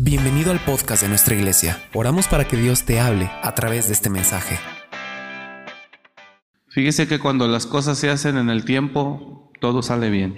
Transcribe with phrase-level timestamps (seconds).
[0.00, 1.82] Bienvenido al podcast de nuestra iglesia.
[1.92, 4.56] Oramos para que Dios te hable a través de este mensaje.
[6.68, 10.36] Fíjese que cuando las cosas se hacen en el tiempo, todo sale bien.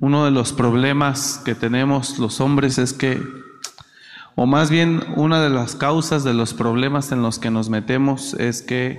[0.00, 3.22] Uno de los problemas que tenemos los hombres es que,
[4.34, 8.32] o más bien una de las causas de los problemas en los que nos metemos
[8.32, 8.98] es que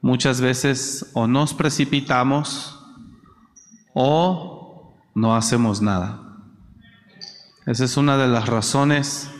[0.00, 2.78] muchas veces o nos precipitamos
[3.94, 6.23] o no hacemos nada.
[7.66, 9.30] Esa es una de las razones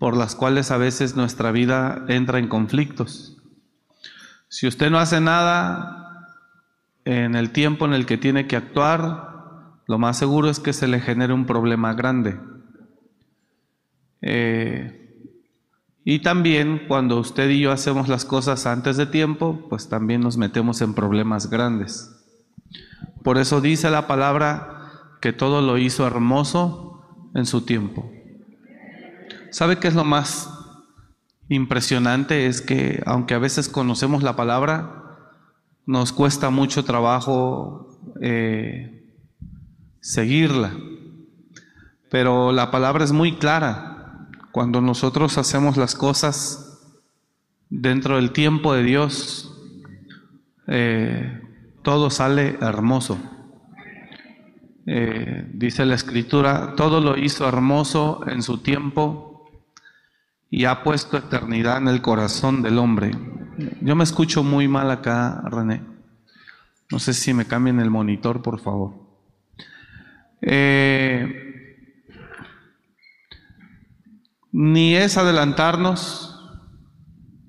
[0.00, 3.36] por las cuales a veces nuestra vida entra en conflictos.
[4.48, 6.26] Si usted no hace nada
[7.04, 10.88] en el tiempo en el que tiene que actuar, lo más seguro es que se
[10.88, 12.40] le genere un problema grande.
[14.20, 14.98] Eh,
[16.04, 20.38] y también cuando usted y yo hacemos las cosas antes de tiempo, pues también nos
[20.38, 22.16] metemos en problemas grandes.
[23.22, 26.91] Por eso dice la palabra que todo lo hizo hermoso
[27.34, 28.10] en su tiempo.
[29.50, 30.50] ¿Sabe qué es lo más
[31.48, 32.46] impresionante?
[32.46, 35.02] Es que aunque a veces conocemos la palabra,
[35.86, 39.14] nos cuesta mucho trabajo eh,
[40.00, 40.72] seguirla.
[42.10, 44.28] Pero la palabra es muy clara.
[44.52, 46.78] Cuando nosotros hacemos las cosas
[47.70, 49.58] dentro del tiempo de Dios,
[50.66, 51.40] eh,
[51.82, 53.18] todo sale hermoso.
[54.84, 59.48] Eh, dice la escritura, todo lo hizo hermoso en su tiempo
[60.50, 63.12] y ha puesto eternidad en el corazón del hombre.
[63.80, 65.82] Yo me escucho muy mal acá, René.
[66.90, 68.94] No sé si me cambien el monitor, por favor.
[70.40, 71.76] Eh,
[74.50, 76.50] ni es adelantarnos,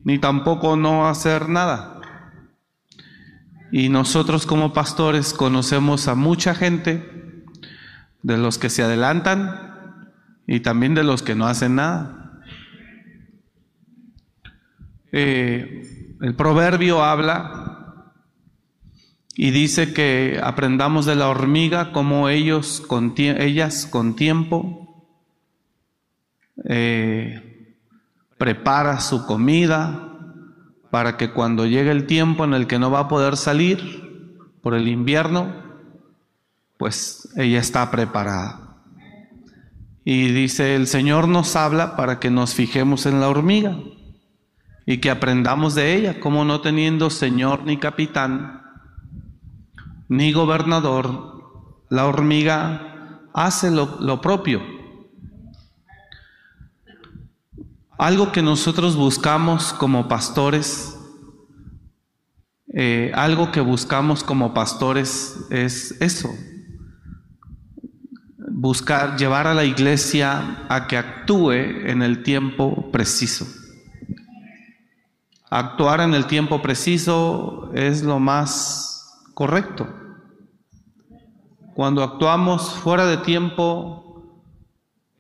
[0.04, 2.00] ni tampoco no hacer nada.
[3.72, 7.23] Y nosotros como pastores conocemos a mucha gente
[8.24, 10.12] de los que se adelantan
[10.48, 12.42] y también de los que no hacen nada.
[15.12, 18.12] Eh, el proverbio habla
[19.36, 22.84] y dice que aprendamos de la hormiga como ellos
[23.18, 25.06] ellas con tiempo
[26.66, 27.76] eh,
[28.38, 30.10] prepara su comida
[30.92, 34.04] para que cuando llegue el tiempo en el que no va a poder salir
[34.62, 35.63] por el invierno,
[36.84, 38.76] pues ella está preparada.
[40.04, 43.78] Y dice, el Señor nos habla para que nos fijemos en la hormiga
[44.86, 48.64] y que aprendamos de ella, como no teniendo Señor ni capitán,
[50.10, 54.62] ni gobernador, la hormiga hace lo, propio.
[57.98, 61.00] Algo que nosotros buscamos como pastores,
[62.74, 66.30] eh, algo que buscamos como pastores es eso,
[68.54, 73.48] buscar, llevar a la iglesia a que actúe en el tiempo preciso.
[75.50, 79.88] Actuar en el tiempo preciso es lo más correcto.
[81.74, 84.32] Cuando actuamos fuera de tiempo,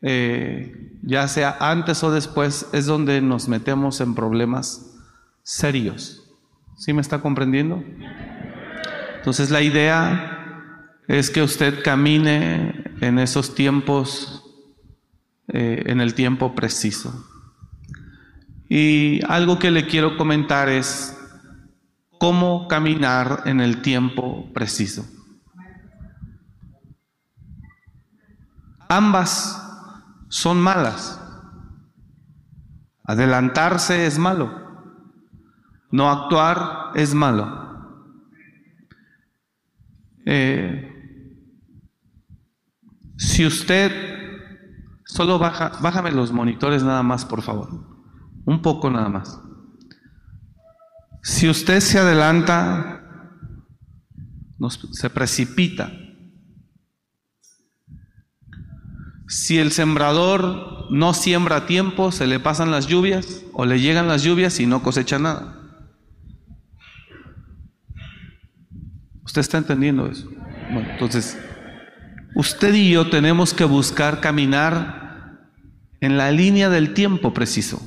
[0.01, 4.95] eh, ya sea antes o después, es donde nos metemos en problemas
[5.41, 6.23] serios.
[6.77, 7.83] ¿Sí me está comprendiendo?
[9.17, 10.33] Entonces la idea
[11.07, 12.72] es que usted camine
[13.03, 14.45] en esos tiempos,
[15.49, 17.29] eh, en el tiempo preciso.
[18.69, 21.17] Y algo que le quiero comentar es
[22.17, 25.05] cómo caminar en el tiempo preciso.
[28.87, 29.61] Ambas
[30.29, 31.19] son malas.
[33.03, 34.49] Adelantarse es malo.
[35.91, 37.63] No actuar es malo.
[40.25, 40.92] Eh,
[43.17, 43.91] si usted,
[45.05, 47.69] solo baja, bájame los monitores nada más, por favor.
[48.45, 49.39] Un poco nada más.
[51.21, 53.01] Si usted se adelanta,
[54.91, 55.91] se precipita.
[59.27, 64.07] Si el sembrador no siembra a tiempo, se le pasan las lluvias o le llegan
[64.07, 65.59] las lluvias y no cosecha nada.
[69.23, 70.29] ¿Usted está entendiendo eso?
[70.71, 71.37] Bueno, entonces,
[72.35, 75.49] Usted y yo tenemos que buscar caminar
[76.01, 77.81] en la línea del tiempo preciso.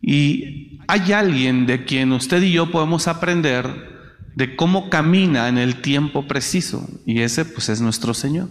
[0.00, 3.92] Y hay alguien de quien usted y yo podemos aprender
[4.34, 6.88] de cómo camina en el tiempo preciso.
[7.06, 8.48] Y ese pues es nuestro Señor.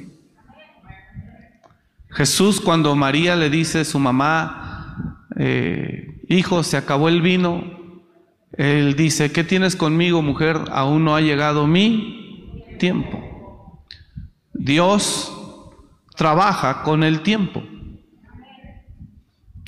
[2.10, 7.84] Jesús cuando María le dice a su mamá, eh, hijo, se acabó el vino,
[8.54, 10.58] él dice, ¿qué tienes conmigo mujer?
[10.72, 12.23] Aún no ha llegado mi
[12.78, 13.84] tiempo.
[14.54, 15.32] Dios
[16.16, 17.64] trabaja con el tiempo.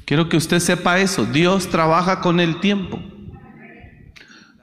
[0.06, 1.26] Quiero que usted sepa eso.
[1.26, 3.00] Dios trabaja con el tiempo.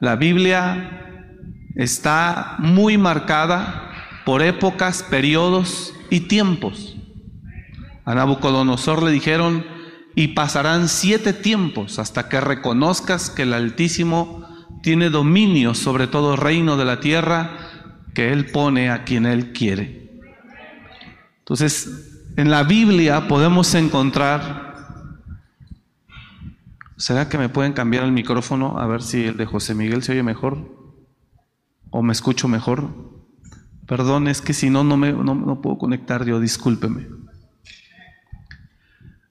[0.01, 1.39] La Biblia
[1.75, 3.91] está muy marcada
[4.25, 6.97] por épocas, periodos y tiempos.
[8.05, 9.65] A Nabucodonosor le dijeron,
[10.15, 14.47] y pasarán siete tiempos hasta que reconozcas que el Altísimo
[14.83, 17.72] tiene dominio sobre todo reino de la tierra
[18.15, 20.11] que Él pone a quien Él quiere.
[21.39, 24.73] Entonces, en la Biblia podemos encontrar
[27.03, 30.13] ¿Será que me pueden cambiar el micrófono a ver si el de José Miguel se
[30.13, 30.59] oye mejor?
[31.91, 32.91] ¿O me escucho mejor?
[33.89, 37.09] Perdón, es que si no, no, me, no, puedo conectar yo, discúlpeme.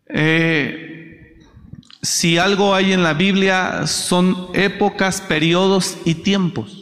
[0.07, 1.39] Eh,
[2.01, 6.80] si algo hay en la Biblia son épocas, periodos y tiempos.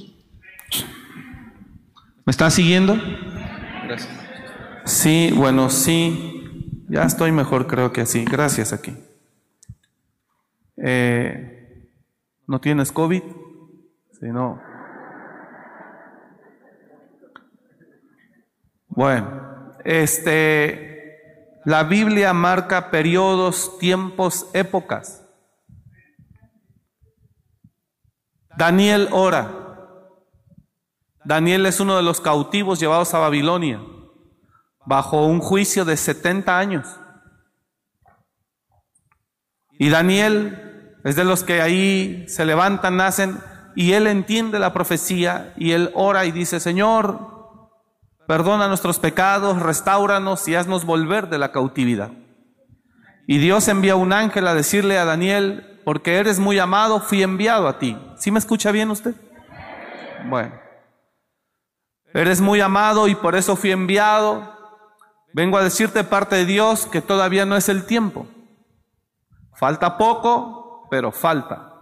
[2.30, 2.96] ¿Me está siguiendo?
[3.88, 4.08] Gracias.
[4.86, 6.86] Sí, bueno, sí.
[6.88, 8.24] Ya estoy mejor, creo que así.
[8.24, 8.96] Gracias aquí.
[10.78, 11.90] Eh,
[12.46, 13.24] ¿No tienes COVID?
[14.20, 14.62] Si no.
[18.90, 21.24] Bueno, este,
[21.66, 25.28] la Biblia marca periodos, tiempos, épocas.
[28.56, 29.59] Daniel ora.
[31.30, 33.80] Daniel es uno de los cautivos llevados a Babilonia
[34.84, 37.00] bajo un juicio de 70 años.
[39.74, 43.38] Y Daniel es de los que ahí se levantan, nacen,
[43.76, 47.70] y él entiende la profecía y él ora y dice, Señor,
[48.28, 52.10] perdona nuestros pecados, restauranos y haznos volver de la cautividad.
[53.28, 57.68] Y Dios envía un ángel a decirle a Daniel, porque eres muy amado, fui enviado
[57.68, 57.96] a ti.
[58.18, 59.14] ¿Sí me escucha bien usted?
[60.28, 60.69] Bueno,
[62.14, 64.58] eres muy amado y por eso fui enviado.
[65.34, 68.28] Vengo a decirte parte de Dios que todavía no es el tiempo.
[69.54, 71.74] Falta poco, pero falta.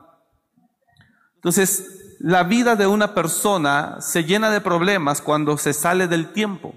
[1.36, 6.74] Entonces, la vida de una persona se llena de problemas cuando se sale del tiempo.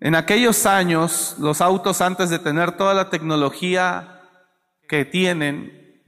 [0.00, 4.22] En aquellos años, los autos antes de tener toda la tecnología
[4.88, 6.02] que tienen,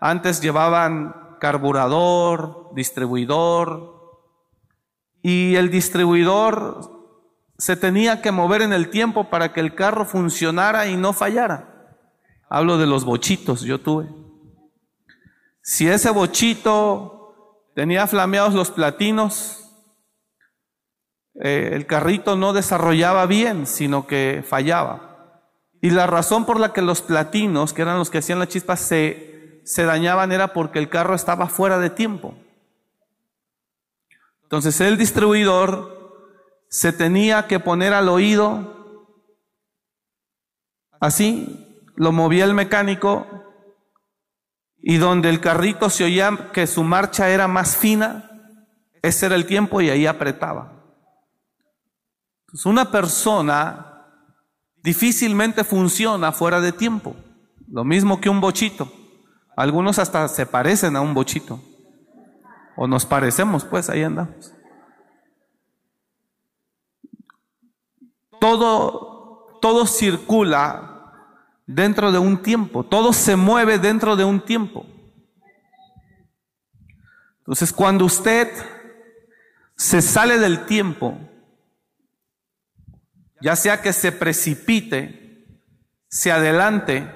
[0.00, 4.22] antes llevaban carburador, distribuidor,
[5.20, 6.90] y el distribuidor
[7.58, 11.98] se tenía que mover en el tiempo para que el carro funcionara y no fallara.
[12.48, 14.08] Hablo de los bochitos, yo tuve.
[15.60, 19.70] Si ese bochito tenía flameados los platinos,
[21.42, 25.42] eh, el carrito no desarrollaba bien, sino que fallaba.
[25.82, 28.78] Y la razón por la que los platinos, que eran los que hacían la chispa,
[28.78, 29.33] se,
[29.64, 32.34] se dañaban era porque el carro estaba fuera de tiempo.
[34.42, 35.94] Entonces el distribuidor
[36.68, 39.06] se tenía que poner al oído,
[41.00, 43.26] así lo movía el mecánico
[44.78, 48.30] y donde el carrito se oía que su marcha era más fina,
[49.02, 50.72] ese era el tiempo y ahí apretaba.
[52.42, 54.06] Entonces una persona
[54.82, 57.16] difícilmente funciona fuera de tiempo,
[57.68, 59.03] lo mismo que un bochito.
[59.56, 61.60] Algunos hasta se parecen a un bochito,
[62.76, 64.54] o nos parecemos, pues ahí andamos.
[68.44, 71.30] todo, todo circula
[71.66, 74.84] dentro de un tiempo, todo se mueve dentro de un tiempo.
[77.38, 78.52] Entonces, cuando usted
[79.76, 81.18] se sale del tiempo,
[83.40, 85.46] ya sea que se precipite,
[86.06, 87.10] se adelante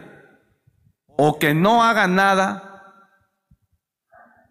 [1.21, 2.95] o que no haga nada,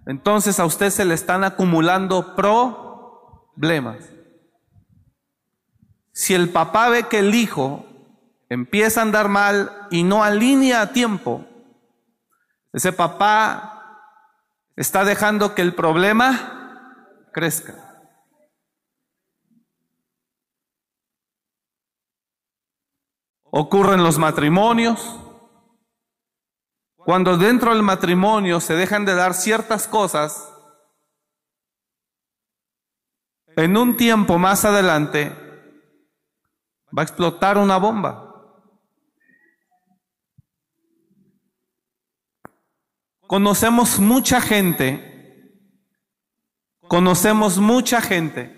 [0.06, 4.04] entonces a usted se le están acumulando problemas.
[6.12, 7.86] Si el papá ve que el hijo
[8.50, 11.46] empieza a andar mal y no alinea a tiempo,
[12.74, 14.02] ese papá
[14.76, 17.76] está dejando que el problema crezca.
[23.46, 25.22] Ocurren los matrimonios.
[27.08, 30.52] Cuando dentro del matrimonio se dejan de dar ciertas cosas,
[33.56, 35.32] en un tiempo más adelante
[36.98, 38.24] Va a explotar una bomba.
[43.22, 45.54] Conocemos mucha gente,
[46.90, 48.54] conocemos mucha gente,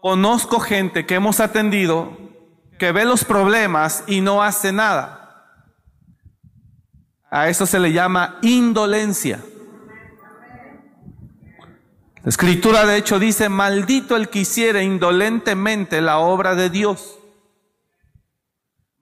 [0.00, 2.16] conozco gente que hemos atendido
[2.78, 5.19] que ve los problemas y no hace nada.
[7.30, 9.40] A eso se le llama indolencia.
[12.22, 17.18] La escritura de hecho dice, maldito el que hiciera indolentemente la obra de Dios.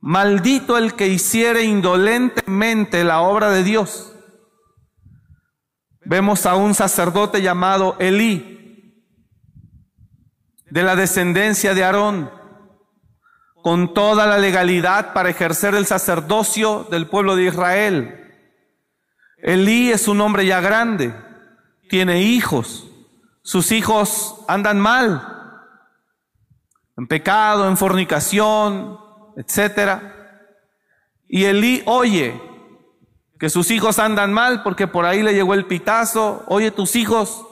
[0.01, 4.13] Maldito el que hiciera indolentemente la obra de Dios.
[6.05, 8.95] Vemos a un sacerdote llamado Elí,
[10.71, 12.31] de la descendencia de Aarón,
[13.63, 18.25] con toda la legalidad para ejercer el sacerdocio del pueblo de Israel.
[19.39, 21.15] Elí es un hombre ya grande,
[21.89, 22.87] tiene hijos,
[23.43, 25.39] sus hijos andan mal,
[26.97, 28.99] en pecado, en fornicación,
[29.37, 30.43] etcétera.
[31.29, 32.41] Y Elí oye
[33.39, 36.45] que sus hijos andan mal porque por ahí le llegó el pitazo.
[36.49, 37.47] Oye, tus hijos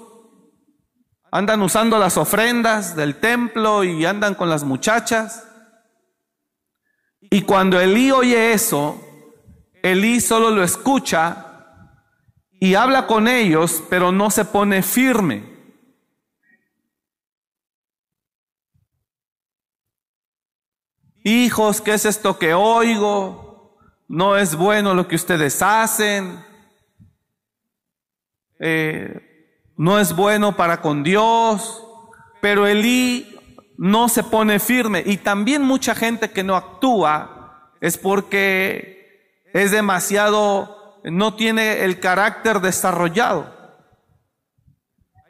[1.30, 5.45] andan usando las ofrendas del templo y andan con las muchachas.
[7.20, 9.00] Y cuando Elí oye eso,
[9.82, 11.46] Elí solo lo escucha
[12.58, 15.56] y habla con ellos, pero no se pone firme.
[21.22, 23.76] Hijos, ¿qué es esto que oigo?
[24.08, 26.44] No es bueno lo que ustedes hacen.
[28.60, 31.84] Eh, no es bueno para con Dios.
[32.40, 33.35] Pero Elí
[33.78, 35.02] no se pone firme.
[35.04, 42.60] Y también mucha gente que no actúa es porque es demasiado, no tiene el carácter
[42.60, 43.54] desarrollado.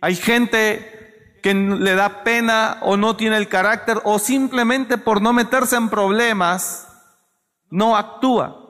[0.00, 5.32] Hay gente que le da pena o no tiene el carácter o simplemente por no
[5.32, 6.88] meterse en problemas,
[7.70, 8.62] no actúa.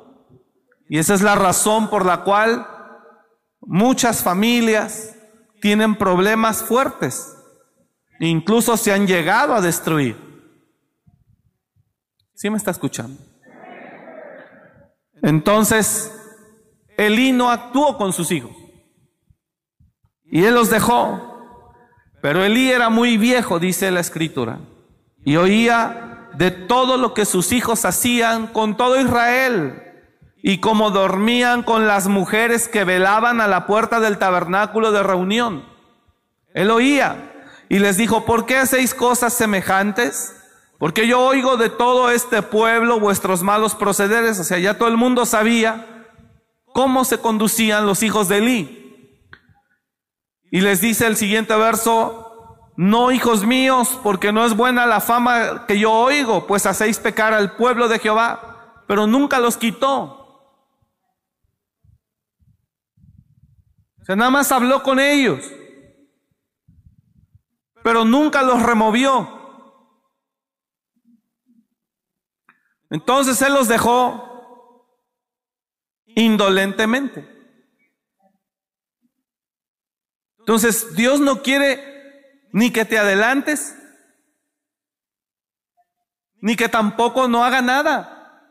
[0.88, 2.66] Y esa es la razón por la cual
[3.60, 5.16] muchas familias
[5.60, 7.35] tienen problemas fuertes.
[8.20, 10.16] Incluso se han llegado a destruir.
[12.34, 13.20] ¿Sí me está escuchando?
[15.22, 16.12] Entonces,
[16.96, 18.52] Elí no actuó con sus hijos.
[20.24, 21.26] Y él los dejó.
[22.20, 24.58] Pero Elí era muy viejo, dice la escritura,
[25.24, 29.82] y oía de todo lo que sus hijos hacían con todo Israel
[30.42, 35.64] y como dormían con las mujeres que velaban a la puerta del tabernáculo de reunión.
[36.52, 37.32] Él oía
[37.68, 40.34] y les dijo, ¿por qué hacéis cosas semejantes?
[40.78, 44.96] Porque yo oigo de todo este pueblo vuestros malos procederes, o sea, ya todo el
[44.96, 46.06] mundo sabía
[46.66, 49.20] cómo se conducían los hijos de Elí.
[50.50, 52.26] Y les dice el siguiente verso,
[52.76, 57.32] no hijos míos, porque no es buena la fama que yo oigo, pues hacéis pecar
[57.32, 60.22] al pueblo de Jehová, pero nunca los quitó.
[64.00, 65.50] O sea, nada más habló con ellos,
[67.86, 69.28] pero nunca los removió.
[72.90, 74.90] Entonces Él los dejó
[76.06, 77.32] indolentemente.
[80.40, 83.78] Entonces, Dios no quiere ni que te adelantes,
[86.40, 88.50] ni que tampoco no haga nada.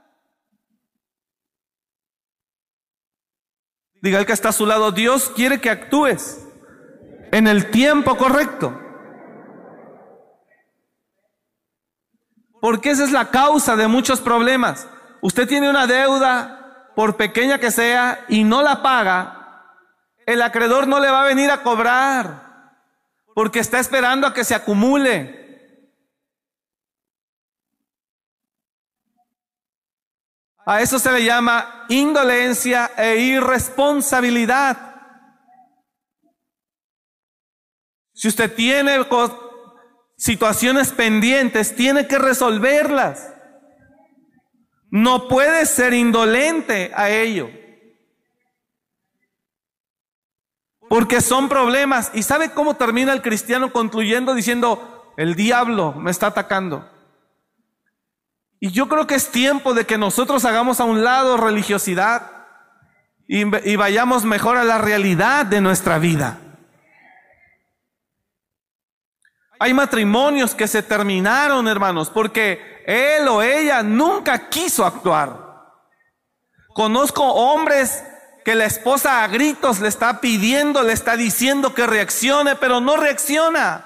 [4.02, 6.42] Diga el que está a su lado, Dios quiere que actúes
[7.34, 8.84] en el tiempo correcto.
[12.66, 14.88] Porque esa es la causa de muchos problemas.
[15.22, 19.72] Usted tiene una deuda, por pequeña que sea, y no la paga,
[20.26, 22.74] el acreedor no le va a venir a cobrar
[23.36, 25.78] porque está esperando a que se acumule.
[30.66, 34.96] A eso se le llama indolencia e irresponsabilidad.
[38.12, 38.96] Si usted tiene
[40.18, 43.34] situaciones pendientes, tiene que resolverlas.
[44.90, 47.50] No puede ser indolente a ello.
[50.88, 52.12] Porque son problemas.
[52.14, 56.90] ¿Y sabe cómo termina el cristiano concluyendo diciendo, el diablo me está atacando?
[58.60, 62.32] Y yo creo que es tiempo de que nosotros hagamos a un lado religiosidad
[63.28, 66.40] y, y vayamos mejor a la realidad de nuestra vida.
[69.60, 75.46] Hay matrimonios que se terminaron, hermanos, porque él o ella nunca quiso actuar.
[76.74, 78.04] Conozco hombres
[78.44, 82.98] que la esposa a gritos le está pidiendo, le está diciendo que reaccione, pero no
[82.98, 83.86] reacciona.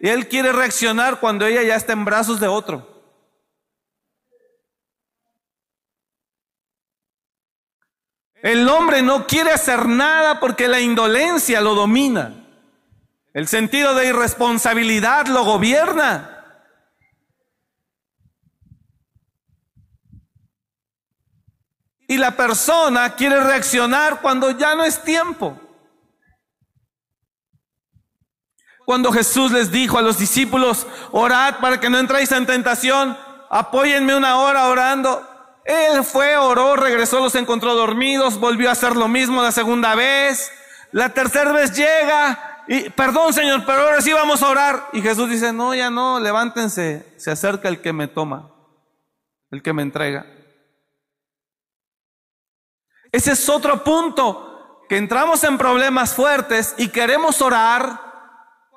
[0.00, 2.94] Y él quiere reaccionar cuando ella ya está en brazos de otro.
[8.42, 12.43] El hombre no quiere hacer nada porque la indolencia lo domina.
[13.34, 16.30] El sentido de irresponsabilidad lo gobierna.
[22.06, 25.60] Y la persona quiere reaccionar cuando ya no es tiempo.
[28.86, 33.18] Cuando Jesús les dijo a los discípulos, orad para que no entréis en tentación,
[33.50, 35.26] apóyenme una hora orando.
[35.64, 40.52] Él fue, oró, regresó, los encontró dormidos, volvió a hacer lo mismo la segunda vez.
[40.92, 44.88] La tercera vez llega y, perdón Señor, pero ahora sí vamos a orar.
[44.92, 48.52] Y Jesús dice, no, ya no, levántense, se acerca el que me toma,
[49.50, 50.26] el que me entrega.
[53.12, 58.00] Ese es otro punto, que entramos en problemas fuertes y queremos orar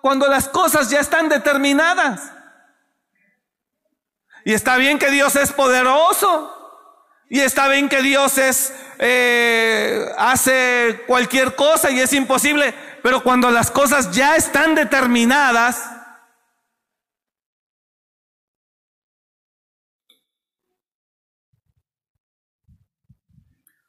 [0.02, 2.32] cuando las cosas ya están determinadas.
[4.46, 6.54] Y está bien que Dios es poderoso.
[7.30, 12.74] Y está bien que Dios es, eh, hace cualquier cosa y es imposible.
[13.04, 15.92] Pero cuando las cosas ya están determinadas,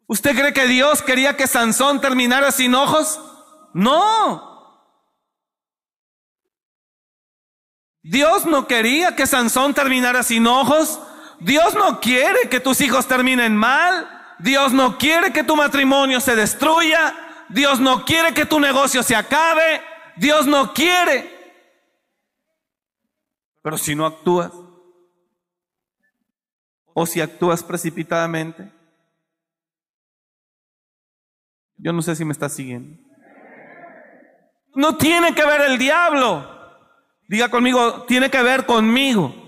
[0.08, 3.20] ¿Usted cree que Dios quería que Sansón terminara sin ojos?
[3.74, 4.48] No.
[8.02, 10.98] Dios no quería que Sansón terminara sin ojos.
[11.40, 14.17] Dios no quiere que tus hijos terminen mal.
[14.38, 17.14] Dios no quiere que tu matrimonio se destruya.
[17.48, 19.82] Dios no quiere que tu negocio se acabe.
[20.16, 21.38] Dios no quiere.
[23.62, 24.52] Pero si no actúas,
[26.94, 28.72] o si actúas precipitadamente,
[31.76, 33.00] yo no sé si me estás siguiendo.
[34.74, 36.56] No tiene que ver el diablo.
[37.28, 39.47] Diga conmigo, tiene que ver conmigo.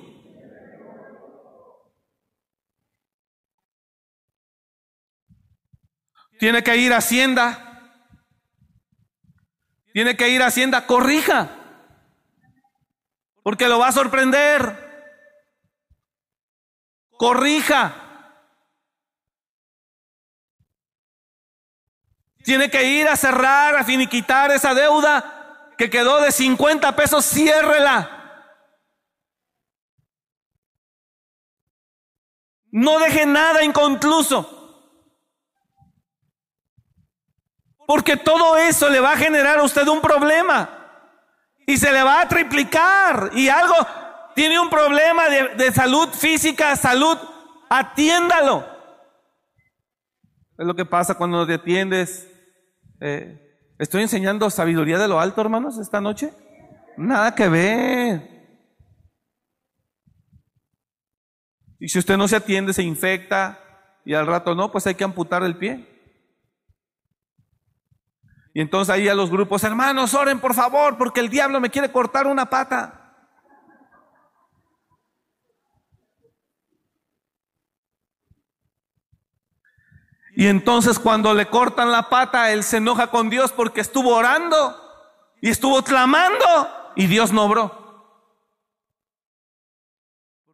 [6.41, 7.93] Tiene que ir a Hacienda.
[9.93, 11.51] Tiene que ir a Hacienda, corrija.
[13.43, 14.89] Porque lo va a sorprender.
[17.11, 17.95] Corrija.
[22.43, 28.17] Tiene que ir a cerrar, a finiquitar esa deuda que quedó de 50 pesos, ciérrela.
[32.71, 34.60] No deje nada inconcluso.
[37.91, 40.71] Porque todo eso le va a generar a usted un problema.
[41.67, 43.33] Y se le va a triplicar.
[43.35, 43.75] Y algo,
[44.37, 47.19] tiene un problema de, salud física, salud,
[47.69, 48.65] atiéndalo.
[50.57, 52.31] Es lo que pasa cuando no te atiendes
[53.01, 56.33] eh, ¿Estoy enseñando sabiduría de lo alto, hermanos, esta noche?
[56.97, 58.23] Nada que ver.
[61.81, 63.59] Y si usted no se atiende, se infecta
[64.05, 65.91] y al rato no, pues hay que amputar el pie.
[68.53, 71.93] Y entonces ahí a los grupos, hermanos, oren por favor, porque el diablo me quiere
[71.93, 72.97] cortar una pata.
[80.35, 84.75] Y entonces cuando le cortan la pata, él se enoja con Dios porque estuvo orando
[85.41, 86.47] y estuvo clamando
[86.97, 87.79] y Dios no obró.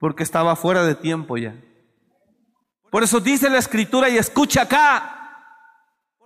[0.01, 1.55] Porque estaba fuera de tiempo ya.
[2.91, 5.13] Por eso dice la escritura y escucha acá.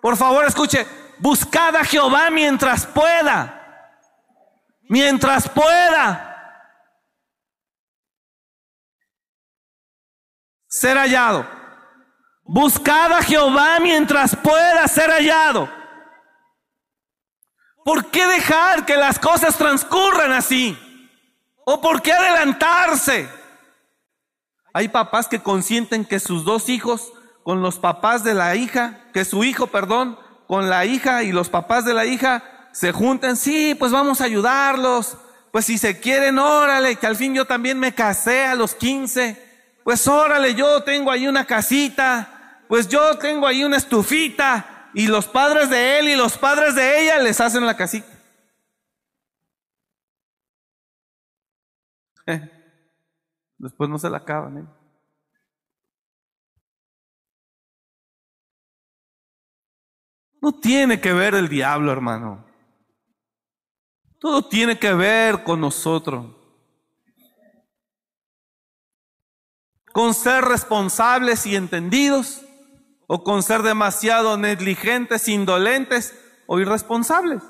[0.00, 0.86] Por favor, escuche.
[1.20, 3.98] Buscad a Jehová mientras pueda.
[4.88, 6.26] Mientras pueda.
[10.66, 11.46] Ser hallado.
[12.42, 15.68] Buscad a Jehová mientras pueda ser hallado.
[17.84, 20.78] ¿Por qué dejar que las cosas transcurran así?
[21.66, 23.28] ¿O por qué adelantarse?
[24.72, 27.12] Hay papás que consienten que sus dos hijos
[27.44, 30.18] con los papás de la hija, que su hijo, perdón,
[30.50, 33.36] con la hija y los papás de la hija se junten.
[33.36, 35.16] Sí, pues vamos a ayudarlos.
[35.52, 39.80] Pues si se quieren, órale, que al fin yo también me casé a los 15.
[39.84, 42.36] Pues órale, yo tengo ahí una casita
[42.70, 47.02] pues yo tengo ahí una estufita y los padres de él y los padres de
[47.02, 48.06] ella les hacen la casita.
[52.26, 52.48] Eh,
[53.58, 54.58] después no se la acaban.
[54.58, 54.79] ¿eh?
[60.40, 62.46] No tiene que ver el diablo, hermano.
[64.18, 66.26] Todo tiene que ver con nosotros.
[69.92, 72.42] Con ser responsables y entendidos
[73.06, 76.14] o con ser demasiado negligentes, indolentes
[76.46, 77.42] o irresponsables.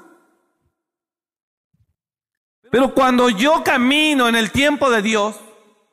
[2.70, 5.38] Pero cuando yo camino en el tiempo de Dios,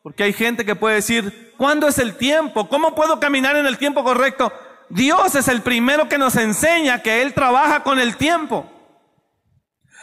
[0.04, 2.70] porque hay gente que puede decir, ¿cuándo es el tiempo?
[2.70, 4.54] ¿Cómo puedo caminar en el tiempo correcto?
[4.90, 8.72] Dios es el primero que nos enseña que Él trabaja con el tiempo.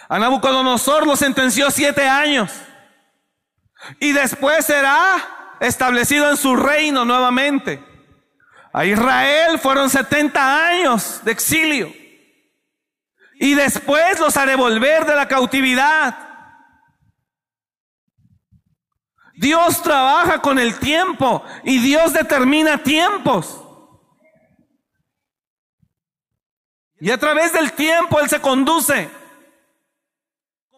[0.08, 2.52] A Nabucodonosor lo sentenció siete años.
[4.00, 7.82] Y después será establecido en su reino nuevamente.
[8.72, 11.92] A Israel fueron 70 años de exilio.
[13.40, 16.16] Y después los haré volver de la cautividad.
[19.36, 23.63] Dios trabaja con el tiempo y Dios determina tiempos.
[27.04, 29.10] Y a través del tiempo Él se conduce.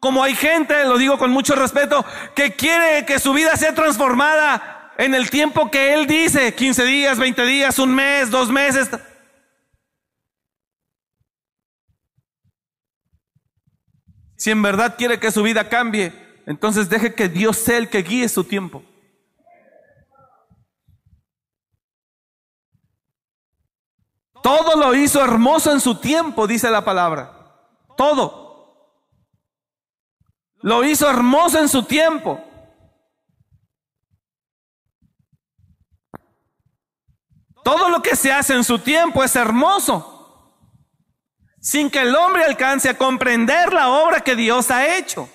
[0.01, 4.93] Como hay gente, lo digo con mucho respeto, que quiere que su vida sea transformada
[4.99, 8.91] en el tiempo que Él dice, 15 días, 20 días, un mes, dos meses.
[14.37, 16.13] Si en verdad quiere que su vida cambie,
[16.45, 18.83] entonces deje que Dios sea el que guíe su tiempo.
[24.47, 27.33] Todo lo hizo hermoso en su tiempo, dice la palabra.
[27.97, 28.95] Todo.
[30.61, 32.41] Lo hizo hermoso en su tiempo.
[37.65, 40.55] Todo lo que se hace en su tiempo es hermoso,
[41.61, 45.29] sin que el hombre alcance a comprender la obra que Dios ha hecho.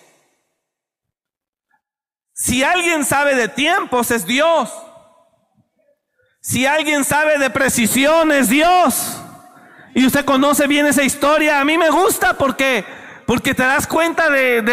[2.32, 4.71] Si alguien sabe de tiempos, es Dios.
[6.41, 9.21] Si alguien sabe de precisión, es Dios.
[9.93, 11.60] Y usted conoce bien esa historia.
[11.60, 12.84] A mí me gusta porque,
[13.27, 14.63] porque te das cuenta de,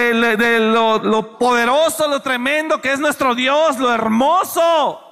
[0.61, 5.05] lo, lo poderoso, lo tremendo que es nuestro Dios, lo hermoso.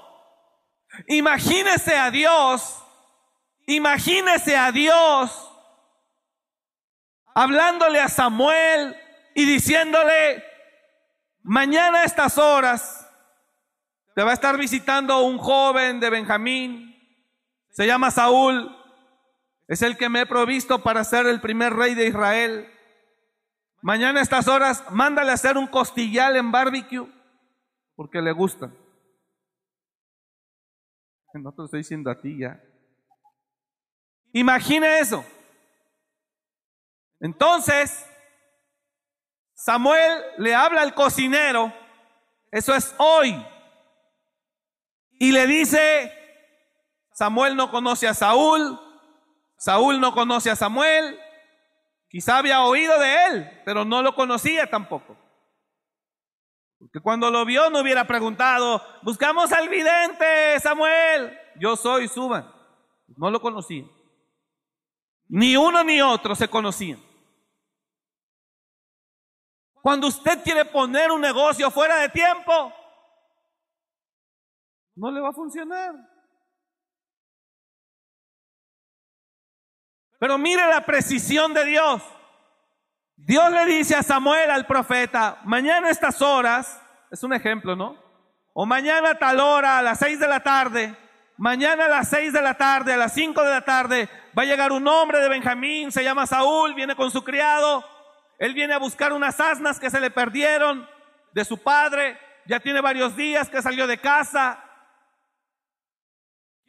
[1.08, 2.82] Imagínese a Dios,
[3.66, 5.46] imagínese a Dios
[7.36, 8.96] hablándole a Samuel
[9.34, 10.42] y diciéndole,
[11.42, 13.05] mañana a estas horas
[14.16, 16.96] te va a estar visitando un joven de Benjamín,
[17.68, 18.74] se llama Saúl,
[19.68, 22.66] es el que me he provisto para ser el primer rey de Israel.
[23.82, 27.06] Mañana a estas horas, mándale a hacer un costillal en barbecue,
[27.94, 28.72] porque le gusta.
[31.34, 32.58] No te lo estoy diciendo a ti ya.
[34.32, 35.26] Imagina eso.
[37.20, 38.08] Entonces,
[39.52, 41.70] Samuel le habla al cocinero,
[42.50, 43.46] eso es hoy.
[45.18, 46.12] Y le dice,
[47.12, 48.78] Samuel no conoce a Saúl,
[49.56, 51.18] Saúl no conoce a Samuel,
[52.08, 55.16] quizá había oído de él, pero no lo conocía tampoco.
[56.78, 62.52] Porque cuando lo vio no hubiera preguntado, buscamos al vidente, Samuel, yo soy, suban.
[63.16, 63.84] No lo conocía.
[65.28, 67.02] Ni uno ni otro se conocían.
[69.80, 72.72] Cuando usted quiere poner un negocio fuera de tiempo,
[74.96, 75.94] no le va a funcionar.
[80.18, 82.02] Pero mire la precisión de Dios.
[83.16, 88.02] Dios le dice a Samuel, al profeta, mañana a estas horas, es un ejemplo, ¿no?
[88.54, 90.96] O mañana a tal hora, a las seis de la tarde,
[91.36, 94.46] mañana a las seis de la tarde, a las cinco de la tarde, va a
[94.46, 97.84] llegar un hombre de Benjamín, se llama Saúl, viene con su criado,
[98.38, 100.88] él viene a buscar unas asnas que se le perdieron
[101.32, 104.65] de su padre, ya tiene varios días que salió de casa,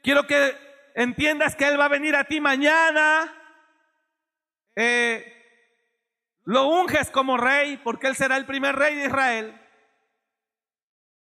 [0.08, 0.58] Quiero que
[0.96, 3.30] entiendas que Él va a venir a ti mañana.
[4.74, 5.34] Eh,
[6.46, 9.62] lo unges como rey porque Él será el primer rey de Israel.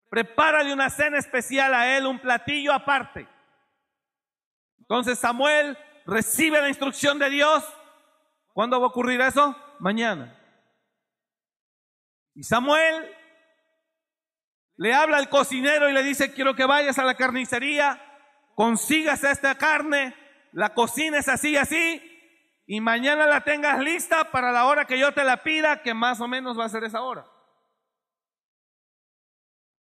[0.10, 3.26] Prepárale una cena especial a Él, un platillo aparte.
[4.80, 7.64] Entonces Samuel recibe la instrucción de Dios.
[8.52, 9.56] ¿Cuándo va a ocurrir eso?
[9.80, 10.38] Mañana.
[12.34, 13.10] Y Samuel
[14.76, 18.05] le habla al cocinero y le dice, quiero que vayas a la carnicería
[18.56, 20.16] consígase esta carne,
[20.52, 22.02] la cocines así y así,
[22.66, 26.20] y mañana la tengas lista para la hora que yo te la pida, que más
[26.20, 27.28] o menos va a ser esa hora.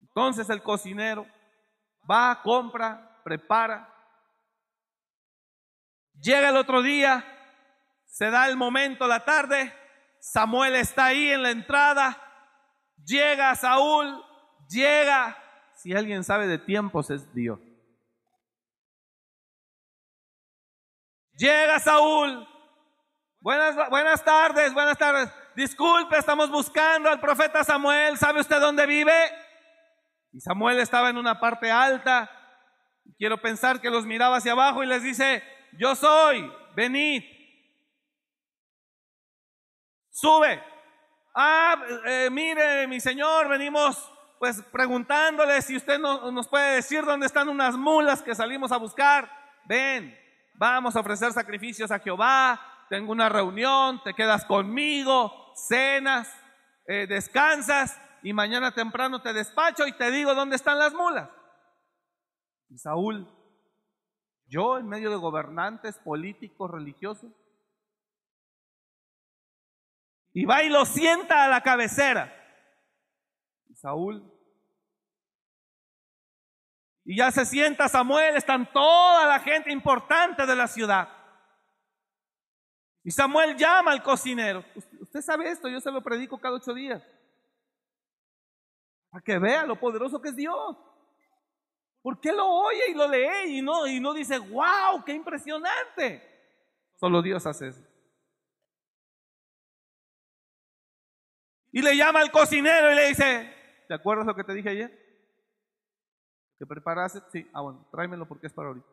[0.02, 1.26] Entonces el cocinero
[2.10, 3.90] va, compra, prepara.
[6.20, 7.26] Llega el otro día,
[8.06, 9.74] se da el momento, la tarde,
[10.20, 12.22] Samuel está ahí en la entrada,
[13.04, 14.24] llega Saúl,
[14.70, 15.38] llega,
[15.76, 17.60] si alguien sabe de tiempos es Dios.
[21.36, 22.48] Llega Saúl.
[23.40, 25.30] Buenas, buenas tardes, buenas tardes.
[25.56, 28.18] Disculpe, estamos buscando al profeta Samuel.
[28.18, 29.14] ¿Sabe usted dónde vive?
[30.32, 32.30] Y Samuel estaba en una parte alta.
[33.18, 35.44] Quiero pensar que los miraba hacia abajo y les dice,
[35.78, 37.24] yo soy, venid.
[40.12, 40.64] Sube.
[41.36, 47.26] Ah, eh, mire, mi señor, venimos pues preguntándole si usted no, nos puede decir dónde
[47.26, 49.30] están unas mulas que salimos a buscar.
[49.66, 50.23] Ven
[50.54, 56.32] vamos a ofrecer sacrificios a Jehová, tengo una reunión, te quedas conmigo, cenas,
[56.88, 61.30] eh, descansas y mañana temprano te despacho y te digo dónde están las mulas.
[62.70, 63.30] Y Saúl,
[64.48, 67.32] yo en medio de gobernantes políticos, religiosos,
[70.34, 72.34] y va y lo sienta a la cabecera.
[73.70, 74.33] Y Saúl
[77.06, 81.10] Y ya se sienta Samuel, están toda la gente importante de la ciudad.
[83.04, 84.64] Y Samuel llama al cocinero.
[85.02, 87.04] Usted sabe esto, yo se lo predico cada ocho días.
[89.10, 90.78] Para que vea lo poderoso que es Dios.
[92.02, 96.22] ¿Por qué lo oye y lo lee y no, y no dice, wow, qué impresionante?
[96.96, 97.82] Solo Dios hace eso.
[101.72, 103.54] Y le llama al cocinero y le dice,
[103.88, 105.03] ¿te acuerdas lo que te dije ayer?
[106.58, 107.22] ¿Que preparaste?
[107.32, 108.88] Sí, ah bueno, tráemelo porque es para ahorita.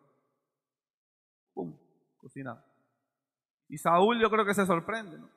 [1.52, 1.78] Pum,
[2.18, 2.64] cocinado.
[3.68, 5.30] Y Saúl yo creo que se sorprende, ¿no?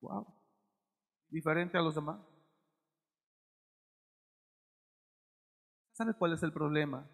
[0.00, 0.26] Wow,
[1.28, 2.20] diferente a los demás.
[5.92, 7.08] ¿Sabe cuál es el problema?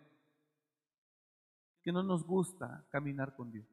[1.82, 3.66] Que no nos gusta caminar con Dios.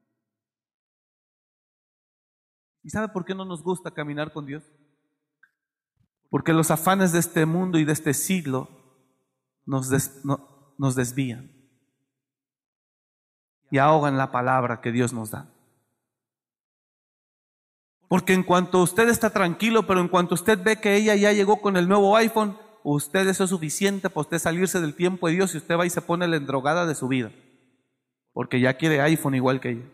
[2.82, 4.64] ¿Y sabe por qué no nos gusta caminar con Dios?
[6.30, 8.68] Porque los afanes de este mundo y de este siglo
[9.66, 9.90] nos,
[10.80, 11.52] nos desvían
[13.70, 15.46] y ahogan la palabra que Dios nos da.
[18.08, 21.60] Porque en cuanto usted está tranquilo, pero en cuanto usted ve que ella ya llegó
[21.60, 25.58] con el nuevo iPhone, usted es suficiente para usted salirse del tiempo de Dios y
[25.58, 27.30] usted va y se pone la endrogada de su vida.
[28.32, 29.84] Porque ya quiere iPhone igual que ella.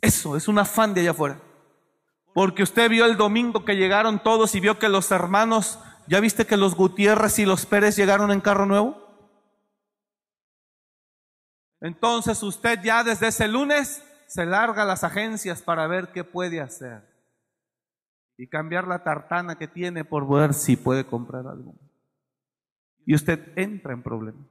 [0.00, 1.40] Eso es un afán de allá afuera.
[2.32, 6.46] Porque usted vio el domingo que llegaron todos y vio que los hermanos, ¿ya viste
[6.46, 9.04] que los Gutiérrez y los Pérez llegaron en carro nuevo?
[11.80, 16.60] Entonces usted ya desde ese lunes se larga a las agencias para ver qué puede
[16.60, 17.02] hacer
[18.36, 21.74] y cambiar la tartana que tiene por ver si puede comprar algo.
[23.06, 24.46] Y usted entra en problemas.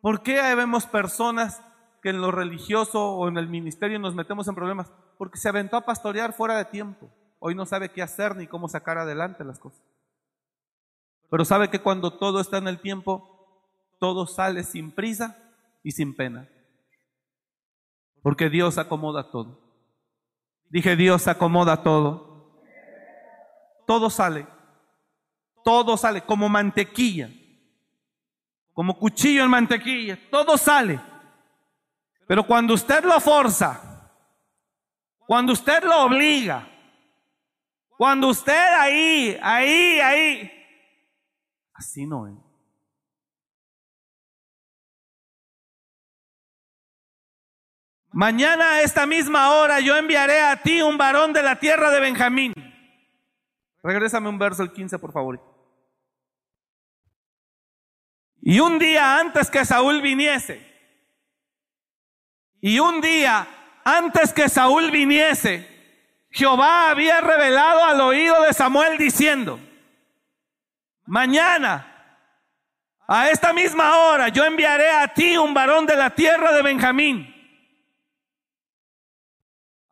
[0.00, 1.62] ¿Por qué vemos personas
[2.04, 4.92] que en lo religioso o en el ministerio nos metemos en problemas?
[5.16, 7.10] Porque se aventó a pastorear fuera de tiempo.
[7.38, 9.80] Hoy no sabe qué hacer ni cómo sacar adelante las cosas.
[11.30, 15.50] Pero sabe que cuando todo está en el tiempo, todo sale sin prisa
[15.82, 16.46] y sin pena.
[18.22, 19.58] Porque Dios acomoda todo.
[20.68, 22.60] Dije, Dios acomoda todo.
[23.86, 24.46] Todo sale.
[25.64, 27.30] Todo sale como mantequilla.
[28.74, 30.18] Como cuchillo en mantequilla.
[30.30, 31.13] Todo sale.
[32.26, 34.10] Pero cuando usted lo forza,
[35.26, 36.68] cuando usted lo obliga,
[37.96, 40.52] cuando usted ahí, ahí, ahí,
[41.74, 42.34] así no es.
[48.10, 51.98] Mañana a esta misma hora yo enviaré a ti un varón de la tierra de
[51.98, 52.52] Benjamín.
[53.82, 55.40] Regrésame un verso el 15, por favor.
[58.40, 60.73] Y un día antes que Saúl viniese,
[62.64, 63.46] y un día
[63.84, 65.68] antes que Saúl viniese,
[66.30, 69.60] Jehová había revelado al oído de Samuel diciendo,
[71.04, 72.18] mañana,
[73.06, 77.34] a esta misma hora, yo enviaré a ti un varón de la tierra de Benjamín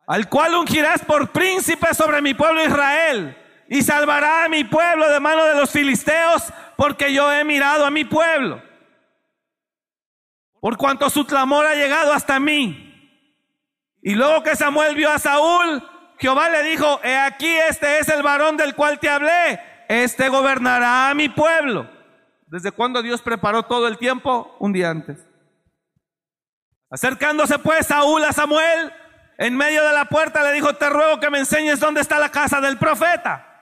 [0.07, 3.37] al cual ungirás por príncipe sobre mi pueblo Israel,
[3.69, 7.91] y salvará a mi pueblo de mano de los filisteos, porque yo he mirado a
[7.91, 8.61] mi pueblo.
[10.63, 13.19] Por cuanto su clamor ha llegado hasta mí.
[14.01, 15.85] Y luego que Samuel vio a Saúl,
[16.17, 21.09] Jehová le dijo, he aquí este es el varón del cual te hablé, este gobernará
[21.09, 21.89] a mi pueblo.
[22.47, 24.55] ¿Desde cuándo Dios preparó todo el tiempo?
[24.57, 25.27] Un día antes.
[26.89, 28.93] Acercándose pues Saúl a Samuel,
[29.39, 32.29] en medio de la puerta le dijo, te ruego que me enseñes dónde está la
[32.29, 33.52] casa del profeta.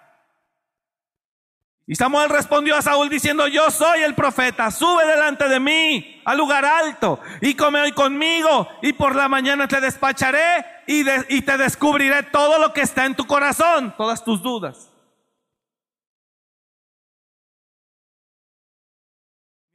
[1.87, 6.37] Y Samuel respondió a Saúl diciendo, yo soy el profeta, sube delante de mí al
[6.37, 11.57] lugar alto y come hoy conmigo y por la mañana te despacharé y, y te
[11.57, 14.91] descubriré todo lo que está en tu corazón, todas tus dudas.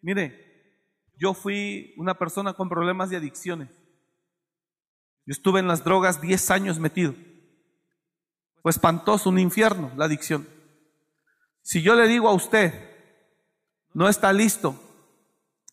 [0.01, 0.47] Mire,
[1.17, 3.71] yo fui una persona con problemas de adicciones.
[5.27, 7.15] Yo estuve en las drogas 10 años metido.
[8.63, 10.56] Fue espantoso, un infierno, la adicción.
[11.67, 12.73] Si yo le digo a usted,
[13.93, 14.81] no está listo,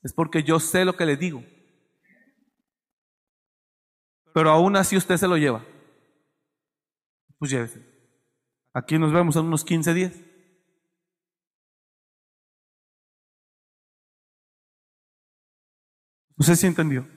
[0.01, 1.45] es porque yo sé lo que le digo.
[4.33, 5.63] Pero aún así usted se lo lleva.
[7.37, 7.85] Pues llévese.
[8.73, 10.13] Aquí nos vemos en unos 15 días.
[16.35, 17.07] No sé si entendió.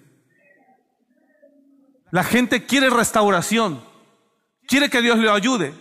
[2.10, 3.82] La gente quiere restauración,
[4.68, 5.72] quiere que Dios le ayude,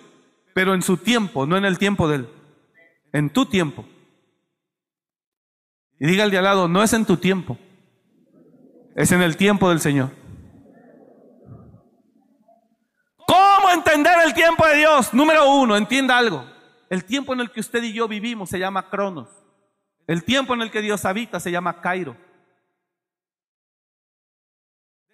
[0.53, 2.34] pero en su tiempo, no en el tiempo de él,
[3.15, 3.85] en tu tiempo.
[5.97, 7.57] Y diga al de al lado, no es en tu tiempo,
[8.93, 10.11] es en el tiempo del Señor.
[13.25, 15.13] ¿Cómo entender el tiempo de Dios?
[15.13, 16.45] Número uno, entienda algo.
[16.89, 19.29] el tiempo en el que usted y yo vivimos se llama Cronos.
[20.07, 22.17] El tiempo en el que Dios habita se llama Cairo.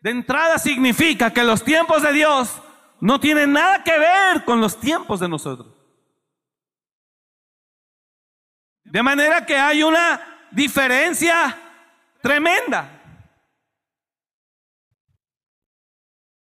[0.01, 2.61] De entrada significa que los tiempos de Dios
[2.99, 5.80] no tienen nada que ver con los tiempos de nosotros.
[8.91, 10.19] De manera que hay una
[10.51, 11.57] diferencia
[12.21, 12.89] tremenda.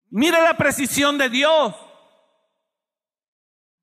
[0.08, 1.76] Mire la precisión de Dios.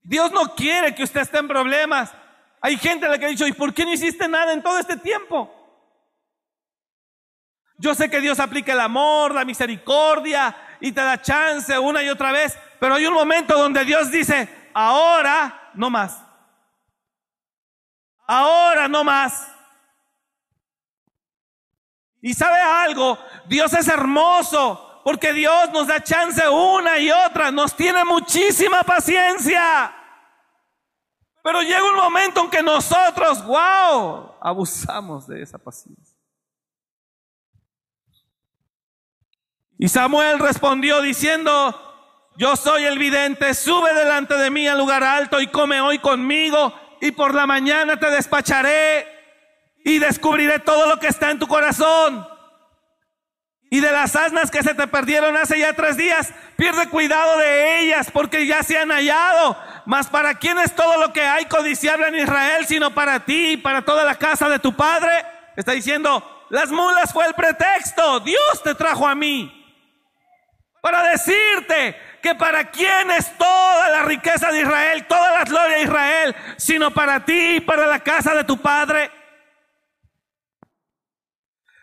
[0.01, 2.11] Dios no quiere que usted esté en problemas.
[2.59, 4.79] Hay gente a la que ha dicho, ¿y por qué no hiciste nada en todo
[4.79, 5.55] este tiempo?
[7.77, 12.09] Yo sé que Dios aplica el amor, la misericordia y te da chance una y
[12.09, 16.28] otra vez, pero hay un momento donde Dios dice, ahora no más.
[18.31, 19.47] Ahora no más.
[22.21, 27.75] Y sabe algo, Dios es hermoso porque Dios nos da chance una y otra, nos
[27.75, 29.95] tiene muchísima paciencia.
[31.41, 36.15] Pero llega un momento en que nosotros, wow, abusamos de esa paciencia.
[39.79, 45.41] Y Samuel respondió diciendo, yo soy el vidente, sube delante de mí al lugar alto
[45.41, 49.07] y come hoy conmigo y por la mañana te despacharé
[49.83, 52.27] y descubriré todo lo que está en tu corazón.
[53.71, 57.81] Y de las asnas que se te perdieron hace ya tres días, pierde cuidado de
[57.81, 59.57] ellas porque ya se han hallado.
[59.85, 63.57] Mas para quién es todo lo que hay codiciable en Israel, sino para ti y
[63.57, 65.23] para toda la casa de tu padre.
[65.55, 68.19] Está diciendo, las mulas fue el pretexto.
[68.21, 69.55] Dios te trajo a mí.
[70.81, 75.83] Para decirte que para quién es toda la riqueza de Israel, toda la gloria de
[75.83, 79.11] Israel, sino para ti y para la casa de tu padre.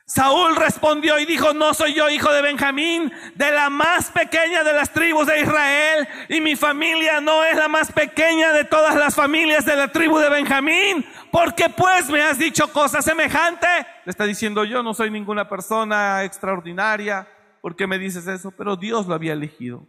[0.08, 4.72] Saúl respondió y dijo, no soy yo hijo de Benjamín, de la más pequeña de
[4.72, 9.16] las tribus de Israel, y mi familia no es la más pequeña de todas las
[9.16, 13.66] familias de la tribu de Benjamín, porque pues me has dicho cosa semejante.
[14.04, 17.26] Le está diciendo, yo no soy ninguna persona extraordinaria,
[17.60, 18.52] porque me dices eso?
[18.52, 19.88] Pero Dios lo había elegido.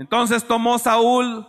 [0.00, 1.46] Entonces tomó Saúl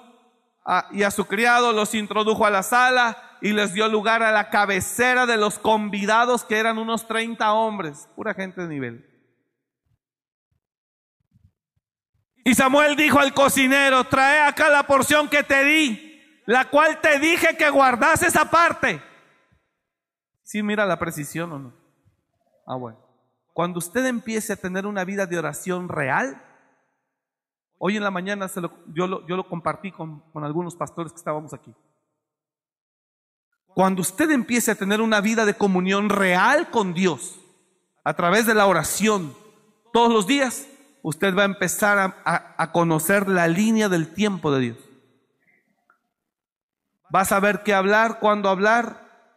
[0.92, 4.50] y a su criado, los introdujo a la sala, y les dio lugar a la
[4.50, 9.08] cabecera de los convidados, que eran unos 30 hombres, pura gente de nivel.
[12.44, 17.20] Y Samuel dijo al cocinero, trae acá la porción que te di, la cual te
[17.20, 19.02] dije que guardas esa parte.
[20.44, 21.74] Sí, mira la precisión o no.
[22.68, 23.00] Ah, bueno.
[23.54, 26.51] Cuando usted empiece a tener una vida de oración real,
[27.84, 28.48] hoy en la mañana
[28.94, 31.74] yo, lo, compartí con, con algunos pastores que estábamos aquí.
[33.74, 37.40] Cuando usted empiece a tener una vida de comunión real con Dios
[38.04, 39.36] a través de la oración
[39.92, 40.68] todos los días,
[41.02, 44.78] usted va a empezar a, conocer la línea del tiempo de Dios.
[47.14, 49.34] Va a saber qué hablar, cuándo hablar,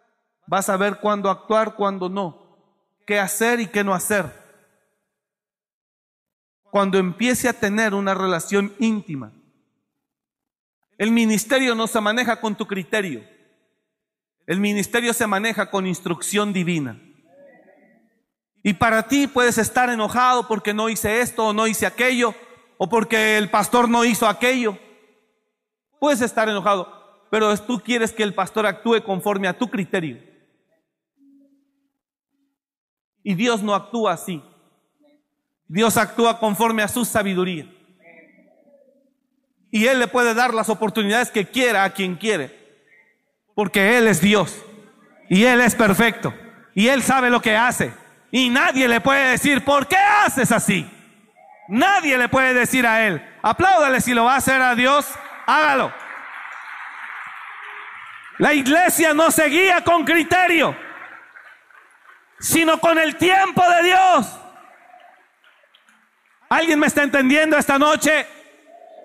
[0.52, 2.59] va a saber cuándo actuar, cuándo no,
[3.07, 4.43] qué hacer y qué no hacer.
[6.74, 9.30] Cuando empiece a tener una relación íntima.
[10.98, 13.22] El ministerio no se maneja con tu criterio.
[14.44, 17.00] El ministerio se maneja con instrucción divina.
[18.64, 22.34] Y para ti puedes estar enojado porque no hice esto o no hice aquello,
[22.76, 24.76] o porque el pastor no hizo aquello.
[26.00, 30.20] Puedes estar enojado, pero tú quieres que el pastor actúe conforme a tu criterio.
[33.22, 34.42] Y Dios no actúa así.
[35.66, 37.66] Dios actúa conforme a su sabiduría.
[39.70, 42.57] Y Él le puede dar las oportunidades que quiera a quien quiere.
[43.55, 44.57] Porque Él es Dios.
[45.29, 46.33] Y Él es perfecto.
[46.74, 47.92] Y Él sabe lo que hace.
[48.31, 50.88] Y nadie le puede decir, ¿por qué haces así?
[51.68, 55.09] Nadie le puede decir a Él, apláudale si lo va a hacer a Dios,
[55.46, 55.92] hágalo.
[58.38, 60.77] La iglesia no se guía con criterio,
[62.38, 64.40] sino con el tiempo de Dios.
[66.55, 68.25] ¿Alguien me está entendiendo esta noche?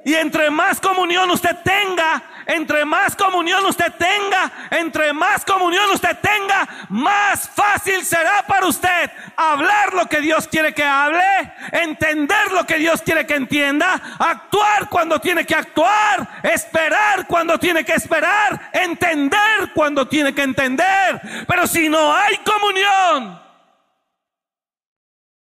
[0.06, 6.16] Y entre más comunión usted tenga, entre más comunión usted tenga, entre más comunión usted
[6.22, 11.24] tenga, más fácil será para usted hablar lo que Dios quiere que hable,
[11.72, 17.84] entender lo que Dios quiere que entienda, actuar cuando tiene que actuar, esperar cuando tiene
[17.84, 21.20] que esperar, entender cuando tiene que entender.
[21.48, 23.49] Pero si no hay comunión,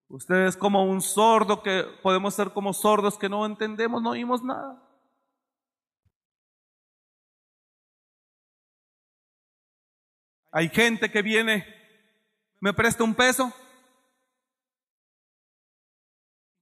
[0.10, 4.44] Usted es como un sordo que podemos ser como sordos que no entendemos, no oímos
[4.44, 4.84] nada.
[10.52, 11.64] Hay gente que viene,
[12.60, 13.54] me presta un peso.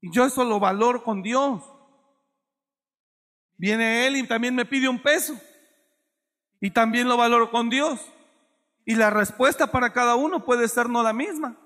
[0.02, 1.64] Y yo eso lo valoro con Dios.
[3.56, 5.39] Viene Él y también me pide un peso.
[6.60, 8.06] Y también lo valoro con Dios.
[8.86, 11.58] Y la respuesta para cada uno puede ser no la misma.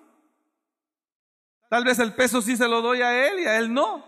[1.71, 4.03] Tal vez el peso sí se lo doy a él y a él no.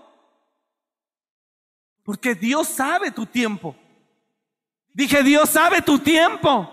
[2.04, 3.74] Porque Dios sabe tu tiempo.
[4.94, 6.70] Dije, Dios sabe tu tiempo.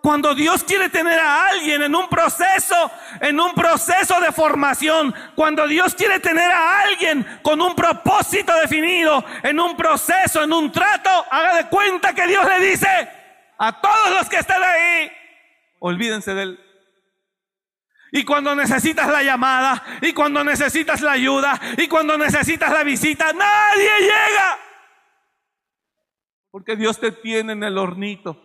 [0.00, 5.68] Cuando Dios quiere tener a alguien en un proceso, en un proceso de formación, cuando
[5.68, 11.10] Dios quiere tener a alguien con un propósito definido, en un proceso, en un trato,
[11.30, 12.88] haga de cuenta que Dios le dice
[13.58, 15.12] a todos los que están ahí,
[15.80, 16.65] olvídense de él.
[18.12, 23.32] Y cuando necesitas la llamada, y cuando necesitas la ayuda, y cuando necesitas la visita,
[23.32, 24.58] nadie llega.
[26.50, 28.42] Porque Dios te tiene en el hornito.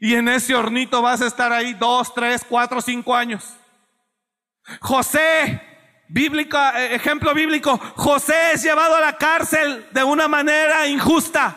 [0.00, 3.56] Y en ese hornito vas a estar ahí dos, tres, cuatro, cinco años.
[4.80, 5.60] José,
[6.08, 11.56] bíblica, eh, ejemplo bíblico, José es llevado a la cárcel de una manera injusta.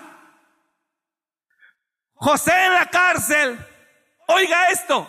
[2.13, 3.57] José en la cárcel,
[4.27, 5.07] oiga esto,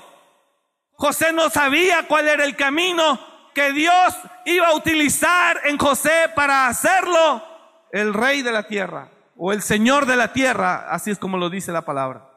[0.93, 3.19] José no sabía cuál era el camino
[3.55, 7.43] que Dios iba a utilizar en José para hacerlo
[7.93, 11.51] el rey de la tierra o el señor de la tierra, así es como lo
[11.51, 12.29] dice la palabra.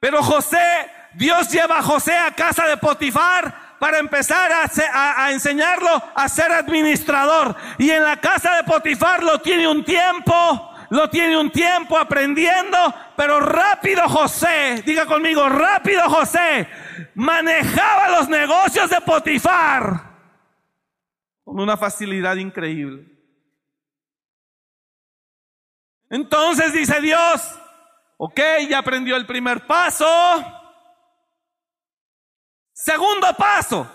[0.00, 6.28] Pero José, Dios lleva a José a casa de Potifar para empezar a, enseñarlo a
[6.28, 7.56] ser administrador.
[7.78, 12.76] Y en la casa de Potifar lo tiene un tiempo, lo tiene un tiempo aprendiendo,
[13.16, 16.68] pero rápido José, diga conmigo, rápido José,
[17.14, 20.16] manejaba los negocios de Potifar
[21.44, 23.04] con una facilidad increíble.
[26.08, 27.56] Entonces dice Dios,
[28.18, 30.06] Ok, ya aprendió el primer paso.
[32.72, 33.90] Segundo paso.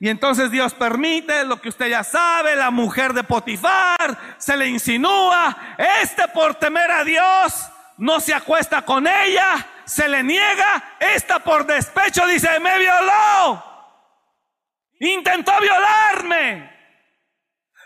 [0.00, 4.68] Y entonces Dios permite lo que usted ya sabe, la mujer de Potifar se le
[4.68, 5.56] insinúa,
[6.02, 11.64] este por temer a Dios no se acuesta con ella, se le niega, esta por
[11.64, 13.64] despecho dice, me violó,
[14.98, 16.74] intentó violarme.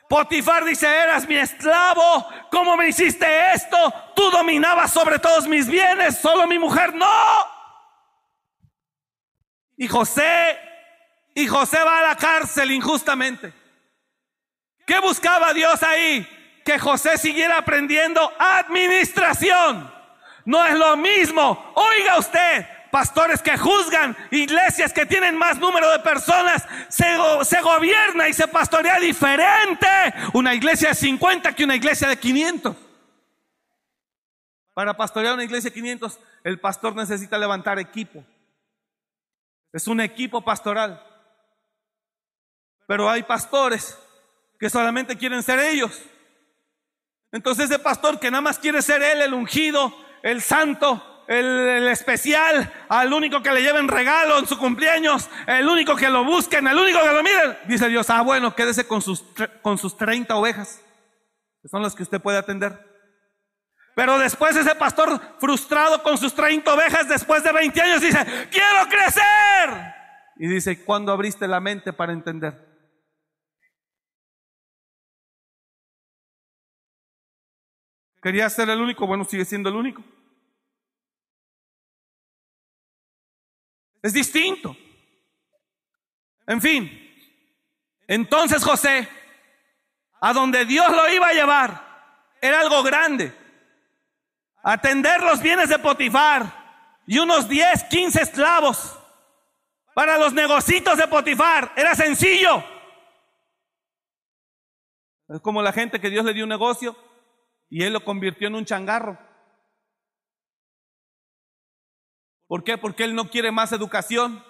[0.08, 3.76] Potifar dice, eras mi esclavo, ¿cómo me hiciste esto?
[4.16, 7.06] Tú dominabas sobre todos mis bienes, solo mi mujer no.
[9.76, 10.58] Y José,
[11.38, 13.52] y José va a la cárcel injustamente.
[14.84, 16.26] ¿Qué buscaba Dios ahí?
[16.64, 19.88] Que José siguiera aprendiendo administración.
[20.44, 21.72] No es lo mismo.
[21.76, 28.32] Oiga usted, pastores que juzgan, iglesias que tienen más número de personas, se, gobierna y
[28.32, 29.86] se pastorea diferente
[30.32, 32.76] una iglesia de 50 que una iglesia de 500.
[34.74, 38.24] Para pastorear una iglesia de 500, el pastor necesita levantar equipo.
[39.72, 41.04] Es un equipo pastoral.
[42.88, 43.98] Pero hay pastores
[44.58, 46.02] que solamente quieren ser ellos.
[47.30, 52.72] Entonces ese pastor que nada más quiere ser él, el ungido, el santo, el, especial,
[52.88, 56.78] al único que le lleven regalo en su cumpleaños, el único que lo busquen, el
[56.78, 57.58] único que lo miren.
[57.66, 59.22] Dice Dios, ah, bueno, quédese con sus,
[59.60, 60.80] con sus 30 ovejas,
[61.60, 62.88] que son las que usted puede atender.
[63.94, 68.88] Pero después ese pastor frustrado con sus 30 ovejas, después de 20 años, dice, quiero
[68.88, 69.94] crecer.
[70.38, 72.67] Y dice, ¿cuándo abriste la mente para entender?
[78.22, 80.02] Quería ser el único, bueno, sigue siendo el único.
[84.02, 84.76] Es distinto.
[86.46, 86.90] En fin,
[88.06, 89.08] entonces José,
[90.20, 91.88] a donde Dios lo iba a llevar,
[92.40, 93.36] era algo grande.
[94.62, 98.98] Atender los bienes de Potifar y unos 10, 15 esclavos
[99.94, 101.72] para los negocios de Potifar.
[101.76, 102.64] Era sencillo.
[105.28, 106.96] Es como la gente que Dios le dio un negocio
[107.70, 109.18] y él lo convirtió en un changarro.
[112.46, 112.78] ¿Por qué?
[112.78, 114.42] Porque él no quiere más educación,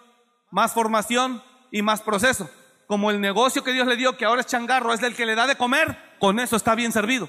[0.50, 2.48] más formación y más proceso.
[2.86, 5.34] Como el negocio que Dios le dio, que ahora es changarro, es el que le
[5.34, 7.28] da de comer, con eso está bien servido.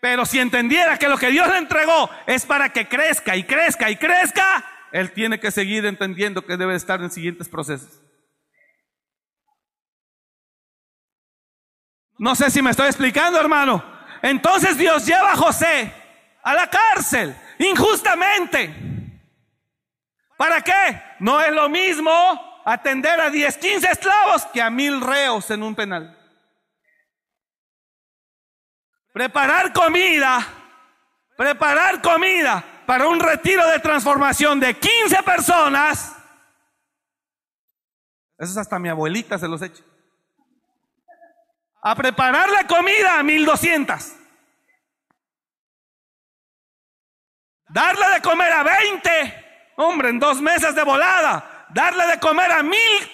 [0.00, 3.90] Pero si entendiera que lo que Dios le entregó es para que crezca y crezca
[3.90, 8.05] y crezca, él tiene que seguir entendiendo que debe estar en siguientes procesos.
[12.18, 13.84] No sé si me estoy explicando, hermano.
[14.22, 15.92] Entonces Dios lleva a José
[16.42, 18.74] a la cárcel injustamente.
[20.36, 21.02] ¿Para qué?
[21.20, 25.74] No es lo mismo atender a 10, 15 esclavos que a mil reos en un
[25.74, 26.16] penal.
[29.12, 30.46] Preparar comida,
[31.36, 36.16] preparar comida para un retiro de transformación de 15 personas.
[38.38, 39.82] Eso es hasta mi abuelita se los echa.
[41.88, 44.16] A preparar la comida a 1200.
[47.68, 51.68] Darle de comer a 20, hombre, en dos meses de volada.
[51.72, 53.10] Darle de comer a mil.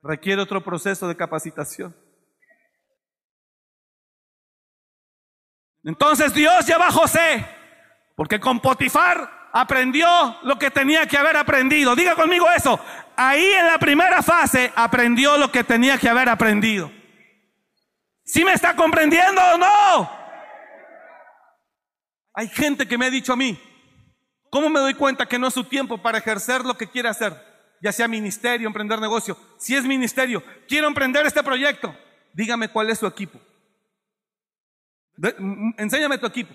[0.00, 1.92] Requiere otro proceso de capacitación.
[5.82, 7.44] Entonces Dios lleva a José,
[8.14, 10.06] porque con Potifar aprendió
[10.42, 11.96] lo que tenía que haber aprendido.
[11.96, 12.78] Diga conmigo eso.
[13.16, 16.90] Ahí en la primera fase aprendió lo que tenía que haber aprendido.
[18.24, 20.10] ¿Sí me está comprendiendo o no?
[22.34, 23.58] Hay gente que me ha dicho a mí,
[24.50, 27.34] ¿cómo me doy cuenta que no es su tiempo para ejercer lo que quiere hacer?
[27.80, 29.38] Ya sea ministerio, emprender negocio.
[29.58, 31.96] Si es ministerio, quiero emprender este proyecto.
[32.34, 33.40] Dígame cuál es su equipo.
[35.78, 36.54] enséñame tu equipo.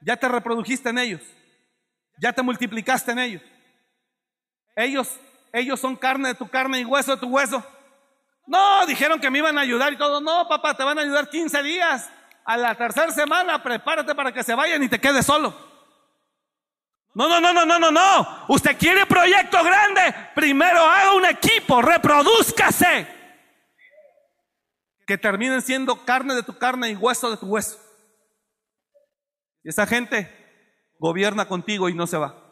[0.00, 1.20] Ya te reprodujiste en ellos.
[2.20, 3.42] Ya te multiplicaste en ellos.
[4.74, 5.20] Ellos,
[5.52, 7.64] ellos son carne de tu carne y hueso de tu hueso.
[8.46, 10.20] No, dijeron que me iban a ayudar y todo.
[10.20, 12.10] No, papá, te van a ayudar 15 días.
[12.44, 15.54] A la tercera semana, prepárate para que se vayan y te quedes solo.
[17.14, 18.44] No, no, no, no, no, no, no.
[18.48, 20.14] Usted quiere proyecto grande.
[20.34, 23.06] Primero haga un equipo, reproduzcase.
[25.06, 27.78] Que terminen siendo carne de tu carne y hueso de tu hueso.
[29.62, 30.34] Y esa gente
[30.98, 32.47] gobierna contigo y no se va.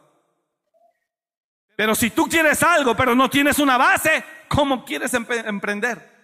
[1.76, 6.14] Pero si tú quieres algo, pero no tienes una base, ¿Cómo quieres emprender?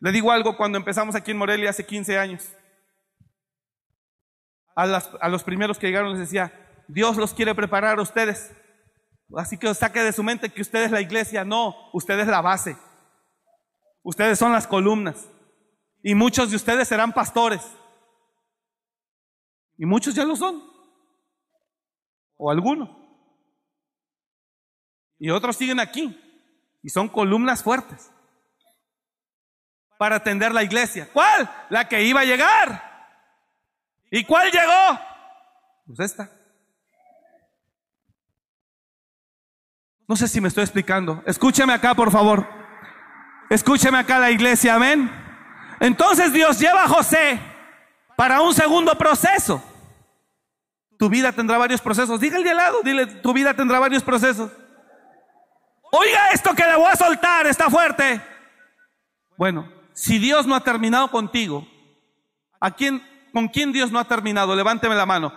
[0.00, 2.52] Le digo algo cuando empezamos aquí en Morelia hace 15 años.
[4.74, 6.52] A, los primeros que llegaron les decía,
[6.88, 8.52] Dios los quiere preparar a ustedes.
[9.36, 11.44] Así que saque de su mente que usted es la iglesia.
[11.44, 12.76] No, usted es la base.
[14.02, 15.28] Ustedes son las columnas.
[16.02, 17.62] Y muchos de ustedes serán pastores.
[19.78, 20.71] Y muchos ya lo son.
[22.44, 22.90] O algunos.
[25.16, 26.20] Y otros siguen aquí.
[26.82, 28.10] Y son columnas fuertes.
[29.96, 31.08] Para atender la iglesia.
[31.12, 31.48] ¿Cuál?
[31.70, 32.82] La que iba a llegar.
[34.10, 34.98] ¿Y cuál llegó?
[35.86, 36.32] Pues esta.
[40.08, 41.22] No sé si me estoy explicando.
[41.24, 42.44] Escúcheme acá, por favor.
[43.50, 45.08] Escúcheme acá la iglesia, amén.
[45.78, 47.38] Entonces Dios lleva a José
[48.16, 49.62] para un segundo proceso.
[51.02, 52.20] Tu vida tendrá varios procesos.
[52.20, 54.52] Dígale al lado, dile, tu vida tendrá varios procesos.
[55.90, 58.22] Oiga esto que le voy a soltar, está fuerte.
[59.36, 61.66] Bueno, si Dios no ha terminado contigo,
[62.60, 64.54] ¿a quién, con quién Dios no ha terminado?
[64.54, 65.32] Levánteme la mano.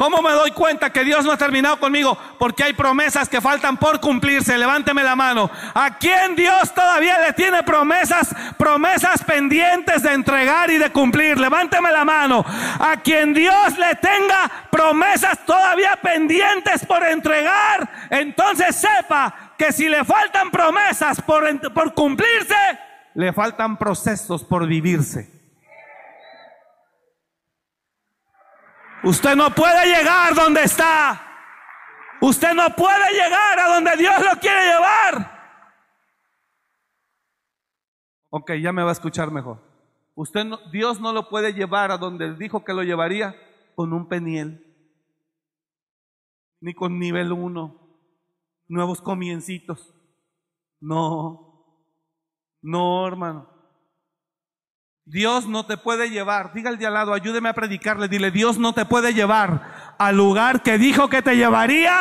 [0.00, 2.16] ¿Cómo me doy cuenta que Dios no ha terminado conmigo?
[2.38, 4.56] Porque hay promesas que faltan por cumplirse.
[4.56, 5.50] Levánteme la mano.
[5.74, 11.38] ¿A quién Dios todavía le tiene promesas, promesas pendientes de entregar y de cumplir?
[11.38, 12.42] Levánteme la mano.
[12.78, 20.02] A quien Dios le tenga promesas todavía pendientes por entregar, entonces sepa que si le
[20.06, 21.44] faltan promesas por,
[21.74, 22.56] por cumplirse,
[23.12, 25.39] le faltan procesos por vivirse.
[29.02, 31.26] Usted no puede llegar donde está.
[32.20, 35.40] Usted no puede llegar a donde Dios lo quiere llevar.
[38.28, 39.58] Ok, ya me va a escuchar mejor.
[40.14, 43.34] Usted no, Dios no lo puede llevar a donde dijo que lo llevaría
[43.74, 44.66] con un peniel,
[46.60, 47.74] ni con nivel 1,
[48.68, 49.94] nuevos comiencitos.
[50.78, 51.64] No,
[52.60, 53.49] no, hermano.
[55.10, 58.58] Dios no te puede llevar, diga el de al lado, ayúdeme a predicarle, dile, Dios
[58.58, 62.00] no te puede llevar al lugar que dijo que te llevaría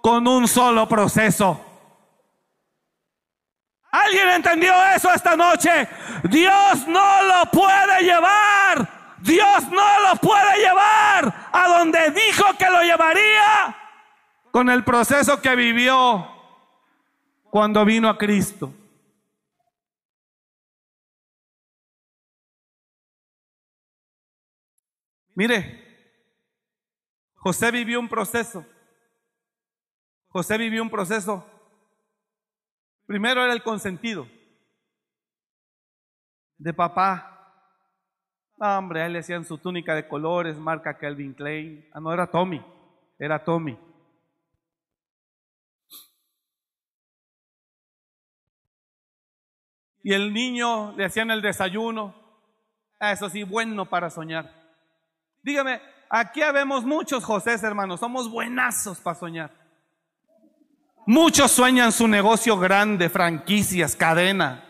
[0.00, 1.60] con un solo proceso.
[3.90, 5.88] ¿Alguien entendió eso esta noche?
[6.22, 9.16] Dios no lo puede llevar.
[9.18, 13.76] Dios no lo puede llevar a donde dijo que lo llevaría
[14.52, 16.24] con el proceso que vivió
[17.50, 18.72] cuando vino a Cristo.
[25.34, 25.80] Mire,
[27.34, 28.64] José vivió un proceso.
[30.28, 31.46] José vivió un proceso.
[33.06, 34.26] Primero era el consentido
[36.58, 37.28] de papá.
[38.58, 41.88] hombre, a él le hacían su túnica de colores, marca Calvin Klein.
[41.92, 42.64] Ah, no, era Tommy,
[43.18, 43.78] era Tommy.
[50.02, 52.14] y el niño le hacían el desayuno.
[52.98, 54.61] Ah, eso sí, bueno para soñar.
[55.42, 59.50] Dígame, aquí habemos muchos José, hermanos, somos buenazos para soñar.
[61.06, 64.64] Muchos sueñan su negocio grande, franquicias, cadena.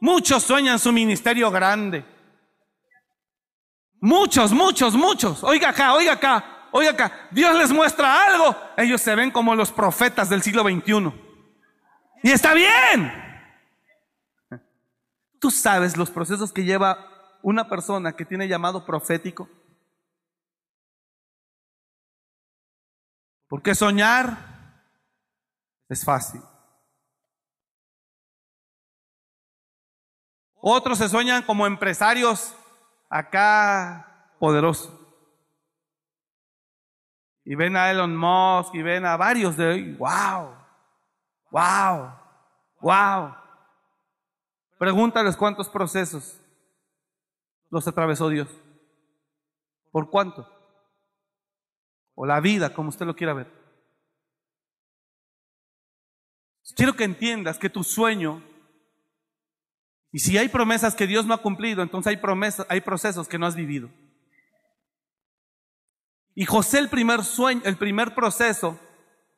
[0.00, 2.04] Muchos sueñan su ministerio grande.
[4.00, 5.44] Muchos, muchos, muchos.
[5.44, 7.28] Oiga acá, oiga acá, oiga acá.
[7.30, 8.56] Dios les muestra algo.
[8.76, 11.12] Ellos se ven como los profetas del siglo XXI.
[12.24, 13.12] Y está bien.
[15.38, 17.11] Tú sabes los procesos que lleva
[17.42, 19.48] una persona que tiene llamado profético.
[23.48, 24.38] Porque soñar
[25.88, 26.40] es fácil.
[30.54, 32.54] Otros se sueñan como empresarios
[33.10, 34.92] acá poderosos.
[37.44, 39.96] Y ven a Elon Musk y ven a varios de hoy.
[39.96, 40.54] ¡Wow!
[41.50, 42.12] ¡Wow!
[42.80, 43.34] ¡Wow!
[44.78, 46.41] Pregúntales cuántos procesos
[47.72, 48.48] los atravesó Dios.
[49.90, 50.46] ¿Por cuánto?
[52.14, 53.50] O la vida, como usted lo quiera ver.
[56.76, 58.44] Quiero que entiendas que tu sueño,
[60.12, 63.38] y si hay promesas que Dios no ha cumplido, entonces hay promesas, hay procesos que
[63.38, 63.90] no has vivido.
[66.34, 68.78] Y José el primer sueño, el primer proceso,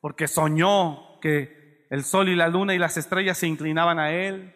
[0.01, 4.53] porque soñó que el sol y la luna y las estrellas se inclinaban a él,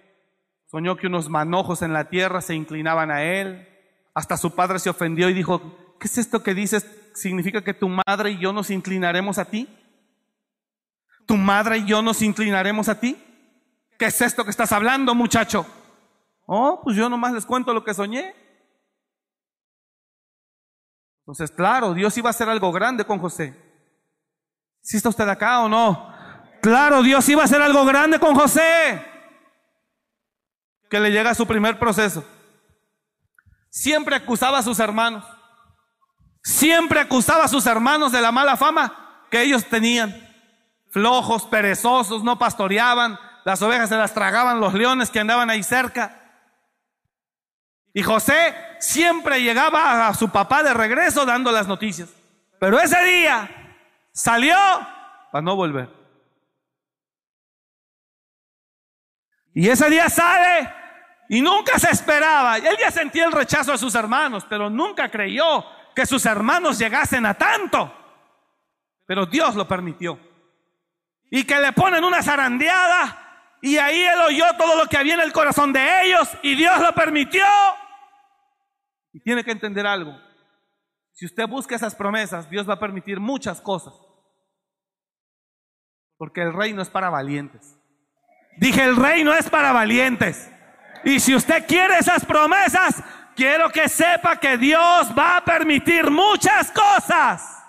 [0.69, 3.67] soñó que unos manojos en la tierra se inclinaban a él,
[4.13, 6.85] hasta su padre se ofendió y dijo, ¿qué es esto que dices?
[7.15, 9.67] ¿Significa que tu madre y yo nos inclinaremos a ti?
[11.25, 13.17] ¿Tu madre y yo nos inclinaremos a ti?
[13.97, 15.65] ¿Qué es esto que estás hablando, muchacho?
[16.45, 18.35] Oh, pues yo nomás les cuento lo que soñé.
[21.21, 23.55] Entonces, claro, Dios iba a hacer algo grande con José.
[24.81, 26.13] ¿Sí está usted acá o no?
[26.61, 29.08] Claro, Dios iba a hacer algo grande con José.
[30.89, 32.25] Que le llega a su primer proceso.
[33.69, 35.23] Siempre acusaba a sus hermanos.
[36.43, 40.27] Siempre acusaba a sus hermanos de la mala fama que ellos tenían.
[40.89, 46.15] Flojos, perezosos, no pastoreaban, las ovejas se las tragaban los leones que andaban ahí cerca.
[47.93, 52.09] Y José siempre llegaba a su papá de regreso dando las noticias.
[52.59, 53.49] Pero ese día
[54.11, 54.55] salió
[55.31, 55.89] para no volver.
[59.53, 60.78] Y ese día sale
[61.29, 62.57] y nunca se esperaba.
[62.57, 65.63] Él ya sentía el rechazo de sus hermanos, pero nunca creyó
[65.95, 67.93] que sus hermanos llegasen a tanto.
[69.05, 70.19] Pero Dios lo permitió.
[71.29, 75.19] Y que le ponen una zarandeada y ahí él oyó todo lo que había en
[75.19, 77.45] el corazón de ellos y Dios lo permitió.
[79.13, 80.19] Y tiene que entender algo.
[81.13, 83.93] Si usted busca esas promesas, Dios va a permitir muchas cosas.
[86.17, 87.77] Porque el reino es para valientes.
[88.57, 90.51] Dije, el reino es para valientes.
[91.03, 93.03] Y si usted quiere esas promesas,
[93.35, 97.59] quiero que sepa que Dios va a permitir muchas cosas.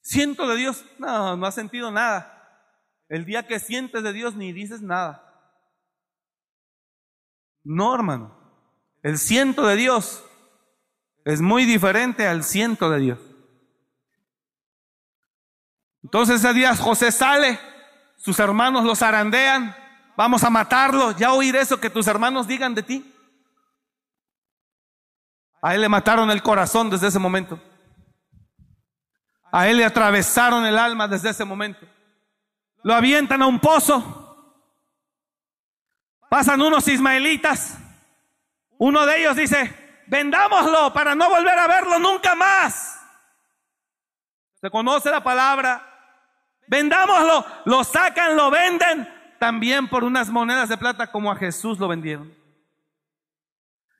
[0.00, 2.30] Siento de Dios, no, no ha sentido nada.
[3.08, 5.22] El día que sientes de Dios ni dices nada.
[7.64, 8.38] No, hermano.
[9.02, 10.24] El ciento de Dios
[11.24, 13.18] es muy diferente al ciento de Dios.
[16.04, 17.58] Entonces ese día José sale,
[18.16, 19.74] sus hermanos los zarandean,
[20.16, 23.14] vamos a matarlo, ya oír eso que tus hermanos digan de ti.
[25.62, 27.58] A él le mataron el corazón desde ese momento.
[29.50, 31.86] A él le atravesaron el alma desde ese momento.
[32.82, 34.60] Lo avientan a un pozo.
[36.28, 37.78] Pasan unos ismaelitas.
[38.76, 43.00] Uno de ellos dice, vendámoslo para no volver a verlo nunca más.
[44.60, 45.93] Se conoce la palabra.
[46.66, 49.08] Vendámoslo, lo sacan, lo venden
[49.38, 52.32] también por unas monedas de plata como a Jesús lo vendieron.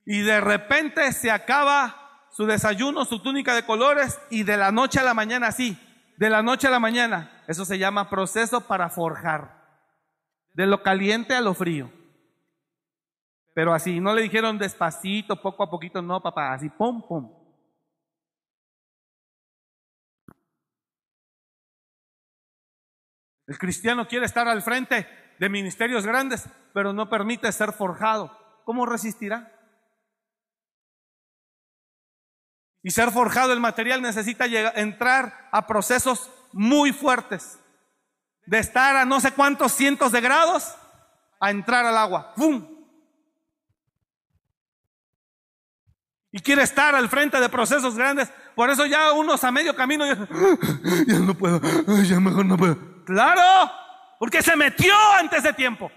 [0.07, 5.01] Y de repente se acaba su desayuno, su túnica de colores y de la noche
[5.01, 5.79] a la mañana así,
[6.17, 9.63] de la noche a la mañana, eso se llama proceso para forjar,
[10.53, 11.91] de lo caliente a lo frío.
[13.55, 17.44] Pero así, no le dijeron despacito, poco a poquito, no, papá, así, pum, pum.
[23.47, 25.07] El cristiano quiere estar al frente
[25.39, 28.37] de ministerios grandes, pero no permite ser forjado.
[28.65, 29.53] ¿Cómo resistirá?
[32.83, 37.59] Y ser forjado el material necesita llegar, entrar a procesos muy fuertes.
[38.47, 40.75] De estar a no sé cuántos cientos de grados
[41.41, 42.33] a entrar al agua.
[42.37, 42.75] ¡Bum!
[46.31, 48.31] Y quiere estar al frente de procesos grandes.
[48.55, 50.15] Por eso ya unos a medio camino ya,
[51.07, 51.61] ya no puedo,
[52.03, 52.94] ya mejor no puedo.
[53.05, 53.71] Claro,
[54.19, 55.91] porque se metió antes de tiempo.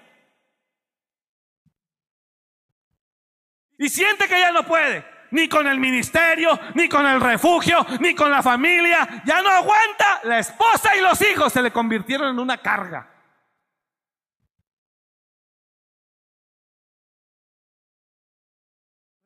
[3.78, 8.16] Y siente que ya no puede ni con el ministerio, ni con el refugio, ni
[8.16, 9.24] con la familia.
[9.26, 10.22] Ya no aguanta.
[10.24, 13.14] La esposa y los hijos se le convirtieron en una carga.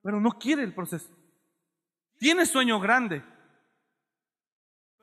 [0.04, 1.16] Pero no quiere el proceso.
[2.18, 3.24] tiene sueño grande,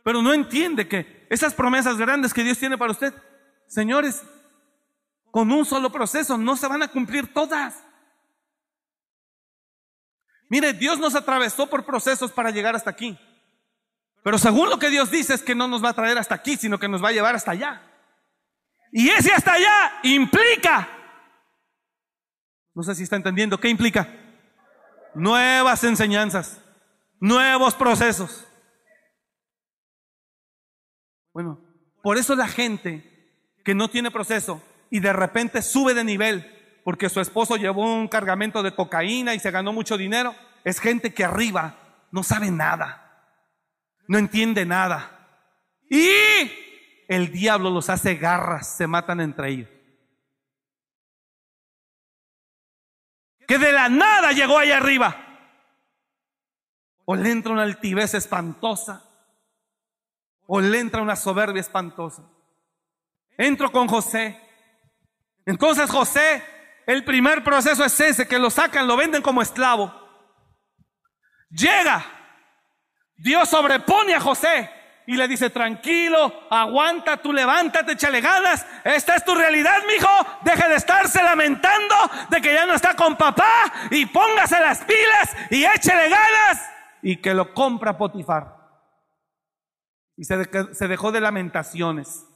[0.08, 3.12] pero no entiende que esas promesas grandes que Dios tiene para usted,
[3.66, 4.22] señores,
[5.30, 7.84] con un solo proceso no se van a cumplir todas.
[10.48, 13.18] Mire, Dios nos atravesó por procesos para llegar hasta aquí.
[14.22, 16.56] Pero según lo que Dios dice es que no nos va a traer hasta aquí,
[16.56, 17.82] sino que nos va a llevar hasta allá.
[18.90, 20.88] Y ese hasta allá implica,
[22.72, 24.08] no sé si está entendiendo, ¿qué implica?
[25.14, 26.62] Nuevas enseñanzas,
[27.20, 28.47] nuevos procesos.
[31.38, 31.60] Bueno,
[32.02, 34.60] por eso la gente que no tiene proceso
[34.90, 39.38] y de repente sube de nivel porque su esposo llevó un cargamento de cocaína y
[39.38, 40.34] se ganó mucho dinero,
[40.64, 41.76] es gente que arriba
[42.10, 43.22] no sabe nada,
[44.08, 45.28] no entiende nada.
[45.88, 46.10] Y
[47.06, 49.68] el diablo los hace garras, se matan entre ellos.
[53.46, 55.16] Que de la nada llegó allá arriba.
[57.04, 59.07] O le entra una altivez espantosa.
[60.50, 62.22] O le entra una soberbia espantosa.
[63.36, 64.40] Entro con José.
[65.44, 66.42] Entonces José,
[66.86, 69.94] el primer proceso es ese, que lo sacan, lo venden como esclavo.
[71.50, 72.02] Llega.
[73.18, 74.70] Dios sobrepone a José
[75.06, 78.64] y le dice, tranquilo, aguanta, tú levántate, échale ganas.
[78.84, 80.08] Esta es tu realidad, mijo.
[80.44, 81.94] Deje de estarse lamentando
[82.30, 86.70] de que ya no está con papá y póngase las pilas y échele ganas.
[87.02, 88.57] Y que lo compra Potifar.
[90.18, 90.36] Y se,
[90.88, 92.26] dejó de lamentaciones.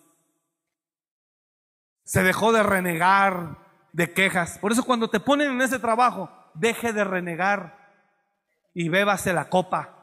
[2.05, 3.59] Se dejó de renegar,
[3.93, 4.59] de quejas.
[4.59, 7.93] Por eso cuando te ponen en ese trabajo, deje de renegar
[8.72, 9.99] y bébase la copa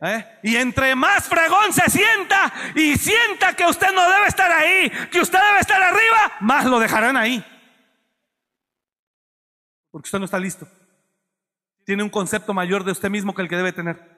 [0.00, 0.38] ¿Eh?
[0.42, 5.20] Y entre más fregón se sienta y sienta que usted no debe estar ahí, que
[5.20, 7.44] usted debe estar arriba, más lo dejarán ahí.
[9.90, 10.68] Porque usted no está listo.
[11.84, 14.15] Tiene un concepto mayor de usted mismo que el que debe tener.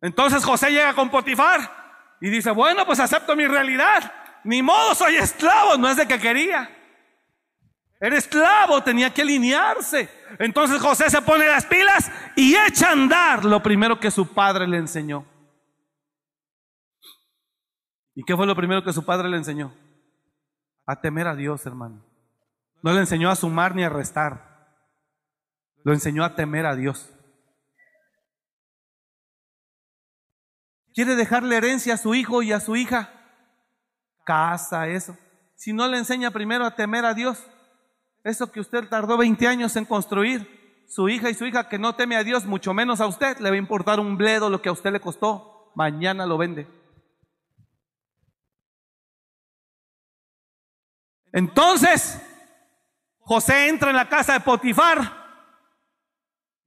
[0.00, 4.12] Entonces José llega con Potifar y dice, bueno, pues acepto mi realidad.
[4.44, 6.70] Ni modo, soy esclavo, no es de que quería.
[8.00, 10.08] Era esclavo, tenía que alinearse.
[10.38, 14.68] Entonces José se pone las pilas y echa a andar lo primero que su padre
[14.68, 15.26] le enseñó.
[18.14, 19.74] ¿Y qué fue lo primero que su padre le enseñó?
[20.86, 22.04] A temer a Dios, hermano.
[22.82, 24.76] No le enseñó a sumar ni a restar.
[25.84, 27.12] Lo enseñó a temer a Dios.
[30.98, 33.08] ¿Quiere dejarle herencia a su hijo y a su hija?
[34.24, 35.16] Casa, eso.
[35.54, 37.38] Si no le enseña primero a temer a Dios,
[38.24, 41.94] eso que usted tardó 20 años en construir, su hija y su hija que no
[41.94, 44.70] teme a Dios, mucho menos a usted, le va a importar un bledo lo que
[44.70, 45.70] a usted le costó.
[45.76, 46.66] Mañana lo vende.
[51.30, 52.20] Entonces,
[53.20, 55.12] José entra en la casa de Potifar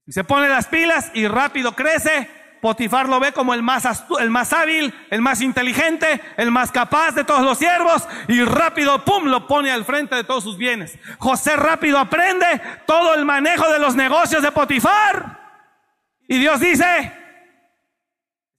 [0.06, 4.30] y se pone las pilas y rápido crece Potifar lo ve como el más, el
[4.30, 9.26] más hábil, el más inteligente, el más capaz de todos los siervos y rápido, pum,
[9.26, 11.00] lo pone al frente de todos sus bienes.
[11.18, 12.46] José rápido aprende
[12.86, 15.40] todo el manejo de los negocios de Potifar.
[16.28, 17.12] Y Dios dice,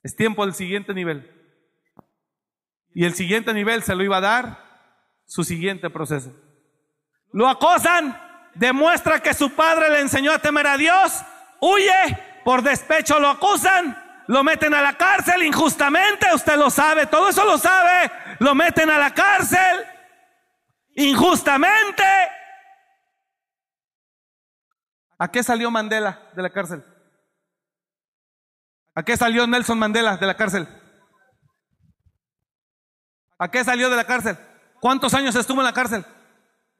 [0.02, 1.30] es tiempo del siguiente nivel.
[2.92, 4.58] Y el siguiente nivel se lo iba a dar
[5.26, 6.34] su siguiente proceso.
[7.32, 8.20] Lo acosan,
[8.54, 11.22] demuestra que su padre le enseñó a temer a Dios,
[11.60, 17.28] huye por despecho lo acusan, lo meten a la cárcel injustamente, usted lo sabe, todo
[17.28, 19.86] eso lo sabe, lo meten a la cárcel
[20.94, 22.04] injustamente.
[25.18, 26.84] ¿A qué salió Mandela de la cárcel?
[28.94, 30.68] ¿A qué salió Nelson Mandela de la cárcel?
[33.38, 34.38] ¿A qué salió de la cárcel?
[34.80, 36.04] ¿Cuántos años estuvo en la cárcel?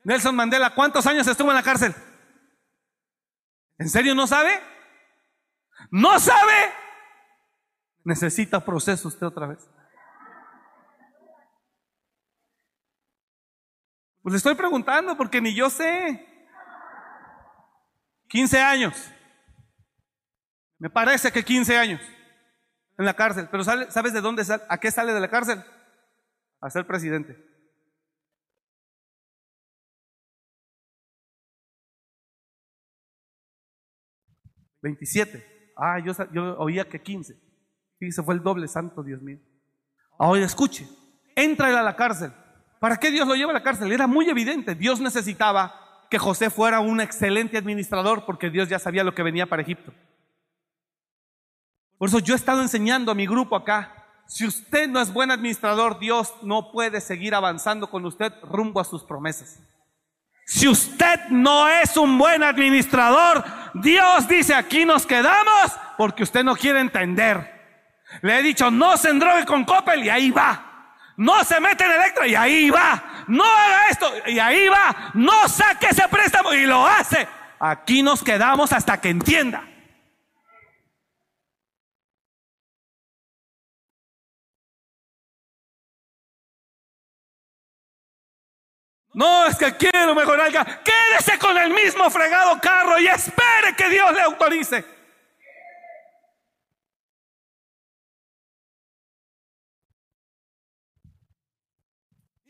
[0.04, 1.94] Nelson Mandela, ¿cuántos años estuvo en la cárcel?
[3.78, 4.71] ¿En serio no sabe?
[5.90, 6.72] No sabe,
[8.04, 9.68] necesita proceso usted otra vez.
[14.22, 16.28] Pues le estoy preguntando porque ni yo sé.
[18.28, 19.10] 15 años.
[20.78, 22.00] Me parece que 15 años
[22.98, 23.48] en la cárcel.
[23.50, 24.62] Pero ¿sabes de dónde sale?
[24.68, 25.62] ¿A qué sale de la cárcel?
[26.60, 27.36] A ser presidente.
[34.82, 36.12] 27 Ah, yo,
[36.58, 37.34] oía que 15.
[38.08, 39.40] se fue el doble, santo Dios mío.
[40.16, 40.88] Ahora escuche,
[41.34, 42.32] entra él a la cárcel.
[42.78, 43.90] ¿Para qué Dios lo lleva a la cárcel?
[43.90, 44.76] Era muy evidente.
[44.76, 49.46] Dios necesitaba que José fuera un excelente administrador porque Dios ya sabía lo que venía
[49.46, 49.92] para Egipto.
[51.98, 54.06] Por eso yo he estado enseñando a mi grupo acá.
[54.28, 58.84] Si usted no es buen administrador, Dios no puede seguir avanzando con usted rumbo a
[58.84, 59.58] sus promesas.
[60.54, 63.42] Si usted no es un buen administrador,
[63.72, 67.50] Dios dice, aquí nos quedamos porque usted no quiere entender.
[68.20, 70.98] Le he dicho, no se endrogue con Coppel y ahí va.
[71.16, 73.02] No se mete en Electra y ahí va.
[73.28, 75.12] No haga esto y ahí va.
[75.14, 77.26] No saque ese préstamo y lo hace.
[77.58, 79.62] Aquí nos quedamos hasta que entienda.
[89.14, 90.50] No, es que quiero mejorar.
[90.82, 94.84] Quédese con el mismo fregado carro y espere que Dios le autorice.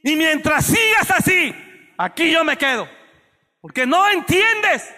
[0.04, 1.54] Y mientras sigas así,
[1.96, 2.88] aquí yo me quedo.
[3.60, 4.92] Porque no entiendes.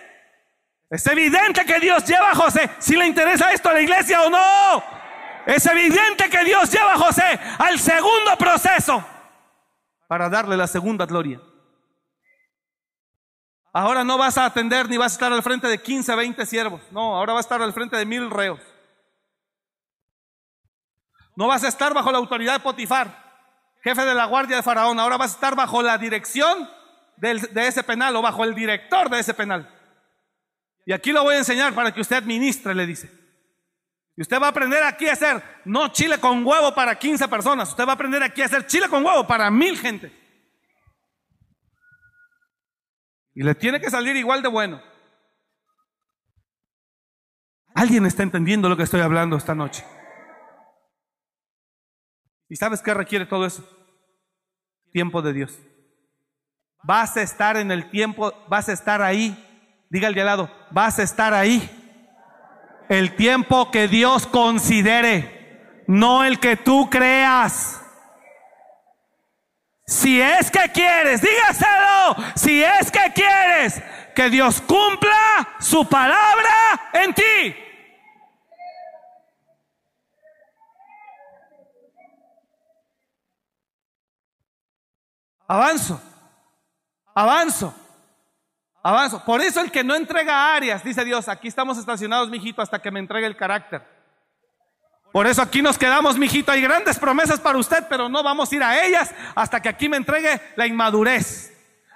[0.90, 2.70] Es evidente que Dios lleva a José.
[2.78, 4.84] Si le interesa esto a la iglesia o no.
[5.46, 9.04] Es evidente que Dios lleva a José al segundo proceso
[10.08, 11.40] para darle la segunda gloria.
[13.76, 16.80] Ahora no vas a atender ni vas a estar al frente de 15, 20 siervos.
[16.92, 18.60] No, ahora vas a estar al frente de mil reos.
[21.34, 23.42] No vas a estar bajo la autoridad de Potifar,
[23.82, 25.00] jefe de la guardia de Faraón.
[25.00, 26.70] Ahora vas a estar bajo la dirección
[27.16, 29.68] de ese penal o bajo el director de ese penal.
[30.86, 33.10] Y aquí lo voy a enseñar para que usted administre, le dice.
[34.16, 37.70] Y usted va a aprender aquí a hacer no chile con huevo para 15 personas.
[37.70, 40.23] Usted va a aprender aquí a hacer chile con huevo para mil gente.
[43.34, 44.80] Y le tiene que salir igual de bueno.
[47.74, 49.84] ¿Alguien está entendiendo lo que estoy hablando esta noche?
[52.48, 53.68] ¿Y sabes qué requiere todo eso?
[54.92, 55.58] Tiempo de Dios.
[56.84, 59.36] Vas a estar en el tiempo, vas a estar ahí.
[59.90, 61.68] Diga al de al lado, vas a estar ahí.
[62.88, 67.83] El tiempo que Dios considere, no el que tú creas.
[69.86, 73.82] Si es que quieres, dígaselo, si es que quieres
[74.14, 77.56] que Dios cumpla su palabra en ti.
[85.46, 86.00] Avanzo,
[87.14, 87.74] avanzo,
[88.82, 89.22] avanzo.
[89.26, 92.90] Por eso el que no entrega áreas, dice Dios, aquí estamos estacionados, mijito, hasta que
[92.90, 93.86] me entregue el carácter.
[95.14, 96.50] Por eso aquí nos quedamos, mijito.
[96.50, 99.88] Hay grandes promesas para usted, pero no vamos a ir a ellas hasta que aquí
[99.88, 101.52] me entregue la inmadurez,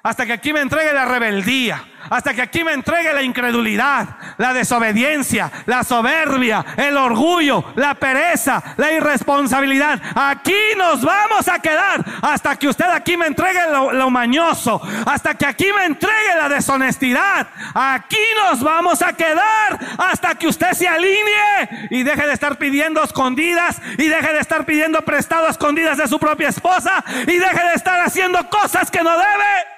[0.09, 4.55] hasta que aquí me entregue la rebeldía, hasta que aquí me entregue la incredulidad, la
[4.55, 10.01] desobediencia, la soberbia, el orgullo, la pereza, la irresponsabilidad.
[10.15, 15.45] Aquí nos vamos a quedar hasta que usted aquí me entregue lo, mañoso, hasta que
[15.45, 17.47] aquí me entregue la deshonestidad.
[17.75, 23.05] Aquí nos vamos a quedar hasta que usted se alinee y deje de estar pidiendo
[23.05, 27.75] escondidas y deje de estar pidiendo prestado escondidas de su propia esposa y deje de
[27.75, 29.78] estar haciendo cosas que no debe.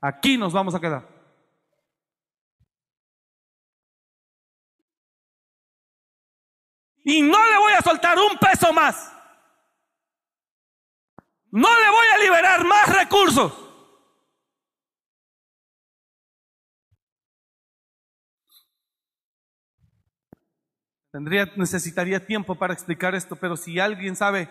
[0.00, 1.06] Aquí nos vamos a quedar.
[7.04, 9.12] Y no le voy a soltar un peso más.
[11.50, 13.52] No le voy a liberar más recursos.
[21.10, 24.48] Tendría, necesitaría tiempo para explicar esto, pero si alguien sabe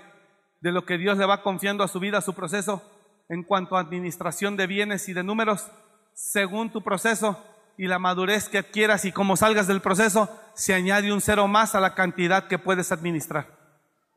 [0.59, 2.83] de lo que Dios le va confiando a su vida, a su proceso,
[3.29, 5.67] en cuanto a administración de bienes y de números,
[6.13, 7.41] según tu proceso
[7.77, 11.75] y la madurez que adquieras y como salgas del proceso, se añade un cero más
[11.75, 13.47] a la cantidad que puedes administrar.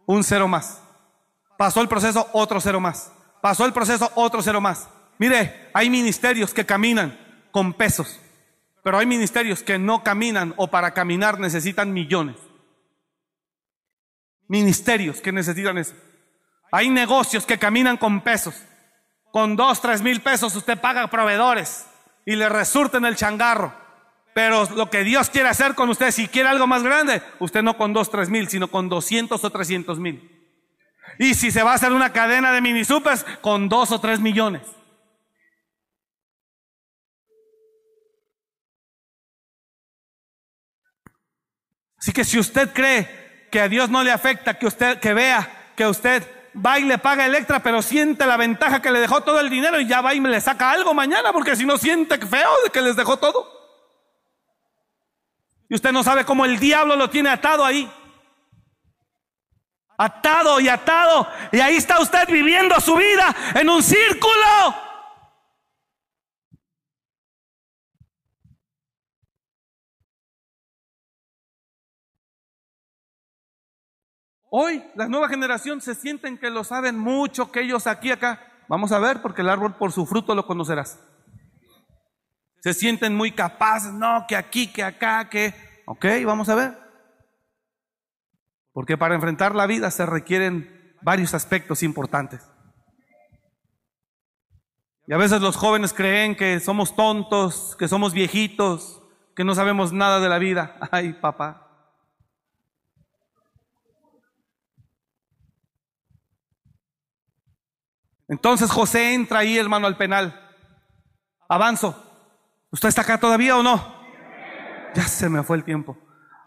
[0.07, 0.83] Un cero más.
[1.59, 3.13] Pasó el proceso, otro cero más.
[3.41, 4.89] Pasó el proceso, otro cero más.
[5.19, 7.19] Mire, hay ministerios que caminan
[7.53, 8.19] con pesos,
[8.83, 12.37] pero hay ministerios que no caminan o para caminar necesitan millones.
[14.49, 15.95] Ministerios que necesitan eso.
[16.73, 18.55] Hay negocios que caminan con pesos
[19.33, 21.87] con dos, tres mil pesos usted paga proveedores
[22.25, 23.75] y le en el changarro.
[24.35, 27.77] Pero lo que Dios quiere hacer con usted, si quiere algo más grande, usted no
[27.77, 30.31] con dos, tres mil, sino con doscientos o trescientos mil.
[31.19, 34.21] Y si se va a hacer una cadena de mini supers, con dos o tres
[34.21, 34.63] millones.
[41.99, 45.73] Así que si usted cree que a Dios no le afecta que usted, que vea
[45.77, 49.41] que usted va y le paga Electra, pero siente la ventaja que le dejó todo
[49.41, 52.51] el dinero y ya va y le saca algo mañana, porque si no siente feo
[52.65, 53.61] de que les dejó todo.
[55.69, 57.91] Y usted no sabe cómo el diablo lo tiene atado ahí.
[59.97, 61.27] Atado y atado.
[61.51, 64.92] Y ahí está usted viviendo su vida en un círculo.
[74.55, 78.39] Hoy la nueva generación se sienten que lo saben mucho, que ellos aquí, acá.
[78.69, 81.01] Vamos a ver, porque el árbol por su fruto lo conocerás.
[82.61, 85.55] Se sienten muy capaces, no, que aquí, que acá, que...
[85.87, 86.79] Ok, vamos a ver.
[88.75, 92.47] Porque para enfrentar la vida se requieren varios aspectos importantes.
[95.07, 99.03] Y a veces los jóvenes creen que somos tontos, que somos viejitos,
[99.35, 100.77] que no sabemos nada de la vida.
[100.91, 101.62] Ay, papá.
[108.33, 110.41] Entonces José entra ahí, hermano, al penal.
[111.51, 112.03] Avanzo.
[112.71, 113.95] ¿Usted está acá todavía o no?
[114.95, 115.99] Ya se me fue el tiempo.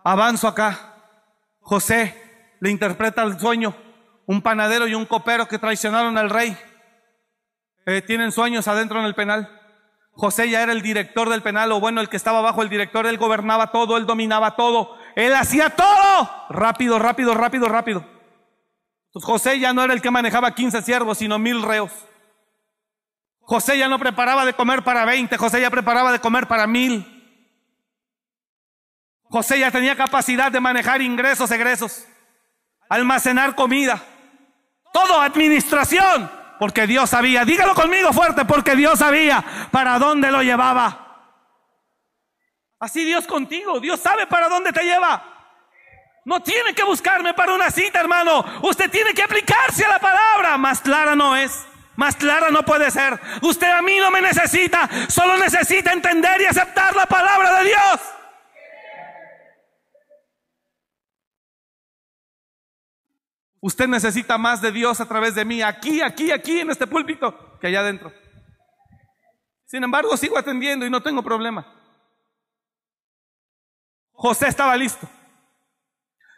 [0.03, 0.95] Avanzo acá.
[1.59, 3.75] José le interpreta el sueño.
[4.25, 6.57] Un panadero y un copero que traicionaron al rey.
[7.85, 9.47] Eh, tienen sueños adentro en el penal.
[10.13, 13.05] José ya era el director del penal, o bueno, el que estaba bajo el director,
[13.05, 16.31] él gobernaba todo, él dominaba todo, él hacía todo.
[16.49, 18.14] Rápido, rápido, rápido, rápido.
[19.23, 21.91] José ya no era el que manejaba 15 siervos, sino mil reos.
[23.41, 27.11] José ya no preparaba de comer para 20, José ya preparaba de comer para mil.
[29.23, 32.05] José ya tenía capacidad de manejar ingresos, egresos,
[32.89, 34.01] almacenar comida,
[34.91, 41.01] todo administración, porque Dios sabía, dígalo conmigo fuerte, porque Dios sabía para dónde lo llevaba.
[42.79, 45.34] Así Dios contigo, Dios sabe para dónde te lleva.
[46.25, 48.43] No tiene que buscarme para una cita, hermano.
[48.63, 50.57] Usted tiene que aplicarse a la palabra.
[50.57, 51.65] Más clara no es.
[51.95, 53.19] Más clara no puede ser.
[53.43, 54.89] Usted a mí no me necesita.
[55.07, 58.01] Solo necesita entender y aceptar la palabra de Dios.
[63.61, 67.57] Usted necesita más de Dios a través de mí, aquí, aquí, aquí, en este púlpito,
[67.59, 68.13] que allá adentro.
[69.65, 71.65] Sin embargo, sigo atendiendo y no tengo problema.
[74.11, 75.09] José estaba listo.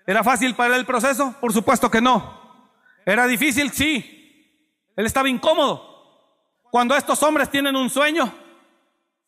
[0.08, 1.36] ¿Era fácil para él el proceso?
[1.42, 2.42] Por supuesto que no.
[3.06, 3.72] ¿Era difícil?
[3.74, 4.56] Sí.
[4.96, 5.84] Él estaba incómodo.
[6.72, 8.34] Cuando estos hombres tienen un sueño,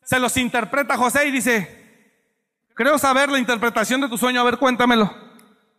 [0.02, 2.24] se los interpreta José y dice,
[2.74, 5.14] creo saber la interpretación de tu sueño, a ver, cuéntamelo.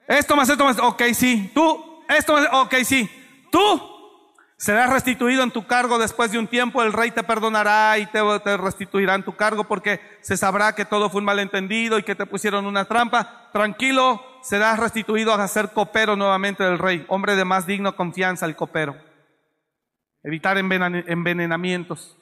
[0.07, 1.51] Esto más, esto más, ok, sí.
[1.53, 3.09] Tú, esto más, ok, sí.
[3.51, 3.81] Tú
[4.55, 8.19] serás restituido en tu cargo después de un tiempo, el rey te perdonará y te,
[8.43, 12.13] te, restituirá en tu cargo porque se sabrá que todo fue un malentendido y que
[12.13, 13.49] te pusieron una trampa.
[13.51, 18.55] Tranquilo, serás restituido a ser copero nuevamente del rey, hombre de más digno confianza el
[18.55, 18.95] copero.
[20.23, 22.17] Evitar envenenamientos.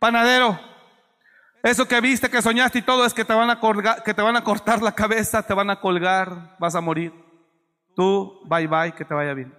[0.00, 0.58] Panadero,
[1.62, 3.58] eso que viste, que soñaste y todo es que te van a
[4.04, 7.12] que te van a cortar la cabeza, te van a colgar, vas a morir.
[7.96, 9.56] Tú, bye bye, que te vaya bien.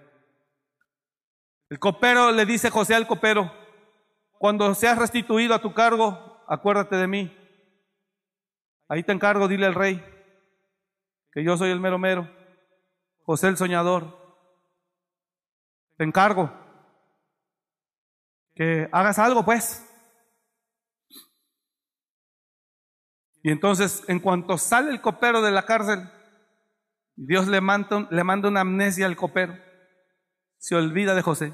[1.68, 3.52] El copero le dice José al copero,
[4.38, 7.36] cuando seas restituido a tu cargo, acuérdate de mí.
[8.88, 10.04] Ahí te encargo, dile al rey,
[11.36, 12.26] que yo soy el mero mero,
[13.26, 14.16] José el soñador.
[15.98, 16.50] Te encargo
[18.54, 19.86] que hagas algo, pues.
[23.42, 26.10] Y entonces, en cuanto sale el copero de la cárcel,
[27.16, 29.58] Dios le manda, le manda una amnesia al copero.
[30.56, 31.52] Se olvida de José.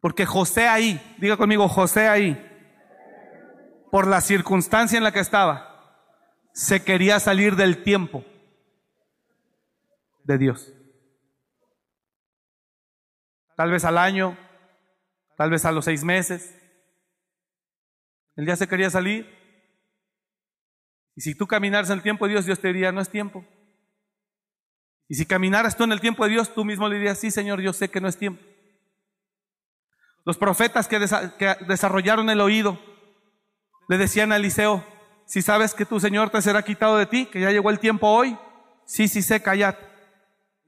[0.00, 2.42] Porque José ahí, diga conmigo, José ahí,
[3.92, 5.73] por la circunstancia en la que estaba,
[6.54, 8.24] se quería salir del tiempo
[10.22, 10.72] de Dios.
[13.56, 14.38] Tal vez al año,
[15.36, 16.56] tal vez a los seis meses.
[18.36, 19.28] El día se quería salir.
[21.16, 23.44] Y si tú caminaras en el tiempo de Dios, Dios te diría, no es tiempo.
[25.08, 27.60] Y si caminaras tú en el tiempo de Dios, tú mismo le dirías, sí, Señor,
[27.60, 28.42] yo sé que no es tiempo.
[30.24, 31.00] Los profetas que,
[31.36, 32.78] que desarrollaron el oído
[33.88, 34.93] le decían a Eliseo,
[35.26, 38.08] si sabes que tu Señor te será quitado de ti, que ya llegó el tiempo
[38.08, 38.38] hoy,
[38.84, 39.74] sí, sí sé, callad.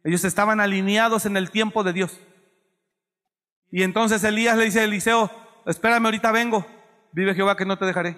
[0.04, 2.18] Ellos estaban alineados en el tiempo de Dios.
[3.70, 5.30] Y entonces Elías le dice a Eliseo,
[5.66, 6.64] espérame, ahorita vengo,
[7.12, 8.16] vive Jehová que no te dejaré.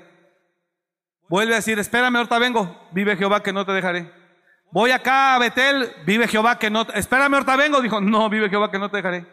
[1.28, 4.12] Vuelve a decir, espérame, ahorita vengo, vive Jehová que no te dejaré.
[4.70, 8.70] Voy acá a Betel, vive Jehová que no, espérame, ahorita vengo, dijo, no, vive Jehová
[8.70, 9.26] que no te dejaré.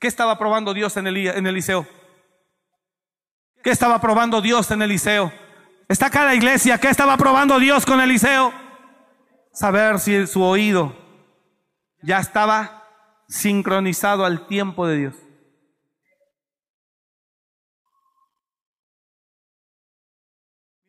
[0.00, 1.86] ¿Qué estaba probando Dios en, en Eliseo?
[3.62, 5.32] ¿Qué estaba probando Dios en Eliseo?
[5.88, 6.78] Está acá la iglesia.
[6.78, 8.52] ¿Qué estaba probando Dios con Eliseo?
[9.52, 10.94] Saber si su oído
[12.02, 12.84] ya estaba
[13.26, 15.14] sincronizado al tiempo de Dios.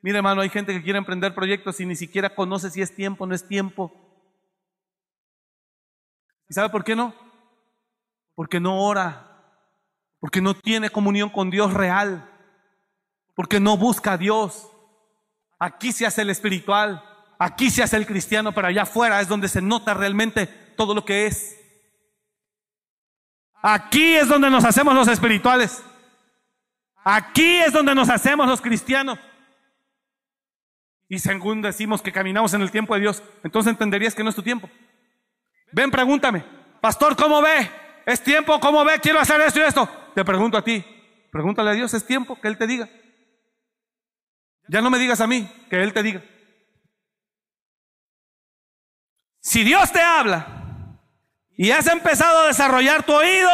[0.02, 3.24] Mire, hermano, hay gente que quiere emprender proyectos y ni siquiera conoce si es tiempo
[3.24, 3.93] o no es tiempo.
[6.50, 7.14] ¿Y sabe por qué no?
[8.36, 9.64] Porque no ora,
[10.20, 12.30] porque no tiene comunión con Dios real,
[13.36, 14.70] porque no busca a Dios.
[15.60, 17.03] Aquí se hace el espiritual,
[17.38, 21.03] aquí se hace el cristiano, pero allá afuera es donde se nota realmente todo lo
[21.03, 21.57] que es.
[23.62, 25.84] Aquí es donde nos hacemos los espirituales.
[27.03, 29.20] Aquí es donde nos hacemos los cristianos.
[31.10, 34.36] Y según decimos que caminamos en el tiempo de Dios, entonces entenderías que no es
[34.36, 34.70] tu tiempo.
[35.72, 36.45] Ven, pregúntame,
[36.80, 37.70] pastor, ¿cómo ve?
[38.05, 38.60] ¿Es tiempo?
[38.60, 38.99] ¿Cómo ve?
[38.99, 39.89] Quiero hacer esto y esto.
[40.16, 40.86] Te pregunto a ti,
[41.32, 42.39] pregúntale a Dios, ¿es tiempo?
[42.39, 42.88] Que Él te diga.
[44.70, 46.24] Ya no me digas a mí, que Él te diga.
[49.42, 51.00] Si Dios te habla
[51.58, 53.50] y has empezado a desarrollar tu oído,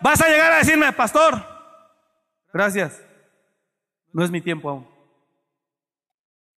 [0.00, 1.44] vas a llegar a decirme, pastor,
[2.52, 3.02] gracias,
[4.12, 4.88] no es mi tiempo aún.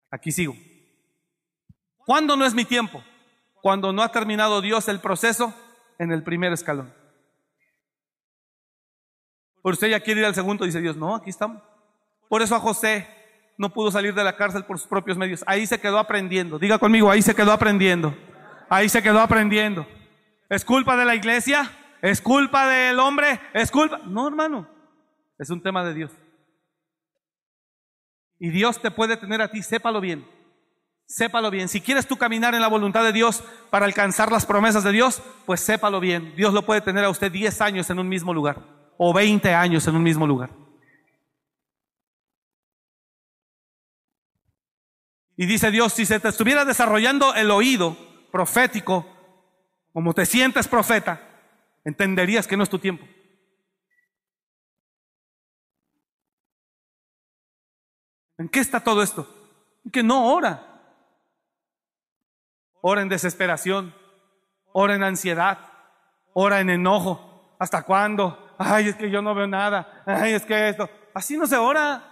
[0.09, 0.55] Aquí sigo.
[2.05, 3.01] ¿Cuándo no es mi tiempo?
[3.62, 5.53] Cuando no ha terminado Dios el proceso
[5.99, 6.93] en el primer escalón.
[9.62, 11.64] Por usted ya quiere ir al segundo, dice Dios, no, aquí estamos.
[12.28, 13.20] Por eso a José
[13.62, 15.43] no pudo salir de la cárcel por sus propios medios.
[15.45, 16.57] Ahí se quedó aprendiendo.
[16.57, 18.12] Diga conmigo, ahí se quedó aprendiendo.
[18.68, 19.86] Ahí se quedó aprendiendo.
[20.49, 21.72] ¿Es culpa de la iglesia?
[22.01, 23.39] ¿Es culpa del hombre?
[23.53, 24.01] ¿Es culpa?
[24.03, 24.68] No, hermano.
[25.38, 26.12] Es un tema de Dios.
[28.39, 30.28] Y Dios te puede tener a ti, sépalo bien.
[31.05, 31.70] Sépalo bien.
[31.70, 35.22] Si quieres tú caminar en la voluntad de Dios para alcanzar las promesas de Dios,
[35.45, 36.34] pues sépalo bien.
[36.36, 38.57] Dios lo puede tener a usted 10 años en un mismo lugar
[38.97, 40.61] o 20 años en un mismo lugar.
[45.38, 47.97] Y dice Dios, si se te estuviera desarrollando el oído
[48.32, 49.05] profético,
[49.93, 51.21] como te sientes profeta,
[51.84, 53.05] entenderías que no es tu tiempo.
[58.38, 59.27] ¿En qué está todo esto?
[59.91, 60.67] Que no ora.
[62.82, 63.93] Ora en desesperación,
[64.73, 65.59] ora en ansiedad,
[66.34, 67.55] ora en enojo.
[67.59, 68.55] ¿Hasta cuándo?
[68.57, 70.03] Ay, es que yo no veo nada.
[70.07, 70.89] Ay, es que esto.
[71.13, 72.11] Así no se ora.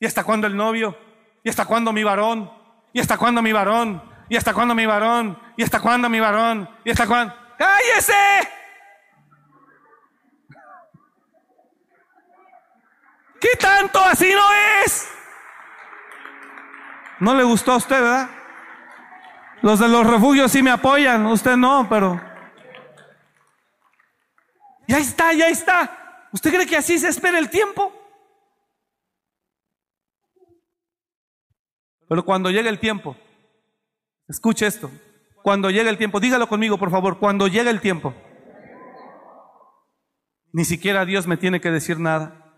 [0.00, 0.98] ¿Y hasta cuándo el novio?
[1.44, 2.50] ¿Y hasta cuándo mi varón?
[2.92, 4.02] ¿Y hasta cuándo mi varón?
[4.30, 5.38] ¿Y hasta cuándo mi varón?
[5.56, 6.68] ¿Y hasta cuándo mi varón?
[6.84, 7.34] ¿Y hasta cuándo?
[7.58, 8.48] ¡Cállese!
[13.38, 14.52] ¿Qué tanto así no
[14.84, 15.08] es?
[17.18, 18.30] No le gustó a usted, ¿verdad?
[19.60, 22.18] Los de los refugios sí me apoyan, usted no, pero...
[24.88, 26.26] Ya está, ya está.
[26.32, 27.99] ¿Usted cree que así se espera el tiempo?
[32.10, 33.16] Pero cuando llegue el tiempo,
[34.26, 34.90] escuche esto,
[35.44, 38.12] cuando llegue el tiempo, dígalo conmigo por favor, cuando llegue el tiempo,
[40.52, 42.52] ni siquiera Dios me tiene que decir nada.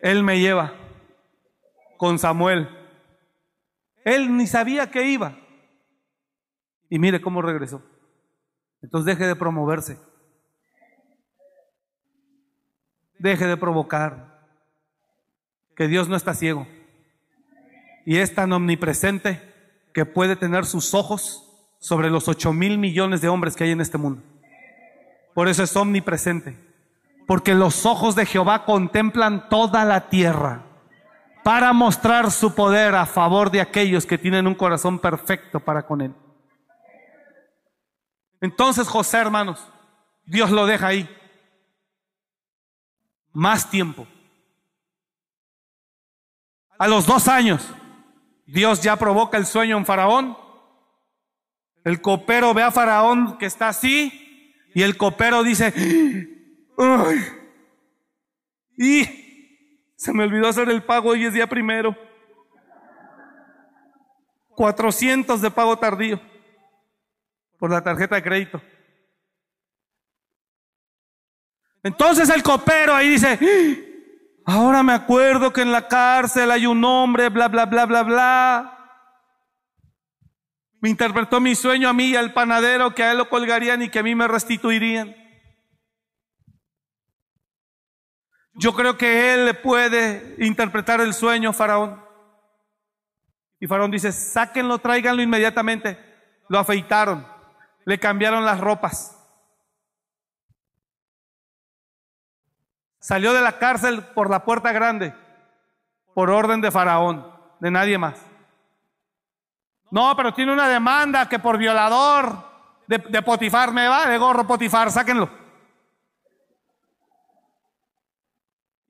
[0.00, 0.74] Él me lleva
[1.96, 2.68] con Samuel.
[4.04, 5.38] Él ni sabía que iba.
[6.90, 7.84] Y mire cómo regresó.
[8.82, 9.96] Entonces deje de promoverse.
[13.20, 14.44] Deje de provocar.
[15.76, 16.66] Que Dios no está ciego
[18.04, 19.40] y es tan omnipresente
[19.92, 21.48] que puede tener sus ojos
[21.78, 24.22] sobre los ocho mil millones de hombres que hay en este mundo.
[25.34, 26.56] Por eso es omnipresente.
[27.26, 30.62] Porque los ojos de Jehová contemplan toda la tierra
[31.44, 36.00] para mostrar su poder a favor de aquellos que tienen un corazón perfecto para con
[36.00, 36.14] él.
[38.40, 39.66] Entonces José, hermanos,
[40.24, 41.08] Dios lo deja ahí.
[43.32, 44.06] Más tiempo.
[46.78, 47.72] A los dos años,
[48.52, 50.36] Dios ya provoca el sueño en Faraón.
[51.84, 55.72] El copero ve a Faraón que está así y el copero dice,
[56.76, 57.18] ¡Ay!
[58.76, 61.96] y se me olvidó hacer el pago hoy es día primero.
[64.50, 66.20] 400 de pago tardío
[67.58, 68.60] por la tarjeta de crédito.
[71.82, 73.91] Entonces el copero ahí dice,
[74.54, 78.78] Ahora me acuerdo que en la cárcel hay un hombre, bla, bla, bla, bla, bla.
[80.78, 83.88] Me interpretó mi sueño a mí y al panadero que a él lo colgarían y
[83.88, 85.16] que a mí me restituirían.
[88.52, 92.04] Yo creo que él le puede interpretar el sueño a Faraón.
[93.58, 95.98] Y Faraón dice, sáquenlo, tráiganlo inmediatamente.
[96.50, 97.26] Lo afeitaron,
[97.86, 99.21] le cambiaron las ropas.
[103.02, 105.12] Salió de la cárcel por la puerta grande,
[106.14, 107.26] por orden de Faraón,
[107.58, 108.14] de nadie más.
[109.90, 112.48] No, pero tiene una demanda que por violador
[112.86, 115.28] de, Potifar me va, de gorro Potifar, sáquenlo.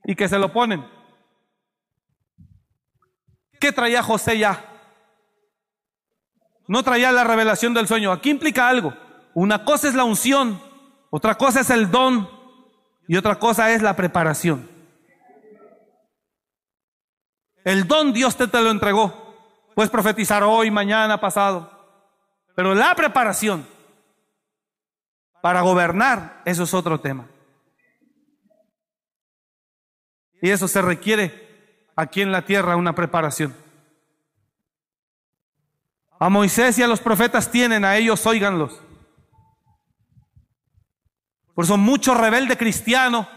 [0.04, 0.86] Y que se lo ponen.
[3.58, 4.62] ¿Qué traía José ya?
[6.66, 8.12] No traía la revelación del sueño.
[8.12, 8.92] Aquí implica algo.
[9.32, 10.60] Una cosa es la unción,
[11.08, 12.41] otra cosa es el don
[13.12, 14.66] y otra cosa es la preparación.
[17.62, 19.36] El don Dios te, te lo entregó.
[19.74, 21.70] Puedes profetizar hoy, mañana, pasado.
[22.56, 23.66] Pero la preparación
[25.42, 27.28] Para gobernar, eso es otro tema.
[30.40, 33.54] Y eso se requiere aquí en la tierra una preparación.
[36.18, 38.80] A Moisés y a los profetas tienen, a ellos óiganlos.
[41.54, 43.28] Por eso mucho rebelde cristiano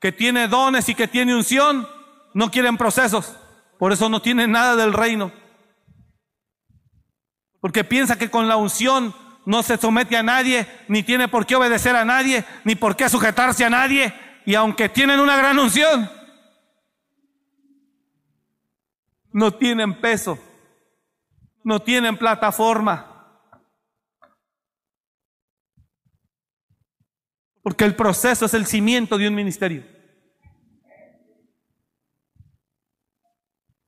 [0.00, 1.88] que tiene dones y que tiene unción,
[2.34, 3.36] no quieren procesos.
[3.78, 5.32] Por eso no tienen nada del reino.
[7.60, 9.14] Porque piensa que con la unción
[9.46, 13.08] no se somete a nadie, ni tiene por qué obedecer a nadie, ni por qué
[13.08, 14.12] sujetarse a nadie.
[14.44, 16.10] Y aunque tienen una gran unción,
[19.32, 20.38] no tienen peso,
[21.62, 23.13] no tienen plataforma.
[27.64, 29.82] Porque el proceso es el cimiento de un ministerio.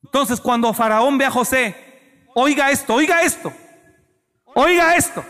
[0.03, 1.77] Entonces, cuando Faraón ve a José,
[2.35, 3.53] oiga esto, oiga esto,
[4.55, 5.23] oiga esto.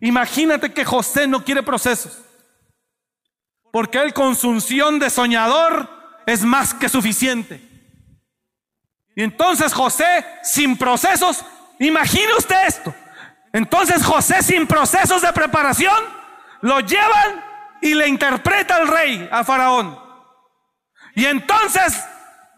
[0.00, 2.20] Imagínate que José no quiere procesos.
[3.70, 5.88] Porque él con su unción de soñador
[6.26, 7.62] es más que suficiente.
[9.14, 11.44] Y entonces José sin procesos,
[11.78, 12.92] imagine usted esto.
[13.52, 16.02] Entonces José sin procesos de preparación,
[16.62, 17.49] lo llevan
[17.80, 19.98] y le interpreta al rey, a Faraón.
[21.14, 22.04] Y entonces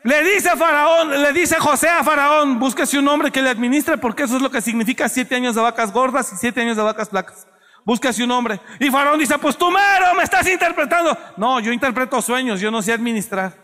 [0.04, 4.24] le dice Faraón, le dice José a Faraón, búsquese un hombre que le administre porque
[4.24, 7.08] eso es lo que significa siete años de vacas gordas y siete años de vacas
[7.08, 7.46] flacas.
[7.84, 8.60] Búsquese un hombre.
[8.78, 11.16] Y Faraón dice, pues tú mero me estás interpretando.
[11.36, 13.54] No, yo interpreto sueños, yo no sé administrar.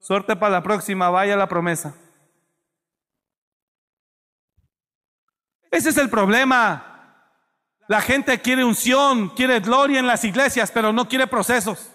[0.00, 1.94] Suerte para la próxima, vaya la promesa.
[5.70, 6.89] Ese es el problema.
[7.90, 11.90] La gente quiere unción, quiere gloria en las iglesias, pero no quiere procesos.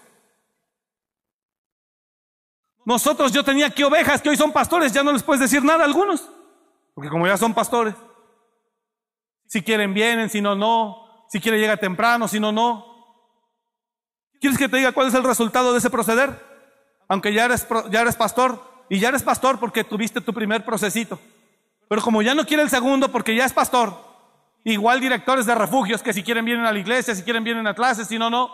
[2.84, 5.84] Nosotros, yo tenía aquí ovejas que hoy son pastores, ya no les puedes decir nada
[5.84, 6.28] a algunos,
[6.94, 7.94] porque como ya son pastores,
[9.46, 12.84] si quieren vienen, si no, no, si quiere llega temprano, si no, no.
[14.38, 16.44] ¿Quieres que te diga cuál es el resultado de ese proceder?
[17.08, 21.18] Aunque ya eres, ya eres pastor, y ya eres pastor porque tuviste tu primer procesito.
[21.88, 24.05] Pero como ya no quiere el segundo porque ya es pastor,
[24.68, 27.74] Igual directores de refugios que si quieren vienen a la iglesia, si quieren vienen a
[27.74, 28.50] clases, si no, no.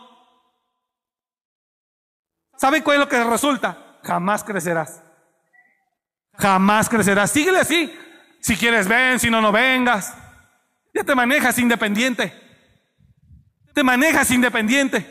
[2.59, 3.99] ¿Sabe cuál es lo que resulta?
[4.03, 5.03] Jamás crecerás.
[6.35, 7.31] Jamás crecerás.
[7.31, 7.91] Síguele así.
[8.41, 10.15] Si quieres ven, si no, no vengas.
[10.93, 12.31] Ya te manejas independiente.
[13.73, 15.07] Te manejas independiente.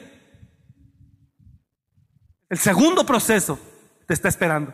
[2.48, 3.57] El segundo proceso
[4.07, 4.72] te está esperando.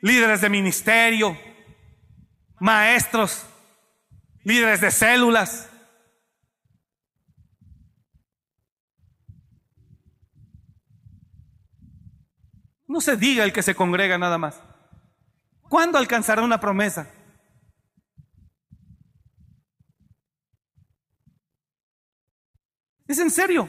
[0.00, 1.38] Líderes de ministerio,
[2.60, 3.46] maestros,
[4.44, 5.68] líderes de células.
[12.86, 14.60] No se diga el que se congrega nada más.
[15.62, 17.08] ¿Cuándo alcanzará una promesa?
[23.06, 23.68] ¿Es en serio?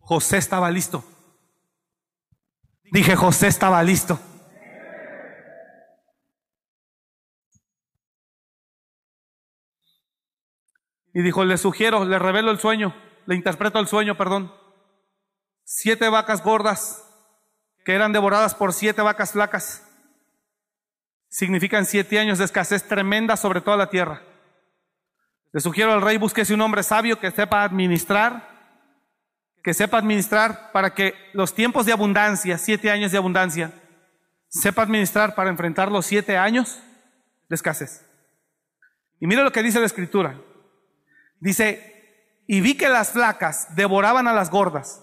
[0.00, 1.04] José estaba listo.
[2.84, 4.20] Dije, José estaba listo.
[11.16, 12.94] Y dijo, le sugiero, le revelo el sueño,
[13.24, 14.52] le interpreto el sueño, perdón.
[15.64, 17.10] Siete vacas gordas
[17.86, 19.82] que eran devoradas por siete vacas flacas.
[21.30, 24.24] Significan siete años de escasez tremenda sobre toda la tierra.
[25.54, 28.50] Le sugiero al rey, búsquese un hombre sabio que sepa administrar,
[29.64, 33.72] que sepa administrar para que los tiempos de abundancia, siete años de abundancia,
[34.48, 36.78] sepa administrar para enfrentar los siete años
[37.48, 38.04] de escasez.
[39.18, 40.38] Y mire lo que dice la escritura.
[41.40, 45.02] Dice, y vi que las flacas devoraban a las gordas.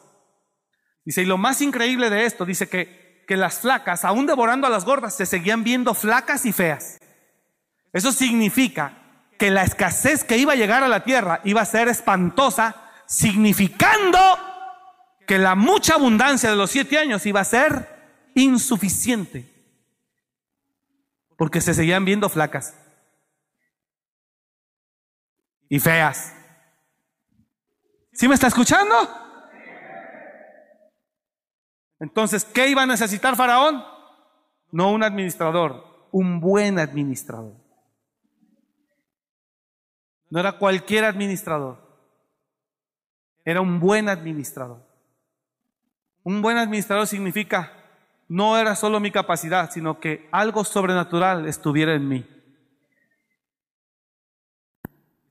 [1.05, 4.69] Dice, y lo más increíble de esto, dice que, que las flacas, aún devorando a
[4.69, 6.99] las gordas, se seguían viendo flacas y feas.
[7.91, 8.97] Eso significa
[9.37, 14.19] que la escasez que iba a llegar a la tierra iba a ser espantosa, significando
[15.27, 19.49] que la mucha abundancia de los siete años iba a ser insuficiente,
[21.37, 22.75] porque se seguían viendo flacas
[25.73, 26.31] y feas.
[28.11, 28.93] ¿Sí me está escuchando?
[31.99, 33.83] Entonces, ¿qué iba a necesitar Faraón?
[34.71, 37.55] No un administrador, un buen administrador.
[40.29, 41.79] No era cualquier administrador,
[43.43, 44.87] era un buen administrador.
[46.21, 47.73] Un buen administrador significa,
[48.27, 52.32] no era solo mi capacidad, sino que algo sobrenatural estuviera en mí.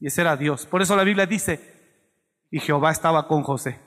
[0.03, 0.67] Y ese era Dios.
[0.67, 2.11] Por eso la Biblia dice,
[2.51, 3.81] y Jehová estaba con José.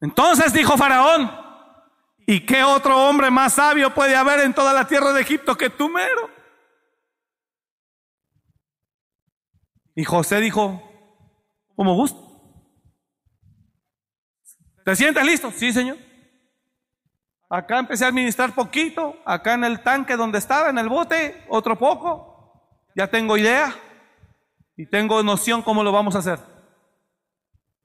[0.00, 1.44] Entonces dijo Faraón,
[2.26, 5.68] ¿Y qué otro hombre más sabio puede haber en toda la tierra de Egipto que
[5.68, 6.30] tú mero?
[9.94, 10.82] Y José dijo,
[11.76, 12.24] como gusto.
[14.86, 15.50] ¿Te sientes listo?
[15.50, 15.98] Sí, señor.
[17.54, 21.78] Acá empecé a administrar poquito, acá en el tanque donde estaba, en el bote, otro
[21.78, 22.52] poco.
[22.96, 23.72] Ya tengo idea
[24.76, 26.40] y tengo noción cómo lo vamos a hacer.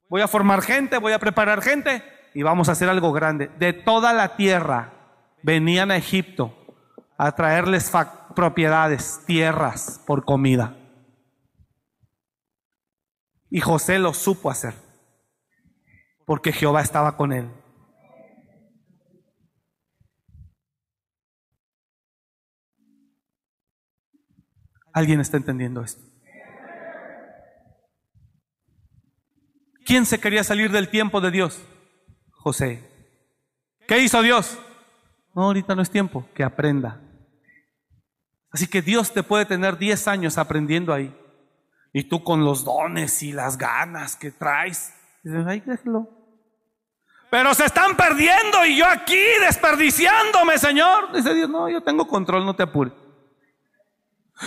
[0.08, 2.02] Voy a formar gente, voy a preparar gente
[2.34, 3.48] y vamos a hacer algo grande.
[3.60, 4.92] De toda la tierra
[5.44, 6.52] venían a Egipto
[7.16, 7.92] a traerles
[8.34, 10.76] propiedades, tierras por comida.
[13.50, 14.74] Y José lo supo hacer,
[16.26, 17.59] porque Jehová estaba con él.
[24.92, 26.02] ¿Alguien está entendiendo esto?
[29.84, 31.60] ¿Quién se quería salir del tiempo de Dios?
[32.30, 32.88] José.
[33.88, 34.58] ¿Qué hizo Dios?
[35.34, 37.00] No, ahorita no es tiempo, que aprenda.
[38.52, 41.14] Así que Dios te puede tener 10 años aprendiendo ahí.
[41.92, 44.92] Y tú con los dones y las ganas que traes,
[45.22, 46.08] dices, ay, déjalo.
[47.30, 51.12] Pero se están perdiendo y yo aquí desperdiciándome, Señor.
[51.12, 52.92] Dice Dios, no, yo tengo control, no te apures.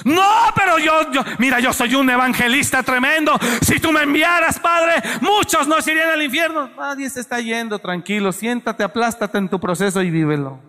[0.03, 3.37] No, pero yo, yo, mira, yo soy un evangelista tremendo.
[3.61, 6.69] Si tú me enviaras, Padre, muchos no irían al infierno.
[6.77, 8.31] Nadie se está yendo, tranquilo.
[8.31, 10.59] Siéntate, aplástate en tu proceso y vívelo.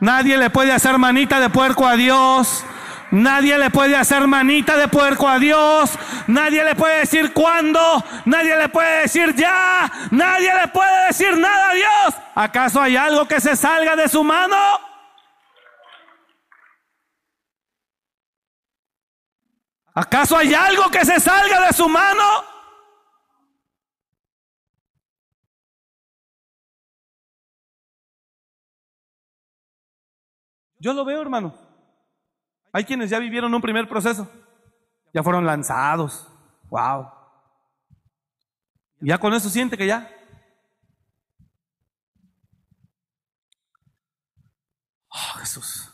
[0.00, 2.64] Nadie le puede hacer manita de puerco a Dios.
[3.10, 5.98] Nadie le puede hacer manita de puerco a Dios.
[6.26, 7.80] Nadie le puede decir cuándo.
[8.26, 9.90] Nadie le puede decir ya.
[10.10, 12.14] Nadie le puede decir nada a Dios.
[12.34, 14.56] ¿Acaso hay algo que se salga de su mano?
[19.98, 22.22] ¿Acaso hay algo que se salga de su mano?
[30.78, 31.52] Yo lo veo, hermano.
[32.72, 34.30] Hay quienes ya vivieron un primer proceso.
[35.12, 36.28] Ya fueron lanzados.
[36.70, 37.10] Wow.
[39.00, 40.08] ya con eso siente que ya.
[45.08, 45.87] Oh, Jesús.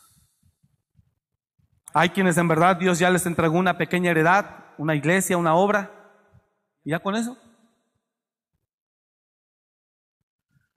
[1.97, 5.91] Hay quienes en verdad Dios ya les entregó una pequeña heredad, una iglesia, una obra.
[6.83, 7.37] ¿Y ya con eso?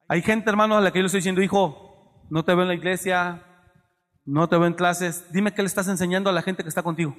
[0.06, 2.68] Hay gente, hermano, a la que yo le estoy diciendo, hijo, no te veo en
[2.68, 3.42] la iglesia,
[4.24, 6.84] no te veo en clases, dime qué le estás enseñando a la gente que está
[6.84, 7.16] contigo.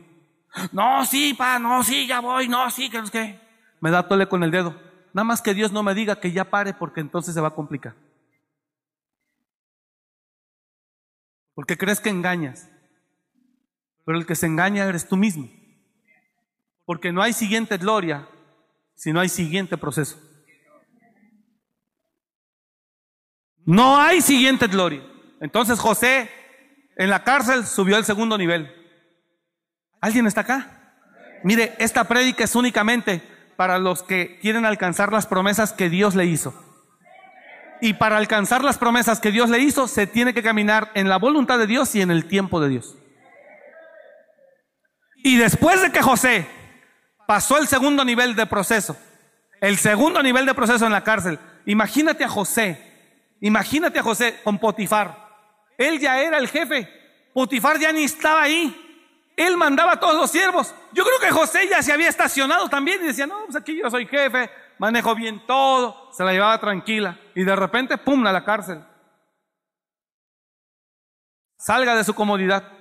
[0.72, 3.38] No, sí, pa, no, sí, ya voy, no, sí, que es que.
[3.82, 4.82] Me da tole con el dedo.
[5.14, 7.56] Nada más que Dios no me diga que ya pare porque entonces se va a
[7.56, 7.96] complicar.
[11.54, 12.72] Porque crees que engañas
[14.06, 15.50] pero el que se engaña eres tú mismo.
[16.86, 18.28] Porque no hay siguiente gloria
[18.96, 20.20] si no hay siguiente proceso.
[23.66, 25.04] No hay siguiente gloria.
[25.40, 26.30] Entonces José
[26.98, 28.74] en la cárcel subió al segundo nivel.
[30.02, 30.98] ¿Alguien está acá?
[31.44, 33.22] Mire, esta prédica es únicamente
[33.56, 36.54] para los que quieren alcanzar las promesas que Dios le hizo.
[37.82, 41.18] Y para alcanzar las promesas que Dios le hizo, se tiene que caminar en la
[41.18, 42.98] voluntad de Dios y en el tiempo de Dios.
[45.24, 46.48] Y después de que José
[47.28, 48.98] pasó el segundo nivel de proceso,
[49.62, 52.82] el segundo nivel de proceso en la cárcel, imagínate a José,
[53.42, 55.30] imagínate a José con Potifar.
[55.78, 56.88] Él ya era el jefe,
[57.34, 58.86] Potifar ya ni estaba ahí.
[59.36, 60.76] Él mandaba a todos los siervos.
[60.92, 63.90] Yo creo que José ya se había estacionado también y decía, no, pues aquí yo
[63.90, 67.18] soy jefe, manejo bien todo, se la llevaba tranquila.
[67.36, 68.84] Y de repente, pum, a la cárcel.
[71.58, 72.79] Salga de su comodidad.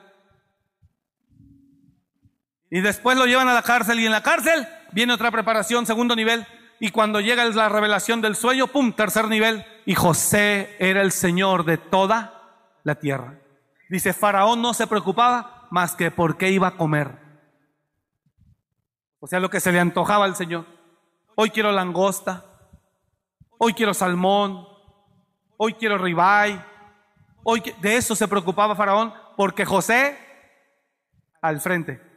[2.71, 6.15] Y después lo llevan a la cárcel y en la cárcel viene otra preparación, segundo
[6.15, 6.47] nivel.
[6.81, 9.65] Y cuando llega la revelación del sueño, ¡pum!, tercer nivel.
[9.85, 13.39] Y José era el Señor de toda la tierra.
[13.89, 17.19] Dice, Faraón no se preocupaba más que por qué iba a comer.
[19.21, 20.67] O sea, lo que se le antojaba al Señor.
[21.35, 22.45] Hoy quiero langosta,
[23.59, 24.67] hoy quiero salmón,
[25.57, 26.63] hoy quiero ribeye.
[27.45, 30.19] Hoy, de eso se preocupaba Faraón, porque José
[31.41, 32.08] al frente.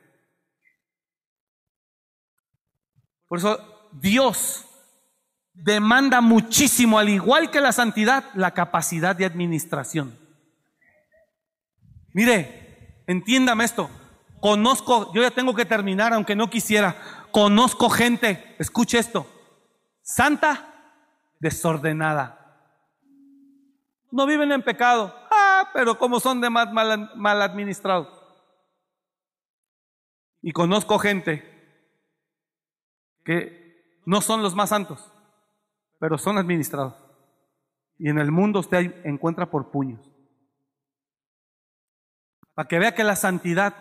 [3.31, 4.65] Por eso Dios
[5.53, 10.19] demanda muchísimo, al igual que la santidad, la capacidad de administración.
[12.13, 13.89] Mire, entiéndame esto.
[14.41, 16.97] Conozco, yo ya tengo que terminar, aunque no quisiera.
[17.31, 19.25] Conozco gente, escuche esto,
[20.01, 20.99] santa,
[21.39, 22.67] desordenada.
[24.11, 28.09] No viven en pecado, ah, pero como son de mal, mal, mal administrados.
[30.41, 31.51] Y conozco gente
[33.23, 35.11] que no son los más santos,
[35.99, 36.95] pero son administrados.
[37.98, 40.02] Y en el mundo usted encuentra por puños.
[42.53, 43.76] Para que vea que la santidad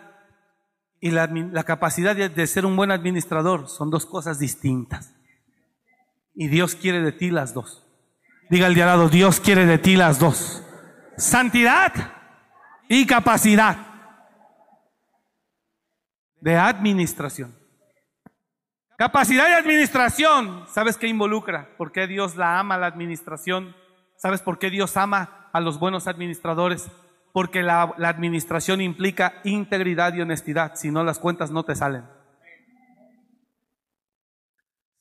[0.99, 5.15] y la, la capacidad de, de ser un buen administrador son dos cosas distintas.
[6.35, 7.85] Y Dios quiere de ti las dos.
[8.49, 10.63] Diga el diarado, Dios quiere de ti las dos.
[11.17, 11.93] Santidad
[12.87, 13.77] y capacidad
[16.41, 17.60] de administración.
[19.01, 21.75] Capacidad de administración, ¿sabes qué involucra?
[21.75, 23.75] ¿Por qué Dios la ama la administración?
[24.15, 26.87] ¿Sabes por qué Dios ama a los buenos administradores?
[27.33, 32.05] Porque la, la administración implica integridad y honestidad, si no las cuentas no te salen.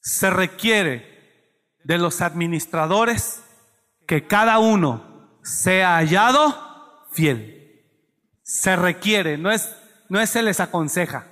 [0.01, 3.45] Se requiere de los administradores
[4.07, 7.85] que cada uno sea hallado fiel.
[8.45, 9.77] Se requiere, no es,
[10.09, 11.30] no es se les aconseja.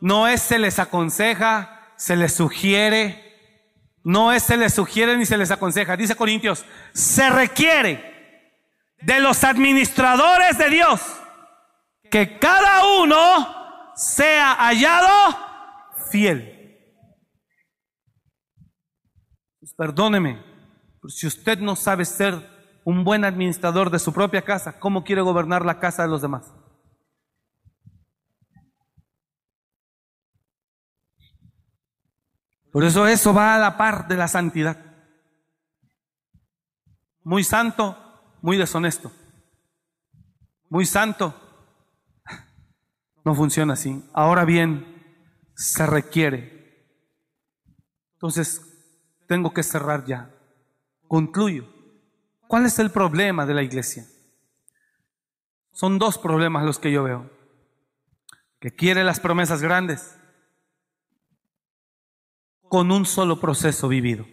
[0.00, 3.28] No es se les aconseja, se les sugiere,
[4.04, 5.96] no es se les sugiere ni se les aconseja.
[5.96, 8.08] Dice Corintios, se requiere
[9.00, 11.00] de los administradores de Dios
[12.10, 15.36] que cada uno sea hallado
[16.10, 16.54] fiel.
[19.60, 20.42] Pues perdóneme,
[21.08, 22.34] si usted no sabe ser
[22.84, 26.54] un buen administrador de su propia casa, ¿cómo quiere gobernar la casa de los demás?
[32.72, 34.78] Por eso eso va a la par de la santidad.
[37.24, 37.96] Muy santo,
[38.42, 39.10] muy deshonesto.
[40.68, 41.34] Muy santo.
[43.24, 44.04] No funciona así.
[44.12, 45.04] Ahora bien,
[45.54, 46.86] se requiere.
[48.14, 48.62] Entonces,
[49.26, 50.34] tengo que cerrar ya.
[51.06, 51.66] Concluyo.
[52.46, 54.06] ¿Cuál es el problema de la iglesia?
[55.72, 57.30] Son dos problemas los que yo veo.
[58.58, 60.17] Que quiere las promesas grandes
[62.68, 64.26] con un solo proceso vivido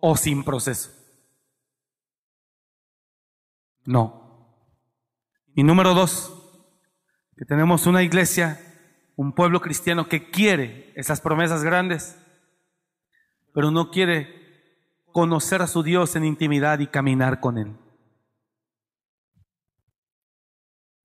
[0.00, 0.90] o sin proceso.
[3.84, 4.56] No.
[5.54, 6.32] Y número dos,
[7.36, 8.60] que tenemos una iglesia,
[9.16, 12.16] un pueblo cristiano que quiere esas promesas grandes,
[13.52, 14.40] pero no quiere
[15.12, 17.76] conocer a su Dios en intimidad y caminar con Él.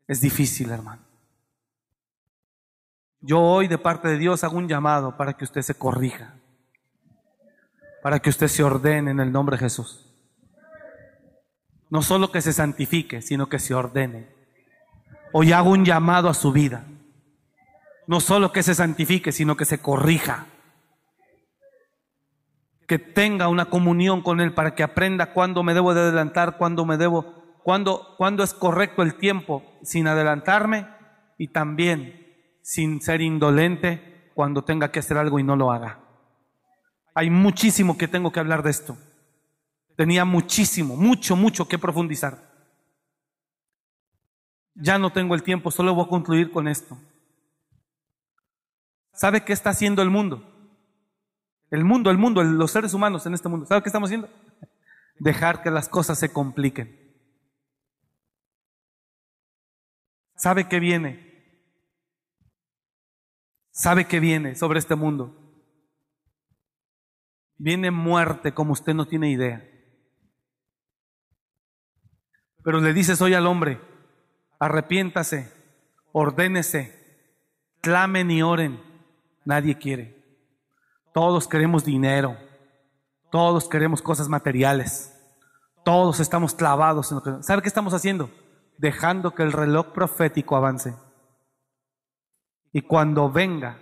[0.08, 1.05] Es difícil, hermano.
[3.26, 6.36] Yo hoy de parte de Dios hago un llamado para que usted se corrija,
[8.04, 10.14] para que usted se ordene en el nombre de Jesús.
[11.90, 14.30] No solo que se santifique, sino que se ordene.
[15.34, 16.86] Hoy hago un llamado a su vida.
[18.06, 20.46] No solo que se santifique, sino que se corrija.
[22.88, 26.86] Que tenga una comunión con Él para que aprenda cuándo me debo de adelantar, cuándo
[26.86, 30.88] me debo, cuándo, cuándo es correcto el tiempo sin adelantarme
[31.40, 32.25] y también
[32.66, 36.00] sin ser indolente cuando tenga que hacer algo y no lo haga.
[37.14, 38.98] Hay muchísimo que tengo que hablar de esto.
[39.96, 42.40] Tenía muchísimo, mucho, mucho que profundizar.
[44.74, 46.98] Ya no tengo el tiempo, solo voy a concluir con esto.
[49.14, 50.44] ¿Sabe qué está haciendo el mundo?
[51.70, 53.68] El mundo, el mundo, los seres humanos en este mundo.
[53.68, 54.28] ¿Sabe qué estamos haciendo?
[55.20, 57.00] Dejar que las cosas se compliquen.
[60.36, 61.25] ¿Sabe qué viene?
[63.76, 65.36] Sabe que viene sobre este mundo.
[67.58, 69.70] Viene muerte como usted no tiene idea.
[72.64, 73.80] Pero le dices hoy al hombre,
[74.60, 75.52] arrepiéntase,
[76.12, 77.38] ordénese,
[77.82, 78.82] clamen y oren.
[79.44, 80.24] Nadie quiere.
[81.14, 82.38] Todos queremos dinero.
[83.30, 85.14] Todos queremos cosas materiales.
[85.84, 87.44] Todos estamos clavados en lo que...
[87.44, 88.32] ¿Sabe qué estamos haciendo?
[88.78, 90.96] Dejando que el reloj profético avance.
[92.76, 93.78] Y cuando venga,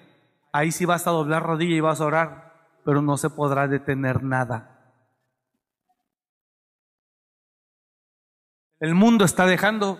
[0.52, 2.54] ahí sí vas a doblar rodilla y vas a orar,
[2.86, 4.94] pero no se podrá detener nada.
[8.80, 10.00] El mundo está dejando,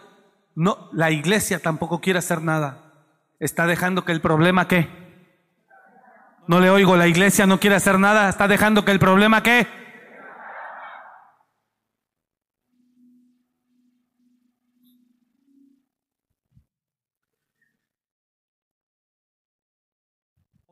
[0.54, 2.94] no, la iglesia tampoco quiere hacer nada.
[3.40, 4.88] Está dejando que el problema qué?
[6.46, 9.66] No le oigo, la iglesia no quiere hacer nada, está dejando que el problema qué?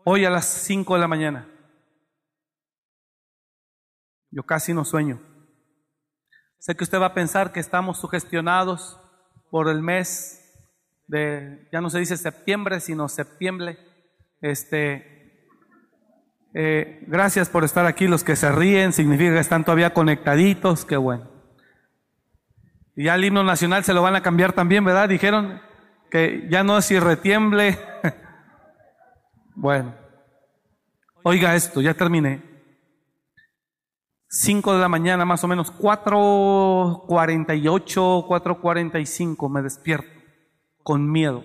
[0.03, 1.47] Hoy a las 5 de la mañana.
[4.31, 5.21] Yo casi no sueño.
[6.57, 8.99] Sé que usted va a pensar que estamos sugestionados
[9.51, 10.39] por el mes
[11.07, 13.77] de, ya no se dice septiembre, sino septiembre.
[14.41, 15.47] Este,
[16.55, 18.07] eh, gracias por estar aquí.
[18.07, 20.83] Los que se ríen significa que están todavía conectaditos.
[20.83, 21.29] Qué bueno.
[22.95, 25.09] Y ya el himno nacional se lo van a cambiar también, ¿verdad?
[25.09, 25.61] Dijeron
[26.09, 27.77] que ya no es si retiemble.
[29.55, 29.93] Bueno,
[31.23, 32.41] Oiga esto, ya terminé.
[34.27, 40.09] 5 de la mañana, más o menos, 4.48, 4.45 me despierto
[40.81, 41.43] con miedo,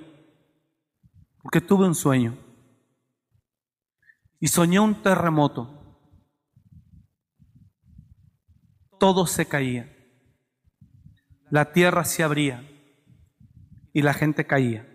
[1.43, 2.39] porque tuve un sueño
[4.41, 5.74] y soñé un terremoto.
[8.99, 9.95] Todo se caía,
[11.51, 12.66] la tierra se abría
[13.93, 14.91] y la gente caía.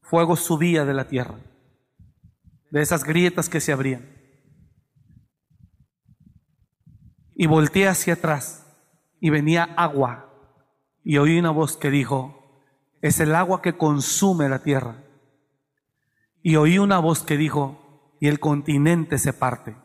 [0.00, 1.40] Fuego subía de la tierra,
[2.74, 4.14] de esas grietas que se abrían.
[7.34, 8.66] y volteé hacia atrás
[9.20, 10.30] y venía agua
[11.02, 12.62] y oí una voz que dijo,
[13.02, 15.04] es el agua que consume la tierra.
[16.42, 19.76] Y oí una voz que dijo, y el continente se parte.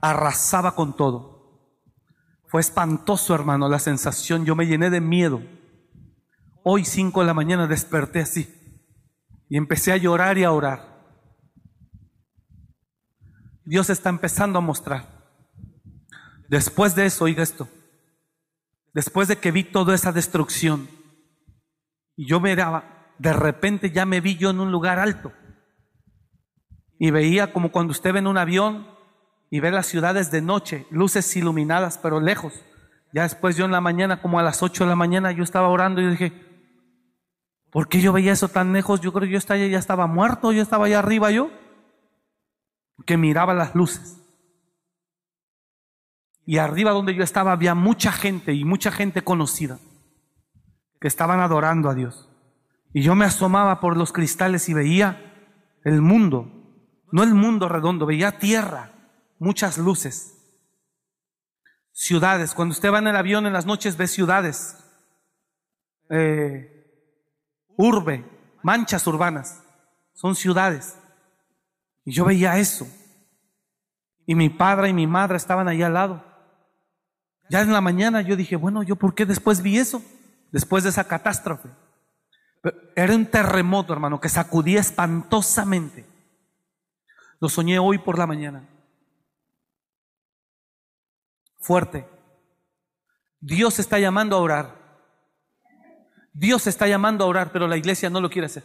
[0.00, 1.82] Arrasaba con todo.
[2.46, 4.44] Fue espantoso, hermano, la sensación.
[4.44, 5.42] Yo me llené de miedo.
[6.64, 8.48] Hoy, cinco de la mañana, desperté así.
[9.48, 10.92] Y empecé a llorar y a orar.
[13.64, 15.22] Dios está empezando a mostrar.
[16.48, 17.66] Después de eso, oiga esto,
[18.92, 20.88] después de que vi toda esa destrucción,
[22.14, 25.32] y yo me daba, de repente ya me vi yo en un lugar alto,
[26.98, 28.86] y veía como cuando usted ve en un avión
[29.50, 32.52] y ve las ciudades de noche, luces iluminadas, pero lejos.
[33.14, 35.68] Ya después yo en la mañana, como a las 8 de la mañana, yo estaba
[35.68, 36.32] orando y dije,
[37.72, 39.00] ¿por qué yo veía eso tan lejos?
[39.00, 41.50] Yo creo que yo estaba, ya estaba muerto, yo estaba allá arriba yo
[43.06, 44.18] que miraba las luces.
[46.44, 49.78] Y arriba donde yo estaba había mucha gente y mucha gente conocida
[51.00, 52.28] que estaban adorando a Dios.
[52.92, 55.32] Y yo me asomaba por los cristales y veía
[55.84, 56.50] el mundo,
[57.10, 58.92] no el mundo redondo, veía tierra,
[59.38, 60.34] muchas luces,
[61.92, 62.54] ciudades.
[62.54, 64.76] Cuando usted va en el avión en las noches ve ciudades,
[66.10, 66.71] eh,
[67.76, 68.24] urbe,
[68.62, 69.62] manchas urbanas,
[70.14, 70.96] son ciudades.
[72.04, 72.86] Y yo veía eso.
[74.26, 76.24] Y mi padre y mi madre estaban ahí al lado.
[77.48, 80.02] Ya en la mañana yo dije, bueno, ¿yo por qué después vi eso?
[80.50, 81.68] Después de esa catástrofe.
[82.94, 86.06] Era un terremoto, hermano, que sacudía espantosamente.
[87.40, 88.68] Lo soñé hoy por la mañana.
[91.60, 92.08] Fuerte.
[93.40, 94.81] Dios está llamando a orar.
[96.32, 98.64] Dios está llamando a orar, pero la iglesia no lo quiere hacer.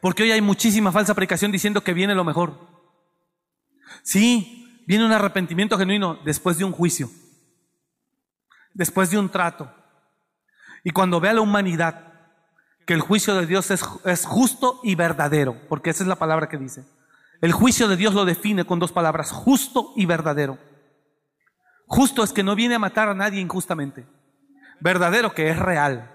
[0.00, 2.58] Porque hoy hay muchísima falsa predicación diciendo que viene lo mejor.
[4.02, 7.10] Sí, viene un arrepentimiento genuino después de un juicio,
[8.72, 9.72] después de un trato.
[10.84, 12.06] Y cuando vea la humanidad
[12.86, 16.48] que el juicio de Dios es, es justo y verdadero, porque esa es la palabra
[16.48, 16.84] que dice.
[17.40, 20.58] El juicio de Dios lo define con dos palabras, justo y verdadero.
[21.86, 24.06] Justo es que no viene a matar a nadie injustamente.
[24.80, 26.09] Verdadero que es real.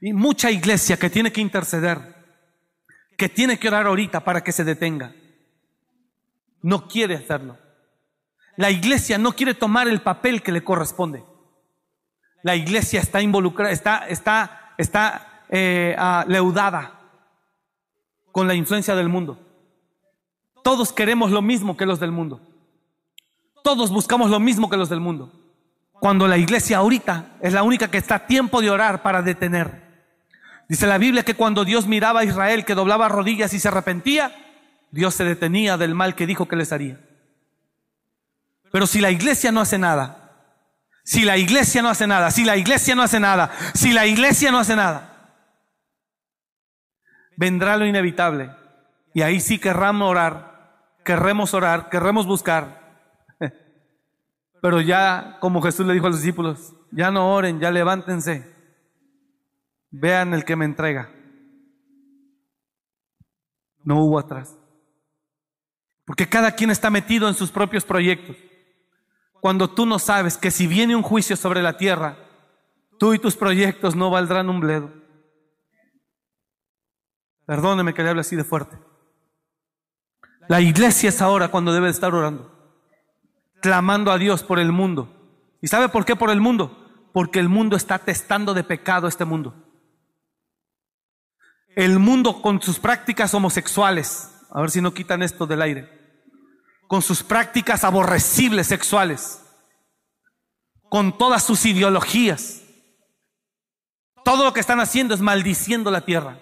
[0.00, 1.98] Y mucha iglesia que tiene que interceder,
[3.16, 5.14] que tiene que orar ahorita para que se detenga.
[6.62, 7.58] No quiere hacerlo.
[8.56, 11.24] La iglesia no quiere tomar el papel que le corresponde.
[12.42, 15.96] La iglesia está involucrada, está, está, está eh,
[16.26, 17.00] leudada
[18.32, 19.38] con la influencia del mundo.
[20.62, 22.40] Todos queremos lo mismo que los del mundo.
[23.62, 25.32] Todos buscamos lo mismo que los del mundo.
[25.92, 29.89] Cuando la iglesia ahorita es la única que está a tiempo de orar para detener.
[30.70, 34.32] Dice la Biblia que cuando Dios miraba a Israel que doblaba rodillas y se arrepentía,
[34.92, 37.00] Dios se detenía del mal que dijo que les haría.
[38.70, 40.30] Pero si la iglesia no hace nada,
[41.02, 44.52] si la iglesia no hace nada, si la iglesia no hace nada, si la iglesia
[44.52, 45.34] no hace nada,
[47.36, 48.52] vendrá lo inevitable.
[49.12, 52.94] Y ahí sí querramos orar, querremos orar, querremos buscar.
[54.62, 58.59] Pero ya, como Jesús le dijo a los discípulos, ya no oren, ya levántense
[59.90, 61.10] Vean el que me entrega.
[63.82, 64.56] No hubo atrás.
[66.04, 68.36] Porque cada quien está metido en sus propios proyectos.
[69.40, 72.16] Cuando tú no sabes que si viene un juicio sobre la tierra,
[72.98, 74.92] tú y tus proyectos no valdrán un bledo.
[77.46, 78.78] Perdóneme que le hable así de fuerte.
[80.48, 82.52] La iglesia es ahora cuando debe estar orando,
[83.60, 85.16] clamando a Dios por el mundo.
[85.60, 87.08] ¿Y sabe por qué por el mundo?
[87.12, 89.69] Porque el mundo está testando de pecado este mundo
[91.80, 95.88] el mundo con sus prácticas homosexuales, a ver si no quitan esto del aire,
[96.86, 99.40] con sus prácticas aborrecibles sexuales,
[100.90, 102.60] con todas sus ideologías.
[104.26, 106.38] Todo lo que están haciendo es maldiciendo la tierra.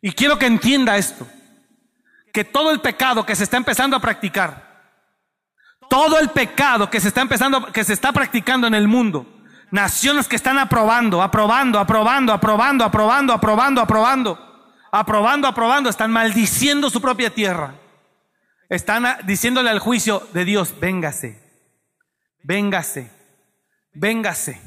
[0.00, 1.26] Y quiero que entienda esto,
[2.32, 4.92] que todo el pecado que se está empezando a practicar,
[5.90, 9.26] todo el pecado que se está empezando, que se está practicando en el mundo,
[9.76, 14.38] Naciones que están aprobando, aprobando, aprobando, aprobando, aprobando, aprobando, aprobando,
[14.90, 17.74] aprobando, aprobando, están maldiciendo su propia tierra.
[18.70, 21.42] Están diciéndole al juicio de Dios, véngase,
[22.42, 23.12] véngase,
[23.92, 24.62] véngase.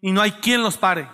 [0.00, 1.10] Y no hay quien los pare.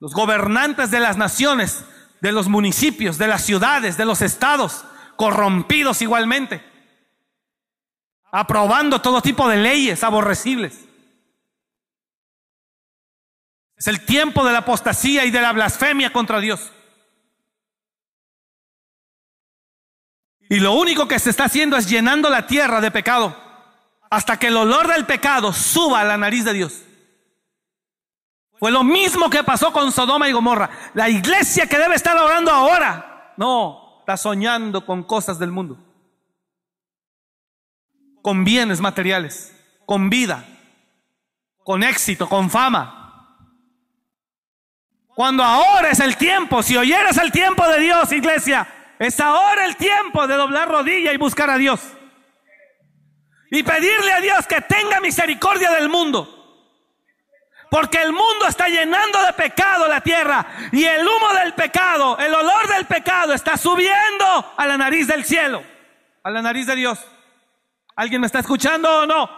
[0.00, 1.84] Los gobernantes de las naciones,
[2.20, 4.84] de los municipios, de las ciudades, de los estados,
[5.14, 6.68] corrompidos igualmente,
[8.32, 10.86] aprobando todo tipo de leyes aborrecibles.
[13.76, 16.70] Es el tiempo de la apostasía y de la blasfemia contra Dios.
[20.50, 23.36] Y lo único que se está haciendo es llenando la tierra de pecado
[24.10, 26.82] hasta que el olor del pecado suba a la nariz de Dios.
[28.58, 30.68] Fue lo mismo que pasó con Sodoma y Gomorra.
[30.92, 35.78] La iglesia que debe estar orando ahora, no, está soñando con cosas del mundo,
[38.22, 39.54] con bienes materiales,
[39.86, 40.44] con vida,
[41.64, 42.96] con éxito, con fama.
[45.14, 48.66] Cuando ahora es el tiempo, si oyeras el tiempo de Dios, iglesia,
[48.98, 51.80] es ahora el tiempo de doblar rodilla y buscar a Dios.
[53.50, 56.36] Y pedirle a Dios que tenga misericordia del mundo.
[57.70, 60.46] Porque el mundo está llenando de pecado la tierra.
[60.72, 65.24] Y el humo del pecado, el olor del pecado está subiendo a la nariz del
[65.24, 65.62] cielo.
[66.22, 66.98] A la nariz de Dios.
[68.00, 69.28] ¿Alguien me está escuchando o no?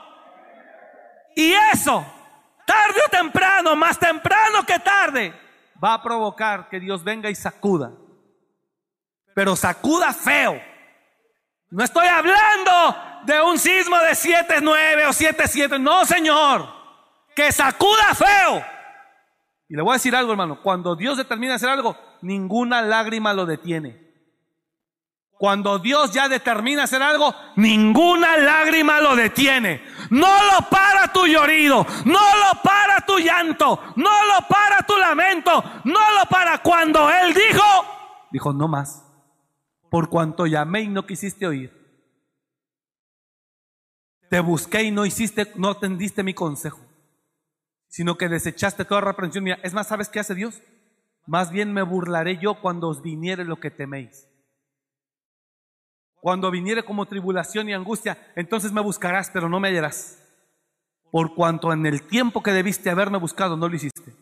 [1.34, 2.04] Y eso,
[2.66, 5.34] tarde o temprano, más temprano que tarde,
[5.82, 7.92] va a provocar que Dios venga y sacuda
[9.34, 10.60] pero sacuda feo.
[11.70, 15.80] No estoy hablando de un sismo de 7.9 o 7.7.
[15.80, 16.68] No, Señor.
[17.34, 18.62] Que sacuda feo.
[19.68, 20.60] Y le voy a decir algo, hermano.
[20.60, 24.11] Cuando Dios determina hacer algo, ninguna lágrima lo detiene.
[25.42, 29.82] Cuando Dios ya determina hacer algo, ninguna lágrima lo detiene.
[30.08, 35.50] No lo para tu llorido, no lo para tu llanto, no lo para tu lamento,
[35.82, 37.64] no lo para cuando Él dijo,
[38.30, 39.04] dijo no más
[39.90, 41.72] por cuanto llamé y no quisiste oír.
[44.30, 46.78] Te busqué y no hiciste, no atendiste mi consejo,
[47.88, 49.58] sino que desechaste toda reprensión mía.
[49.64, 50.62] Es más, ¿sabes qué hace Dios?
[51.26, 54.28] Más bien me burlaré yo cuando os viniere lo que teméis.
[56.22, 60.22] Cuando viniere como tribulación y angustia, entonces me buscarás, pero no me hallarás.
[61.10, 64.14] Por cuanto en el tiempo que debiste haberme buscado, no lo hiciste.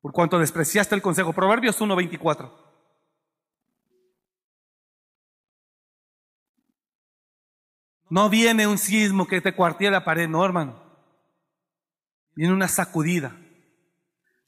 [0.00, 1.32] Por cuanto despreciaste el consejo.
[1.32, 2.52] Proverbios 1.24.
[8.08, 10.80] No viene un sismo que te cuartee la pared, no, hermano.
[12.36, 13.36] Viene una sacudida.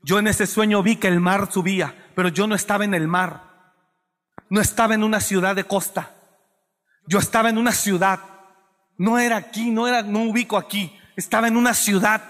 [0.04, 3.08] Yo en ese sueño vi que el mar subía, pero yo no estaba en el
[3.08, 3.74] mar.
[4.48, 6.14] No estaba en una ciudad de costa.
[7.10, 8.20] Yo estaba en una ciudad.
[8.96, 10.96] No era aquí, no era, no ubico aquí.
[11.16, 12.22] Estaba en una ciudad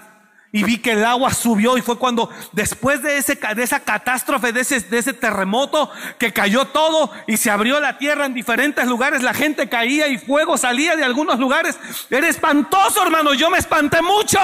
[0.51, 4.51] y vi que el agua subió y fue cuando después de, ese, de esa catástrofe,
[4.51, 8.87] de ese, de ese terremoto que cayó todo y se abrió la tierra en diferentes
[8.87, 11.79] lugares, la gente caía y fuego salía de algunos lugares.
[12.09, 14.39] Era espantoso, hermano, yo me espanté mucho.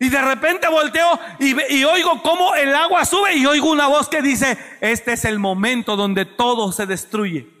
[0.00, 4.08] Y de repente volteo y, y oigo cómo el agua sube y oigo una voz
[4.08, 7.55] que dice, este es el momento donde todo se destruye.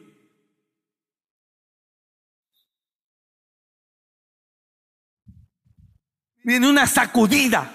[6.46, 7.68] Viene una sacudida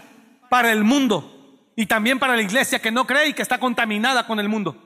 [0.49, 4.25] para el mundo y también para la iglesia que no cree y que está contaminada
[4.25, 4.77] con el mundo.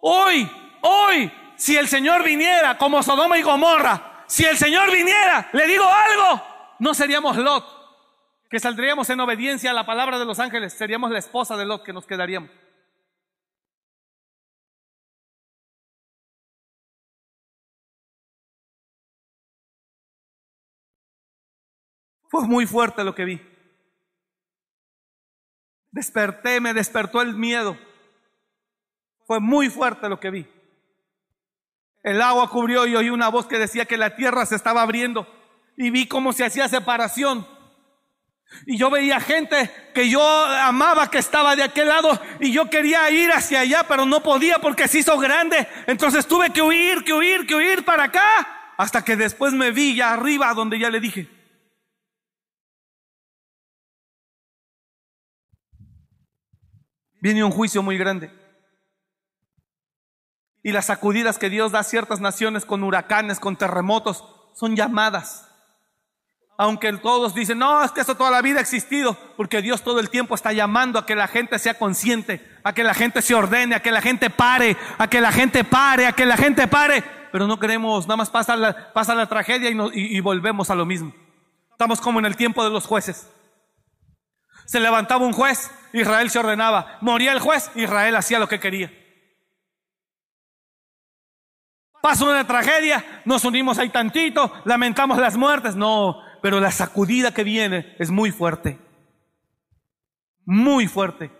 [0.00, 0.50] Hoy,
[0.80, 5.84] hoy, si el Señor viniera como Sodoma y Gomorra, si el Señor viniera, le digo
[5.84, 6.42] algo,
[6.78, 7.66] no seríamos Lot,
[8.48, 11.82] que saldríamos en obediencia a la palabra de los ángeles, seríamos la esposa de Lot
[11.82, 12.48] que nos quedaríamos.
[22.28, 23.40] Fue muy fuerte lo que vi.
[25.90, 27.78] Desperté, me despertó el miedo.
[29.26, 30.46] Fue muy fuerte lo que vi.
[32.02, 35.26] El agua cubrió y oí una voz que decía que la tierra se estaba abriendo
[35.76, 37.46] y vi cómo se hacía separación.
[38.64, 43.10] Y yo veía gente que yo amaba que estaba de aquel lado y yo quería
[43.10, 45.66] ir hacia allá, pero no podía porque se hizo grande.
[45.86, 49.96] Entonces tuve que huir, que huir, que huir para acá, hasta que después me vi
[49.96, 51.28] ya arriba donde ya le dije,
[57.20, 58.30] viene un juicio muy grande.
[60.62, 64.24] Y las sacudidas que Dios da a ciertas naciones con huracanes, con terremotos,
[64.54, 65.48] son llamadas.
[66.58, 70.00] Aunque todos dicen, no, es que eso toda la vida ha existido, porque Dios todo
[70.00, 73.34] el tiempo está llamando a que la gente sea consciente, a que la gente se
[73.34, 76.66] ordene, a que la gente pare, a que la gente pare, a que la gente
[76.66, 77.04] pare.
[77.30, 81.12] Pero no queremos, nada más pasa la, tragedia y, y volvemos a lo mismo.
[81.70, 83.30] Estamos como en el tiempo de los jueces.
[84.66, 86.98] Se levantaba un juez, Israel se ordenaba.
[87.00, 88.92] Moría el juez, Israel hacía lo que quería.
[92.02, 95.74] Pasa una tragedia, nos unimos ahí tantito, lamentamos las muertes.
[95.74, 98.78] No, pero la sacudida que viene es muy fuerte.
[100.44, 101.32] Muy fuerte.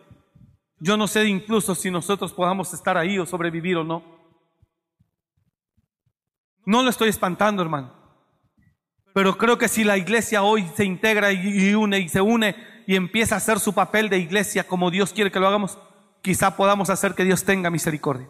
[0.79, 4.03] Yo no sé incluso si nosotros podamos estar ahí o sobrevivir o no.
[6.65, 7.96] No lo estoy espantando, hermano.
[9.17, 12.55] Pero creo que si la iglesia hoy se integra y une y se une
[12.87, 15.79] y empieza a hacer su papel de iglesia como Dios quiere que lo hagamos,
[16.21, 18.29] quizá podamos hacer que Dios tenga misericordia.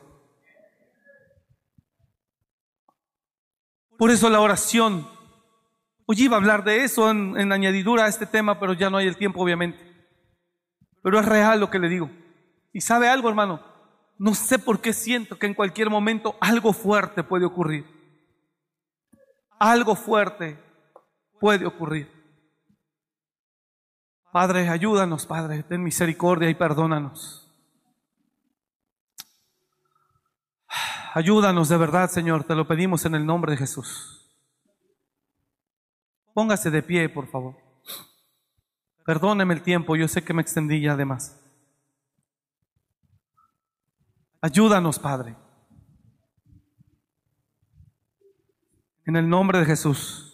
[3.99, 5.11] Por eso la oración.
[6.07, 8.99] Hoy iba a hablar de eso en, en añadidura a este tema, pero ya no
[8.99, 9.81] hay el tiempo, obviamente.
[11.03, 12.13] Pero es real lo que le digo.
[12.73, 13.61] Y sabe algo, hermano,
[14.19, 17.85] no sé por qué siento que en cualquier momento algo fuerte puede ocurrir.
[19.59, 20.65] Algo fuerte
[21.41, 22.11] puede ocurrir.
[24.33, 27.43] Padre, ayúdanos, Padre, ten misericordia y perdónanos.
[31.15, 34.37] Ayúdanos de verdad, Señor, te lo pedimos en el nombre de Jesús.
[36.35, 37.57] Póngase de pie, por favor.
[39.07, 41.41] Perdóneme el tiempo, yo sé que me extendí ya de más.
[44.43, 45.35] Ayúdanos, Padre.
[49.07, 50.26] En el nombre de Jesús.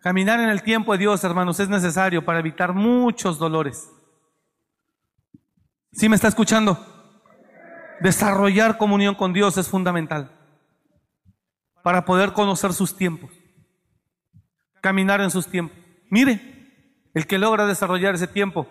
[0.00, 3.90] Caminar en el tiempo de Dios, hermanos, es necesario para evitar muchos dolores.
[5.92, 6.78] ¿Sí me está escuchando?
[8.00, 10.36] Desarrollar comunión con Dios es fundamental
[11.82, 13.30] para poder conocer sus tiempos,
[14.80, 15.76] caminar en sus tiempos.
[16.10, 16.40] Mire,
[17.12, 18.68] el que logra desarrollar ese tiempo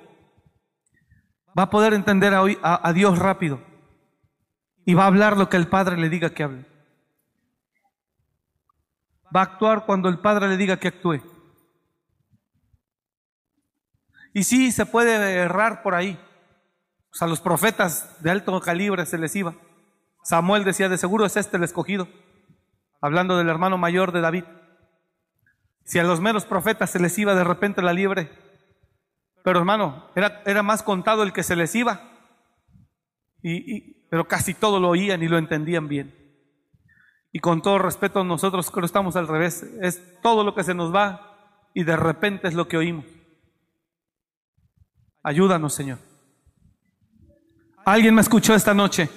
[1.58, 3.62] va a poder entender a, a, Dios rápido
[4.86, 6.66] y va a hablar lo que el Padre le diga que hable.
[9.36, 11.22] Va a actuar cuando el Padre le diga que actúe.
[14.34, 16.20] Y sí, se puede errar por ahí.
[17.12, 19.56] O sea, los profetas de alto calibre se les iba.
[20.24, 22.08] Samuel decía, de seguro es este el escogido,
[23.02, 24.44] hablando del hermano mayor de David.
[25.84, 28.32] Si a los menos profetas se les iba de repente la liebre,
[29.44, 32.02] pero hermano, era, era más contado el que se les iba,
[33.42, 36.16] y, pero casi todo lo oían y lo entendían bien.
[37.32, 40.94] Y con todo respeto, nosotros creo estamos al revés, es todo lo que se nos
[40.94, 41.30] va
[41.74, 43.06] y de repente es lo que oímos.
[45.22, 46.00] Ayúdanos, Señor.
[47.86, 49.10] ¿Alguien me escuchó esta noche?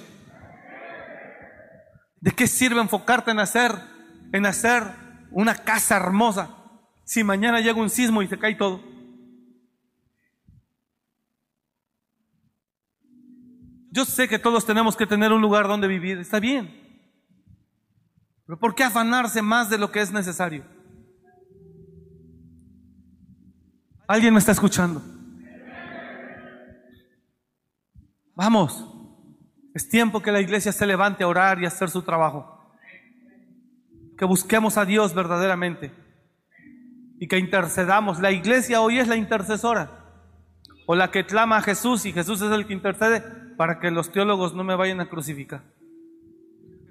[2.19, 3.71] ¿De qué sirve enfocarte en hacer,
[4.31, 4.83] en hacer
[5.31, 6.55] una casa hermosa
[7.03, 8.81] si mañana llega un sismo y se cae todo?
[13.91, 16.92] Yo sé que todos tenemos que tener un lugar donde vivir, está bien.
[18.45, 20.65] Pero ¿por qué afanarse más de lo que es necesario?
[24.07, 25.01] ¿Alguien me está escuchando?
[28.35, 28.85] Vamos,
[29.73, 32.73] es tiempo que la iglesia se levante a orar y a hacer su trabajo.
[34.17, 35.91] Que busquemos a Dios verdaderamente
[37.19, 38.19] y que intercedamos.
[38.19, 40.03] La iglesia hoy es la intercesora
[40.85, 43.21] o la que clama a Jesús y Jesús es el que intercede
[43.55, 45.63] para que los teólogos no me vayan a crucificar.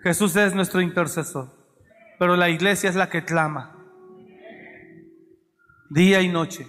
[0.03, 1.49] Jesús es nuestro intercesor,
[2.19, 3.79] pero la iglesia es la que clama
[5.93, 6.67] día y noche.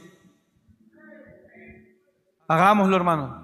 [2.47, 3.43] Hagámoslo, hermano.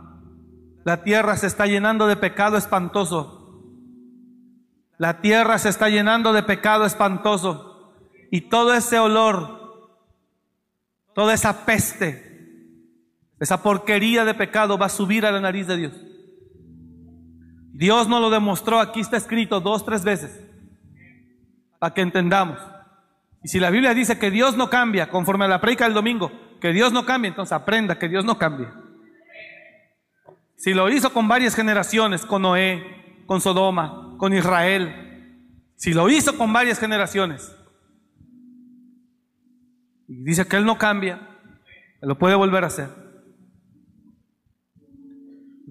[0.83, 3.37] La tierra se está llenando de pecado espantoso.
[4.97, 7.95] La tierra se está llenando de pecado espantoso.
[8.29, 9.97] Y todo ese olor,
[11.15, 12.29] toda esa peste,
[13.39, 15.93] esa porquería de pecado va a subir a la nariz de Dios.
[17.80, 20.45] Dios nos lo demostró, aquí está escrito dos, tres veces,
[21.80, 22.60] para que entendamos.
[23.41, 26.30] Y si la Biblia dice que Dios no cambia, conforme a la predica del domingo,
[26.60, 28.73] que Dios no cambia, entonces aprenda que Dios no cambia.
[30.57, 36.38] Si lo hizo con varias generaciones, con Noé, con Sodoma, con Israel, si lo hizo
[36.38, 37.56] con varias generaciones,
[40.06, 41.30] y dice que Él no cambia,
[42.01, 43.09] lo puede volver a hacer.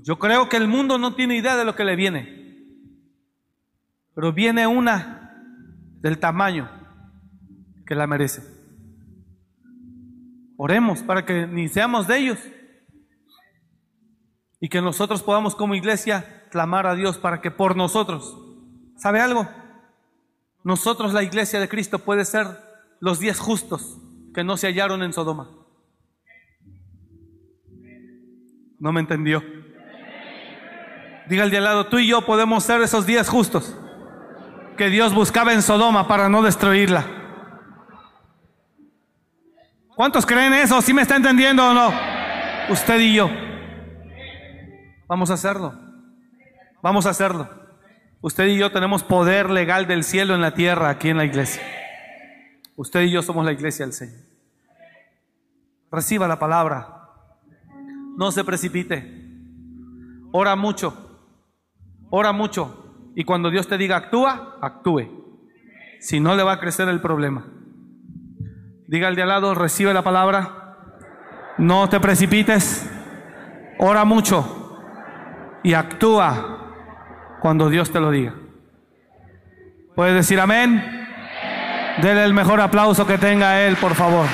[0.02, 2.64] Yo creo que el mundo no tiene idea de lo que le viene,
[4.14, 5.34] pero viene una
[6.00, 6.70] del tamaño
[7.86, 8.42] que la merece.
[10.56, 12.38] Oremos para que ni seamos de ellos,
[14.60, 18.36] y que nosotros podamos como iglesia clamar a Dios para que por nosotros,
[18.96, 19.48] ¿sabe algo?
[20.64, 22.46] Nosotros, la iglesia de Cristo, puede ser
[23.00, 23.98] los diez justos
[24.34, 25.48] que no se hallaron en Sodoma.
[28.80, 29.42] No me entendió.
[31.28, 33.76] Diga el de al lado, tú y yo podemos ser esos diez justos
[34.78, 37.04] que Dios buscaba en Sodoma para no destruirla.
[39.94, 40.80] ¿Cuántos creen eso?
[40.80, 41.92] ¿Sí me está entendiendo o no?
[42.70, 43.28] Usted y yo.
[45.08, 45.74] Vamos a hacerlo.
[46.82, 47.50] Vamos a hacerlo.
[48.20, 51.62] Usted y yo tenemos poder legal del cielo en la tierra aquí en la iglesia.
[52.76, 54.20] Usted y yo somos la iglesia del Señor.
[55.90, 57.08] Reciba la palabra.
[58.16, 59.26] No se precipite.
[60.30, 61.07] Ora mucho.
[62.10, 63.10] Ora mucho.
[63.14, 65.08] Y cuando Dios te diga actúa, actúe.
[66.00, 67.46] Si no le va a crecer el problema.
[68.86, 70.76] Diga al de al lado, recibe la palabra.
[71.58, 72.88] No te precipites.
[73.78, 74.80] Ora mucho.
[75.62, 76.74] Y actúa
[77.40, 78.34] cuando Dios te lo diga.
[79.94, 80.82] ¿Puedes decir amén?
[82.00, 84.26] Dele el mejor aplauso que tenga él, por favor.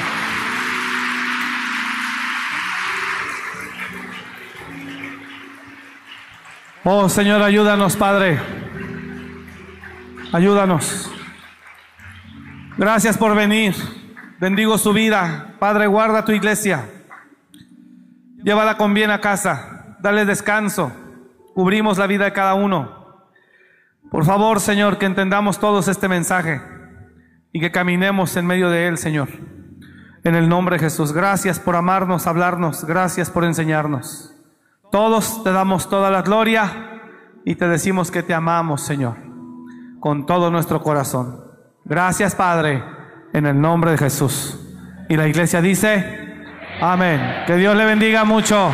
[6.86, 8.39] Oh Señor, ayúdanos, Padre.
[10.35, 11.11] Ayúdanos.
[12.77, 13.74] Gracias por venir.
[14.39, 15.55] Bendigo su vida.
[15.59, 16.90] Padre, guarda tu iglesia.
[18.43, 19.97] Llévala con bien a casa.
[20.01, 20.93] Dale descanso.
[21.55, 23.31] Cubrimos la vida de cada uno.
[24.11, 26.61] Por favor, Señor, que entendamos todos este mensaje
[27.51, 29.31] y que caminemos en medio de él, Señor.
[30.23, 31.15] En el nombre de Jesús.
[31.15, 32.85] Gracias por amarnos, hablarnos.
[32.85, 34.34] Gracias por enseñarnos.
[34.95, 37.01] Todos te damos toda la gloria
[37.45, 39.16] y te decimos que te amamos, Señor,
[39.99, 41.41] con todo nuestro corazón.
[41.85, 42.81] Gracias, Padre,
[43.33, 44.57] en el nombre de Jesús.
[45.09, 46.45] Y la iglesia dice,
[46.81, 47.43] amén.
[47.45, 48.71] Que Dios le bendiga mucho.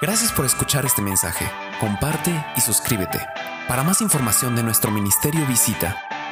[0.00, 1.44] Gracias por escuchar este mensaje.
[1.78, 3.20] Comparte y suscríbete.
[3.68, 5.98] Para más información de nuestro ministerio visita